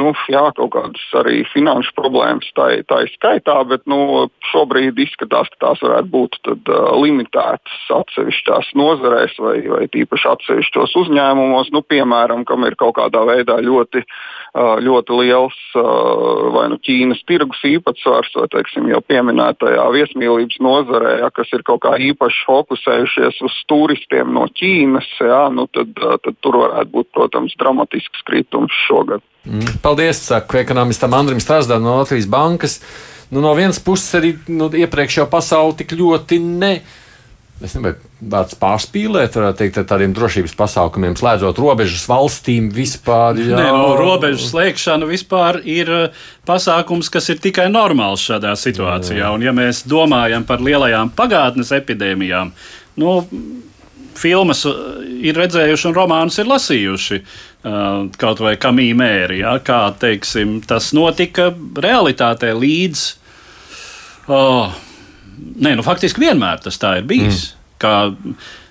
nu, 0.00 0.10
jā, 0.32 0.42
kaut 0.56 0.72
kādas 0.74 1.04
arī 1.20 1.44
finanšu 1.52 1.94
problēmas, 1.98 2.48
tā, 2.58 2.68
tā 2.90 3.02
ir 3.04 3.12
skaitā, 3.14 3.56
bet 3.70 3.86
nu, 3.90 4.26
šobrīd 4.50 4.98
izskatās, 5.04 5.48
ka 5.54 5.68
tās 5.68 5.84
varētu 5.84 6.10
būt 6.10 6.40
tad, 6.46 6.72
uh, 6.72 6.90
limitētas 6.98 7.86
atsevišķās 8.00 8.72
nozarēs 8.80 9.38
vai, 9.42 9.56
vai 9.70 9.86
tīpaši 9.94 10.30
atsevišķos 10.34 10.96
uzņēmumos, 11.04 11.70
nu, 11.74 11.84
piemēram, 11.86 12.44
kam 12.48 12.66
ir 12.68 12.76
kaut 12.80 12.96
kādā 12.98 13.22
veidā 13.28 13.60
ļoti, 13.62 14.04
uh, 14.04 14.76
ļoti 14.82 15.20
liels 15.22 15.58
uh, 15.78 16.50
vai 16.56 16.68
nu 16.74 16.79
Ķīnas 16.86 17.22
tirgus 17.28 17.60
īpatsvars, 17.66 18.32
vai 18.38 18.46
teiksim, 18.52 18.88
jau 18.92 19.00
pieminētajā 19.06 19.86
viesmīlības 19.94 20.60
nozarē, 20.64 21.16
ja, 21.22 21.30
kas 21.34 21.52
ir 21.56 21.64
kaut 21.66 21.82
kā 21.84 21.94
īpaši 22.10 22.46
fokusējušies 22.48 23.40
uz 23.46 23.58
turistiem 23.70 24.32
no 24.36 24.46
Ķīnas, 24.60 25.10
ja, 25.24 25.42
nu, 25.54 25.68
tad, 25.74 25.92
tad 25.96 26.40
tur 26.44 26.60
varētu 26.64 26.94
būt, 26.96 27.10
protams, 27.16 27.56
dramatisks 27.60 28.24
kritums 28.28 28.74
šogad. 28.86 29.24
Mm, 29.48 29.80
paldies, 29.84 30.24
saku 30.28 30.60
ekonomistam 30.60 31.14
Andrim 31.16 31.40
Strasdam 31.40 31.84
no 31.84 32.00
Latvijas 32.00 32.28
bankas. 32.30 32.80
Nu, 33.30 33.40
no 33.44 33.54
vienas 33.54 33.78
puses 33.82 34.10
arī 34.18 34.34
nu, 34.50 34.66
iepriekš 34.74 35.22
jau 35.22 35.28
pasauli 35.30 35.78
tik 35.80 35.94
ļoti 35.96 36.40
ne 36.42 36.74
es 37.60 37.74
nezinu, 37.76 37.94
vārds 38.20 38.56
pārspīlēt, 38.60 39.36
varētu 39.36 39.58
teikt, 39.62 39.78
ar 39.80 39.86
tādiem 39.88 40.12
drošības 40.16 40.52
pasākumiem, 40.58 41.16
slēdzot 41.16 41.60
robežas 41.60 42.04
valstīm 42.10 42.68
vispār. 42.74 43.38
Jā. 43.40 43.56
Nē, 43.56 43.68
no, 43.72 43.94
robežu 43.98 44.44
slēgšana 44.50 45.08
vispār 45.08 45.60
ir 45.64 45.92
uh, 45.94 46.26
pasākums, 46.48 47.08
kas 47.12 47.30
ir 47.32 47.40
tikai 47.42 47.70
normāls 47.72 48.24
šādā 48.28 48.52
situācijā. 48.58 49.22
Jā. 49.24 49.30
Un, 49.34 49.44
ja 49.44 49.54
mēs 49.56 49.84
domājam 49.88 50.44
par 50.48 50.62
lielajām 50.64 51.12
pagātnes 51.16 51.72
epidēmijām, 51.76 52.52
nu, 53.00 53.14
filmas 54.20 54.66
uh, 54.68 55.00
ir 55.20 55.40
redzējuši 55.40 55.88
un 55.88 55.96
romānus 55.96 56.40
ir 56.42 56.50
lasījuši. 56.50 57.22
Uh, 57.60 58.06
kaut 58.20 58.40
vai 58.40 58.54
kamīna 58.60 58.96
mēri, 59.02 59.40
ja, 59.42 59.58
kā 59.60 59.82
teiksim, 60.00 60.62
tas 60.64 60.94
notika 60.96 61.50
realitātē 61.76 62.54
līdz. 62.56 63.02
Oh, 64.32 64.78
Nē, 65.40 65.72
nu, 65.76 65.84
faktiski 65.84 66.20
vienmēr 66.20 66.60
tas 66.60 66.76
tā 66.80 66.98
ir 67.00 67.06
bijis. 67.08 67.46
Mm. 67.48 67.59
Kā 67.80 67.94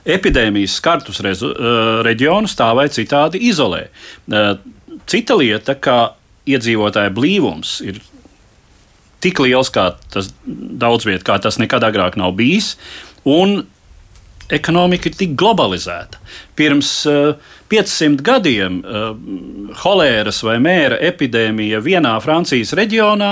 epidēmijas 0.09 0.77
skartus 0.79 1.21
uh, 1.25 2.01
reģionus 2.05 2.55
tā 2.57 2.69
vai 2.77 2.87
citādi 2.93 3.41
izolē. 3.49 3.87
Uh, 4.29 4.53
cita 5.09 5.37
lieta, 5.39 5.75
ka 5.75 6.13
iedzīvotāju 6.49 7.13
blīvums 7.13 7.79
ir 7.85 7.99
tik 9.23 9.41
liels, 9.43 9.71
kā 9.73 9.91
tas 10.13 10.31
daudz 10.45 11.07
vietā, 11.07 11.25
kā 11.27 11.39
tas 11.43 11.59
nekad 11.61 11.83
agrāk 11.85 12.17
nav 12.19 12.37
bijis. 12.39 12.75
Un 13.27 13.63
ekonomika 14.53 15.09
ir 15.09 15.15
tik 15.17 15.35
globalizēta. 15.39 16.19
Pirms 16.57 16.89
uh, 17.09 17.37
500 17.71 18.25
gadiem 18.25 18.79
uh, 18.81 19.11
holēras 19.83 20.41
vai 20.45 20.57
mēra 20.63 20.99
epidēmija 21.09 21.81
vienā 21.85 22.15
Francijas 22.23 22.73
reģionā 22.77 23.31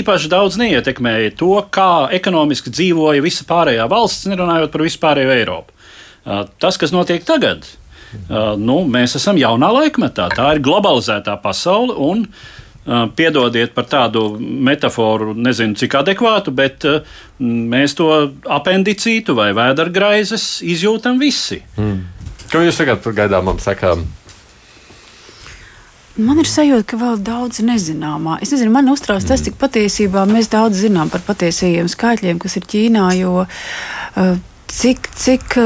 īpaši 0.00 0.30
daudz 0.32 0.60
neietekmēja 0.60 1.34
to, 1.40 1.56
kā 1.72 2.10
ekonomiski 2.16 2.72
dzīvoja 2.74 3.24
visa 3.24 3.46
pārējā 3.48 3.88
valsts, 3.90 4.28
nerunājot 4.30 4.72
par 4.72 4.86
visu 4.86 5.02
pārējo 5.02 5.36
Eiropu. 5.36 5.76
Uh, 6.20 6.44
tas, 6.60 6.78
kas 6.80 6.92
notiek 6.94 7.24
tagad, 7.26 7.64
nu, 8.58 8.80
mēs 8.90 9.12
esam 9.14 9.38
jaunā 9.38 9.68
laikmetā. 9.70 10.24
Tā 10.34 10.48
ir 10.56 10.64
globalizētā 10.66 11.36
pasaule. 11.44 11.94
Piedodiet 12.86 13.74
par 13.76 13.84
tādu 13.90 14.22
metaforu, 14.40 15.34
nezinu 15.36 15.76
cik 15.76 15.98
adekvātu, 16.00 16.54
bet 16.56 16.86
mēs 17.40 17.94
to 17.98 18.08
apendicītu 18.48 19.36
vai 19.36 19.50
vēdergraizes 19.56 20.62
izjūtam 20.64 21.20
visi. 21.20 21.60
Mm. 21.76 22.00
Ko 22.50 22.64
jūs 22.64 22.80
tagad 22.80 23.04
par 23.04 23.14
gaidāmām 23.20 23.60
sekām? 23.62 24.08
Man 26.20 26.40
ir 26.42 26.48
sajūta, 26.48 26.84
ka 26.90 26.98
vēl 27.00 27.20
daudz 27.24 27.60
nezināmā. 27.64 28.40
Es 28.42 28.50
nezinu, 28.52 28.72
man 28.74 28.90
uztrauc 28.92 29.24
tas, 29.24 29.44
cik 29.46 29.54
patiesībā 29.60 30.24
mēs 30.28 30.50
daudz 30.52 30.82
zinām 30.82 31.12
par 31.12 31.22
patiesajiem 31.28 31.88
skaitļiem, 31.88 32.40
kas 32.42 32.58
ir 32.58 32.66
Ķīnā. 32.68 33.04
Jo, 33.20 33.44
uh, 33.44 34.32
Cik, 34.70 35.08
cik, 35.18 35.56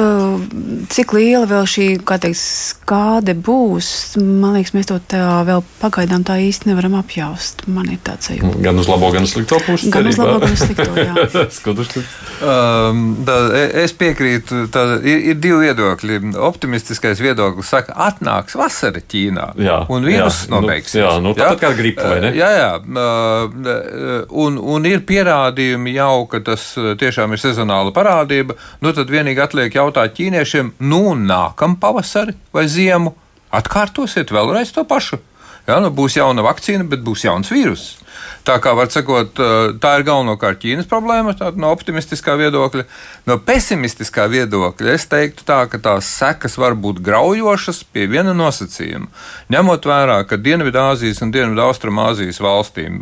cik 0.89 1.13
liela 1.13 1.45
vēl 1.45 1.67
šī 1.69 1.87
teikt, 2.09 2.39
skāde 2.41 3.35
būs, 3.37 4.17
man 4.17 4.57
liekas, 4.57 4.73
mēs 4.73 4.89
to 4.89 4.97
tā 5.13 5.43
vēl 5.45 5.61
pagaidām 5.83 6.25
tā 6.25 6.39
īsti 6.41 6.71
nevaram 6.71 6.97
apjaust. 6.97 7.67
Man 7.69 7.91
ir 7.93 8.01
tāds 8.05 8.31
sajūta. 8.31 8.63
Gan 8.65 8.81
uz 8.81 8.89
labo, 8.89 9.11
gan 9.13 9.27
uz 9.29 9.35
slikto 9.35 9.59
pusi. 9.67 9.91
Gan 9.93 10.09
uz 10.09 10.17
labo, 10.21 10.39
gan 10.41 10.57
uz 10.57 10.63
slikto, 10.65 10.89
jā. 10.97 11.13
um, 12.49 13.03
tā, 13.29 13.37
e, 13.59 13.67
es 13.85 13.93
piekrītu, 14.01 14.63
tā, 14.73 14.87
ir, 15.05 15.21
ir 15.35 15.39
divi 15.43 15.61
viedokļi. 15.67 16.19
Optimistiskais 16.49 17.21
viedoklis 17.21 17.75
saka, 17.77 17.93
atnāks 18.09 18.57
vasara 18.57 19.05
Ķīnā. 19.05 19.51
Jā, 19.61 19.83
un 19.93 20.09
vīrus 20.09 20.47
nu, 20.49 20.63
nobeigsies. 20.63 21.03
Nu, 21.03 21.05
jā, 21.05 21.13
nu, 21.29 21.35
tāpat 21.37 21.63
kā 21.67 21.75
gripa, 21.77 22.09
vai 22.15 22.23
ne? 22.25 22.33
Jā, 22.41 22.51
jā. 22.57 22.73
Uh, 22.81 24.25
un, 24.47 24.57
un 24.79 24.89
ir 24.89 25.05
pierādījumi 25.05 25.93
jau, 25.99 26.25
ka 26.33 26.41
tas 26.49 26.71
tiešām 27.05 27.37
ir 27.37 27.45
sezonāla 27.45 27.93
parādība. 27.95 28.57
Nu, 28.81 28.94
tad 28.97 29.13
vienīgi 29.13 29.43
atliek 29.45 29.75
jautāt 29.77 30.17
ķīniešiem, 30.19 30.75
nu, 30.91 31.03
nākamā 31.19 31.81
pavasari 31.83 32.37
vai 32.55 32.67
ziemu 32.71 33.15
atkārtosiet 33.55 34.33
vēlreiz 34.35 34.75
to 34.75 34.87
pašu. 34.89 35.21
Jā, 35.65 35.79
nu, 35.81 35.89
būs 35.95 36.19
jauna 36.19 36.45
vakcīna, 36.45 36.85
bet 36.89 37.05
būs 37.05 37.25
jauns 37.25 37.53
vīruss. 37.53 38.05
Tā 38.45 38.59
kā 38.61 38.75
var 38.77 38.91
sakot, 38.93 39.39
tā 39.81 39.91
ir 39.97 40.03
galvenokārt 40.05 40.59
Ķīnas 40.61 40.89
problēma, 40.91 41.33
no 41.57 41.71
optimistiskā 41.73 42.35
viedokļa. 42.37 42.85
No 43.25 43.39
pesimistiskā 43.41 44.27
viedokļa 44.29 44.93
es 44.93 45.07
teiktu, 45.09 45.47
tā, 45.49 45.63
ka 45.73 45.81
tās 45.81 46.11
sekas 46.19 46.59
var 46.61 46.77
būt 46.77 47.01
graujošas 47.05 47.81
pie 47.89 48.05
viena 48.13 48.35
nosacījuma. 48.37 49.09
Ņemot 49.55 49.89
vērā, 49.89 50.19
ka 50.29 50.37
Dienvidāzijas 50.37 51.25
un 51.25 51.33
Dienvidaustrumāzijas 51.33 52.43
valstīm, 52.45 53.01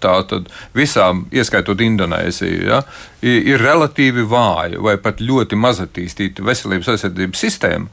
tātad 0.00 0.48
visām, 0.76 1.26
ieskaitot 1.28 1.84
Indonēziju, 1.84 2.64
ja, 2.72 2.80
ir 3.22 3.62
relatīvi 3.62 4.22
vāja 4.28 4.80
vai 4.82 4.94
pat 5.02 5.22
ļoti 5.24 5.58
maz 5.58 5.80
attīstīta 5.82 6.44
veselības 6.46 6.90
aizsardzības 6.94 7.42
sistēma, 7.42 7.88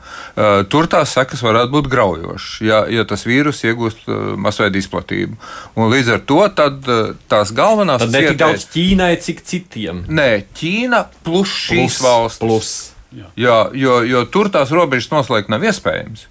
tur 0.69 0.89
tās 0.91 1.15
sekas 1.17 1.41
varētu 1.45 1.73
būt 1.73 1.89
graujošas, 1.91 2.59
ja, 2.65 2.83
ja 2.91 3.05
tas 3.09 3.25
vīrus 3.25 3.63
iegūst 3.65 4.05
masveida 4.41 4.77
izplatību. 4.81 5.39
Un 5.79 5.89
līdz 5.93 6.13
ar 6.17 6.21
to 6.29 6.41
tad, 6.57 6.91
tās 7.31 7.53
galvenās 7.55 8.03
tad 8.05 8.13
ne 8.13 8.25
tik 8.27 8.41
daudz 8.41 8.67
Ķīnai, 8.75 9.13
cik 9.23 9.41
citiem. 9.47 10.05
Nē, 10.11 10.29
Ķīna 10.57 11.05
plus 11.25 11.57
šīs 11.65 11.97
plus, 11.97 12.03
valstis. 12.05 12.45
Plus. 12.45 12.75
Jā. 13.15 13.29
Jo, 13.39 13.57
jo, 13.73 13.99
jo 14.05 14.25
tur 14.27 14.51
tās 14.51 14.73
robežas 14.75 15.13
noslēgt 15.13 15.51
nav 15.53 15.63
iespējams 15.63 16.27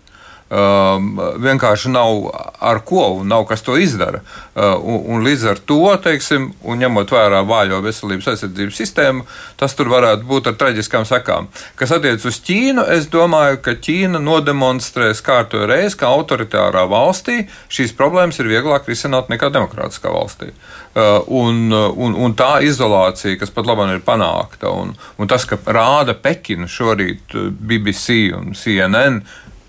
um, 0.51 1.14
vienkārši 1.40 1.90
nav 1.92 2.28
ar 2.61 2.80
ko 2.86 3.07
un 3.20 3.28
nav 3.28 3.47
kas 3.49 3.62
to 3.64 3.76
izdara. 3.80 4.20
Uh, 4.55 4.74
un, 4.78 5.01
un 5.14 5.24
līdz 5.26 5.47
ar 5.51 5.61
to, 5.66 5.80
teiksim, 6.05 6.51
un 6.62 6.80
ņemot 6.82 7.12
vērā 7.14 7.42
vājo 7.49 7.80
veselības 7.84 8.30
aizsardzības 8.34 8.80
sistēmu, 8.80 9.26
tas 9.61 9.74
tur 9.76 9.90
varētu 9.92 10.28
būt 10.28 10.51
ar 10.51 10.59
traģiskām 10.61 11.07
sekām. 11.09 11.49
Kas 11.78 11.95
attiecas 11.97 12.28
uz 12.30 12.40
Ķīnu, 12.45 12.84
es 12.97 13.09
domāju, 13.12 13.61
ka 13.64 13.76
Ķīna 13.84 14.20
nodemonstrēs 14.22 15.22
kārtoju 15.24 15.68
reizi, 15.70 15.99
ka 16.01 16.12
autoritārā 16.12 16.84
valstī 16.90 17.45
šīs 17.72 17.97
problēmas 17.99 18.40
ir 18.40 18.51
vieglāk 18.53 18.88
risināt 18.90 19.32
nekā 19.32 19.51
demokrātiskā 19.55 20.12
valstī. 20.14 20.53
Uh, 20.95 21.18
un, 21.26 21.72
un, 21.74 22.12
un 22.14 22.34
tā 22.38 22.61
izolācija, 22.62 23.34
kas 23.40 23.51
pat 23.51 23.66
labāk 23.66 23.97
ir 23.97 24.05
panākta, 24.07 24.70
un, 24.70 24.92
un 25.18 25.30
tas, 25.30 25.42
ka 25.49 25.59
rāda 25.66 26.14
Pekina 26.14 26.68
šorīt 26.70 27.34
uh, 27.34 27.49
BBC 27.51 28.28
un 28.36 28.55
CNN, 28.55 29.24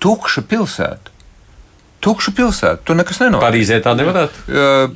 tukša 0.05 0.45
pilsēta. 0.49 1.11
Tukša 2.05 2.31
pilsēta. 2.37 2.83
Tur 2.85 2.97
nekas 2.99 3.17
nenotiek. 3.17 3.41
Parīzē 3.41 3.79
tā 3.81 3.95
nevarētu. 3.97 4.41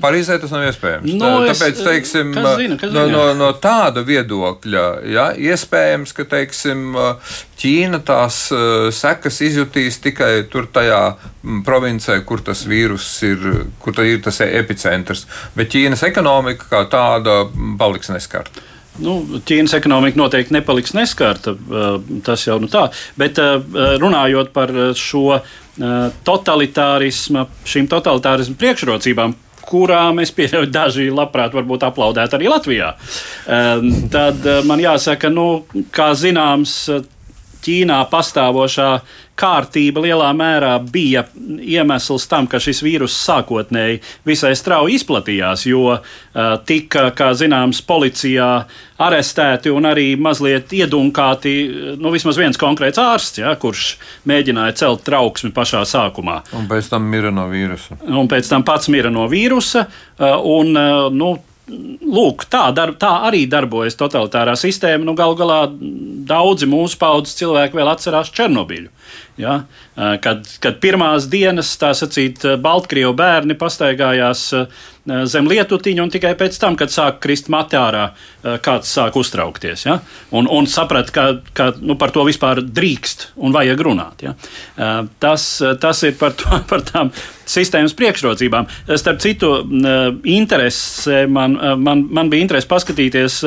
Parīzē 0.02 0.36
tas 0.44 0.52
nav 0.54 0.68
iespējams. 0.68 1.16
No, 1.18 1.32
tā, 1.42 1.56
tāpēc, 1.56 1.80
teiksim, 1.88 2.36
zina, 2.38 2.78
no, 2.94 3.06
no, 3.10 3.24
no 3.40 3.48
tāda 3.58 4.04
viedokļa, 4.06 4.84
ja, 5.10 5.26
iespējams, 5.34 6.14
ka, 6.14 6.28
teiksim, 6.30 6.94
Ķīna 7.60 8.04
tās 8.06 8.38
sekas 8.96 9.42
izjutīs 9.44 9.98
tikai 10.04 10.46
tur 10.52 10.70
tajā 10.72 11.02
provincē, 11.66 12.20
kur 12.30 12.44
tas 12.46 12.62
vīrus 12.70 13.08
ir, 13.28 13.48
kur 13.82 13.98
ir 14.06 14.22
tas 14.24 14.44
epicentrs. 14.46 15.26
Bet 15.58 15.74
Ķīnas 15.74 16.06
ekonomika 16.08 16.70
kā 16.70 16.86
tāda 16.94 17.42
paliks 17.82 18.14
neskarta. 18.14 18.64
Nu, 19.04 19.16
Ķīnas 19.48 19.76
ekonomika 19.78 20.20
noteikti 20.20 20.56
nepaliks 20.56 20.96
neskarta, 20.98 21.56
tas 22.26 22.46
jau 22.48 22.60
nu 22.62 22.70
tā. 22.72 22.88
Bet 23.20 23.40
runājot 23.40 24.54
par 24.56 24.74
šo 25.00 25.40
totalitārismu, 26.28 27.46
šīm 27.70 27.88
totalitārismu 27.92 28.58
priekšrocībām, 28.60 29.36
kurām 29.70 30.20
es 30.24 30.34
pieļauju, 30.36 30.72
daži 30.80 31.08
labprāt 31.14 31.56
varbūt 31.56 31.86
aplaudētu 31.88 32.40
arī 32.40 32.52
Latvijā. 32.52 32.92
Tad 34.16 34.52
man 34.68 34.84
jāsaka, 34.84 35.32
nu, 35.34 35.48
kā 35.96 36.12
zināms, 36.18 36.82
Ķīnā 37.60 37.98
pastāvošā 38.08 38.92
kārtība 39.40 40.04
lielā 40.04 40.30
mērā 40.36 40.74
bija 40.84 41.24
iemesls 41.60 42.28
tam, 42.30 42.48
ka 42.50 42.60
šis 42.62 42.82
vīrus 42.86 43.16
sākotnēji 43.24 44.02
visai 44.28 44.54
strauji 44.58 45.00
izplatījās, 45.00 45.66
jo 45.70 45.96
uh, 45.96 46.02
tika, 46.68 47.10
kā 47.16 47.32
zināms, 47.38 47.82
policijā 47.88 48.50
arestēti 49.00 49.72
un 49.72 49.88
arī 49.88 50.12
mazliet 50.20 50.74
iedunkāti 50.76 51.54
nu, 52.02 52.12
vismaz 52.12 52.40
viens 52.40 52.60
konkrēts 52.60 53.00
ārsts, 53.00 53.40
ja, 53.40 53.56
kurš 53.60 53.94
mēģināja 54.30 54.80
celt 54.84 55.06
trauksmi 55.08 55.54
pašā 55.56 55.86
sākumā. 55.88 56.42
Un 56.60 56.68
pēc 56.72 56.92
tam 56.92 57.08
mira 57.12 57.32
no 57.34 57.48
vīrusa. 57.52 58.02
Un 58.10 58.28
pēc 58.32 58.52
tam 58.52 58.68
pats 58.68 58.92
mira 58.92 59.12
no 59.14 59.30
vīrusa. 59.32 59.88
Uh, 60.20 60.36
un, 60.60 60.76
uh, 60.76 61.08
nu, 61.16 61.38
lūk, 61.70 62.46
tā, 62.52 62.70
dar, 62.76 62.94
tā 63.00 63.12
arī 63.30 63.46
darbojas 63.50 63.98
totalitārā 64.00 64.56
sistēma. 64.60 65.06
Nu, 65.06 65.16
Galu 65.18 65.38
galā 65.40 65.60
daudzi 66.30 66.70
mūsu 66.70 67.00
paudzes 67.02 67.38
cilvēki 67.40 67.80
vēl 67.80 67.92
atcerās 67.94 68.32
Černobiļu. 68.36 68.90
Ja? 69.40 69.64
Kad, 69.96 70.48
kad 70.60 70.80
pirmās 70.84 71.30
dienas, 71.32 71.72
tā 71.80 71.94
sacīt, 71.96 72.44
Baltkrievu 72.60 73.14
bērni 73.18 73.56
pastaigājās 73.60 74.50
zem 75.32 75.48
lietutiņa, 75.50 76.04
un 76.04 76.12
tikai 76.14 76.34
pēc 76.38 76.58
tam, 76.62 76.76
kad 76.80 76.92
sāk 76.94 77.22
krist 77.24 77.48
matārā, 77.52 78.10
kāds 78.66 78.92
sāk 78.94 79.16
uztraukties. 79.20 79.86
Ja? 79.88 79.98
Un, 80.36 80.50
un 80.52 80.68
saprat, 80.70 81.12
ka, 81.16 81.30
ka 81.56 81.72
nu, 81.80 81.96
par 82.00 82.14
to 82.16 82.26
vispār 82.28 82.62
drīkst 82.62 83.30
un 83.40 83.56
vajag 83.56 83.84
runāt. 83.88 84.26
Ja? 84.28 84.36
Tas, 85.24 85.48
tas 85.82 86.04
ir 86.08 86.18
par, 86.20 86.36
to, 86.38 86.60
par 86.72 86.84
tām 86.86 87.14
sistēmas 87.50 87.96
priekšrocībām. 87.98 88.68
Starp 89.00 89.22
citu, 89.24 89.54
man, 89.66 91.56
man, 91.80 92.04
man 92.12 92.34
bija 92.34 92.46
interese 92.46 92.70
paskatīties 92.70 93.40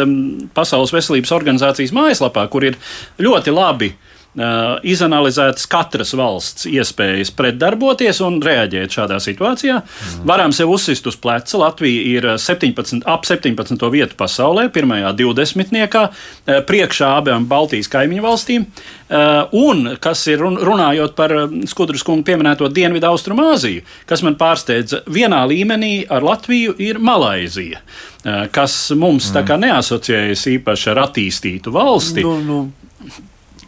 Pasaules 0.57 0.95
veselības 0.95 1.36
organizācijas 1.36 1.95
mājaslapā, 1.95 2.49
kur 2.51 2.66
ir 2.72 2.80
ļoti 3.22 3.55
labi 3.55 3.93
Uh, 3.93 4.12
izanalizētas 4.33 5.66
katras 5.68 6.14
valsts 6.16 6.64
iespējas 6.70 7.33
pretdarboties 7.37 8.22
un 8.24 8.39
reaģēt 8.41 8.95
šādā 8.97 9.18
situācijā. 9.20 9.80
Mm. 9.83 10.22
Varam 10.28 10.55
sev 10.57 10.72
uzsist 10.72 11.07
uz 11.11 11.18
pleca. 11.20 11.59
Latvija 11.61 12.05
ir 12.09 12.28
17, 12.41 13.05
ap 13.05 13.26
17. 13.28 13.76
vietu 13.93 14.16
pasaulē, 14.16 14.70
pirmajā 14.72 15.12
20. 15.18 15.76
Uh, 15.93 16.62
priekšā 16.68 17.11
abām 17.18 17.45
Baltijas 17.51 17.91
kaimiņu 17.93 18.24
valstīm. 18.24 18.64
Uh, 19.12 19.53
un, 19.53 19.91
kas 20.01 20.24
ir 20.33 20.41
runājot 20.41 21.12
par 21.18 21.35
Skudras 21.68 22.05
kungu 22.07 22.24
pieminēto 22.24 22.70
Dienvidu 22.72 23.11
Austrumāziju, 23.11 23.85
kas 24.09 24.24
man 24.24 24.39
pārsteidza, 24.41 25.03
vienā 25.12 25.43
līmenī 25.51 26.07
ar 26.09 26.24
Latviju 26.24 26.78
ir 26.80 27.03
Malaizija, 27.03 27.83
kas 28.55 28.76
mums 28.97 29.28
mm. 29.28 29.35
tā 29.37 29.45
kā 29.45 29.59
neasociējas 29.61 30.47
īpaši 30.55 30.89
ar 30.95 31.03
attīstītu 31.05 31.74
valsti. 31.74 32.24
Nu, 32.24 32.39
nu. 32.47 32.62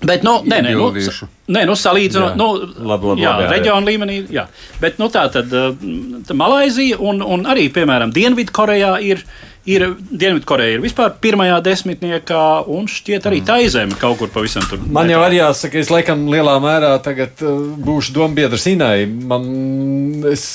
Bet, 0.02 0.24
nu, 0.26 0.40
nē, 0.44 0.58
nē, 0.66 0.72
nu, 0.74 0.88
nē, 1.54 1.62
nu 1.68 1.74
salīdzinot, 1.78 2.34
nu, 2.36 2.48
labi, 2.58 3.12
labi, 3.12 3.22
jā, 3.22 3.30
labi, 3.30 3.44
jā, 3.44 3.50
reģionu 3.52 3.86
jā. 3.86 3.88
līmenī, 3.92 4.16
jā. 4.34 4.44
Bet, 4.82 4.98
nu, 5.00 5.08
tā 5.12 5.22
tad 5.32 5.54
uh, 5.54 6.34
Malaizija 6.36 6.98
un, 7.00 7.22
un 7.22 7.46
arī, 7.48 7.68
piemēram, 7.72 8.12
Dienvidkorejā 8.14 8.90
ir 9.06 9.22
ir 9.68 9.84
Dienvidkoreja 10.10 10.76
ir 10.76 10.82
vispār 10.84 11.14
pirmajā 11.22 11.56
desmitniekā, 11.64 12.44
un 12.70 12.88
šķiet 12.90 13.28
arī 13.28 13.40
mm. 13.40 13.46
tā 13.48 13.56
izēme 13.64 13.96
kaut 14.00 14.18
kur 14.20 14.32
pavisam 14.32 14.64
tur. 14.68 14.82
Man 14.84 15.08
jau 15.10 15.22
arī 15.24 15.40
jāsaka, 15.40 15.80
es 15.80 15.90
laikam 15.92 16.26
lielā 16.32 16.56
mērā 16.62 16.92
tagad 17.04 17.40
uh, 17.44 17.62
būšu 17.84 18.14
dombiedrs 18.16 18.68
Inai. 18.70 19.06
Man 19.08 20.26
es 20.30 20.46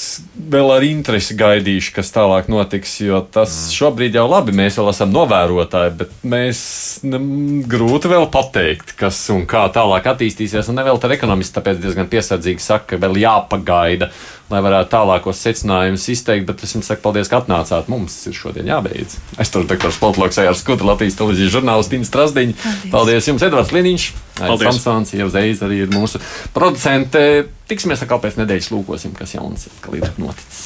vēl 0.49 0.74
ar 0.76 0.86
interesi 0.86 1.38
gaidīšu, 1.39 1.93
kas 1.97 2.14
tālāk 2.14 2.49
notiks, 2.53 2.99
jo 3.01 3.24
tas 3.34 3.51
mm. 3.55 3.76
šobrīd 3.80 4.20
jau 4.20 4.28
labi, 4.30 4.55
mēs 4.62 4.80
vēl 4.80 4.91
esam 4.93 5.14
novērotāji, 5.16 5.95
bet 6.03 6.18
mēs 6.30 6.62
grūti 7.70 8.12
vēl 8.14 8.30
pateikt, 8.34 8.93
kas 8.99 9.22
un 9.34 9.45
kā 9.49 9.66
tālāk 9.74 10.10
attīstīsies, 10.14 10.70
un 10.70 10.80
ne 10.80 10.86
vēl 10.86 11.01
tad 11.01 11.18
ekonomisti 11.18 11.57
tāpēc 11.57 11.82
diezgan 11.82 12.10
piesardzīgi 12.12 12.64
saka, 12.64 12.93
ka 12.93 13.01
vēl 13.01 13.24
jāpagaida 13.26 14.14
lai 14.50 14.62
varētu 14.66 14.91
tālākos 14.93 15.41
secinājumus 15.45 16.08
izteikt. 16.14 16.47
Bet 16.50 16.64
es 16.66 16.74
jums 16.76 16.89
saku, 16.89 17.04
paldies, 17.06 17.30
ka 17.32 17.41
atnācāt. 17.41 17.89
Mums 17.91 18.16
ir 18.30 18.38
šodien 18.38 18.70
jābeidz. 18.70 19.20
Es 19.41 19.54
tur 19.54 19.68
doktors 19.70 20.00
Poltloks, 20.02 20.39
Ejārs 20.41 20.64
Skuta, 20.64 20.88
Latvijas 20.88 21.20
televīzijas 21.20 21.54
žurnālists 21.58 21.93
Dīnas 21.93 22.12
Strasdiņš. 22.12 22.56
Paldies. 22.64 22.93
paldies 22.93 23.30
jums, 23.32 23.45
Edvards 23.50 23.74
Liniņš. 23.76 24.10
Samsons, 24.39 25.14
jau 25.18 25.28
uzreiz 25.30 25.64
arī 25.66 25.84
ir 25.84 25.93
mūsu 25.93 26.22
producente. 26.56 27.24
Tiksimies 27.70 28.06
atkal 28.06 28.22
pēc 28.24 28.39
nedēļas 28.39 28.72
lūkosim, 28.74 29.14
kas 29.18 29.36
jauns 29.36 29.68
ir 29.70 29.78
noticis. 30.22 30.66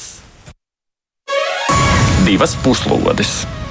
Divas 2.24 2.56
puslodes! 2.64 3.63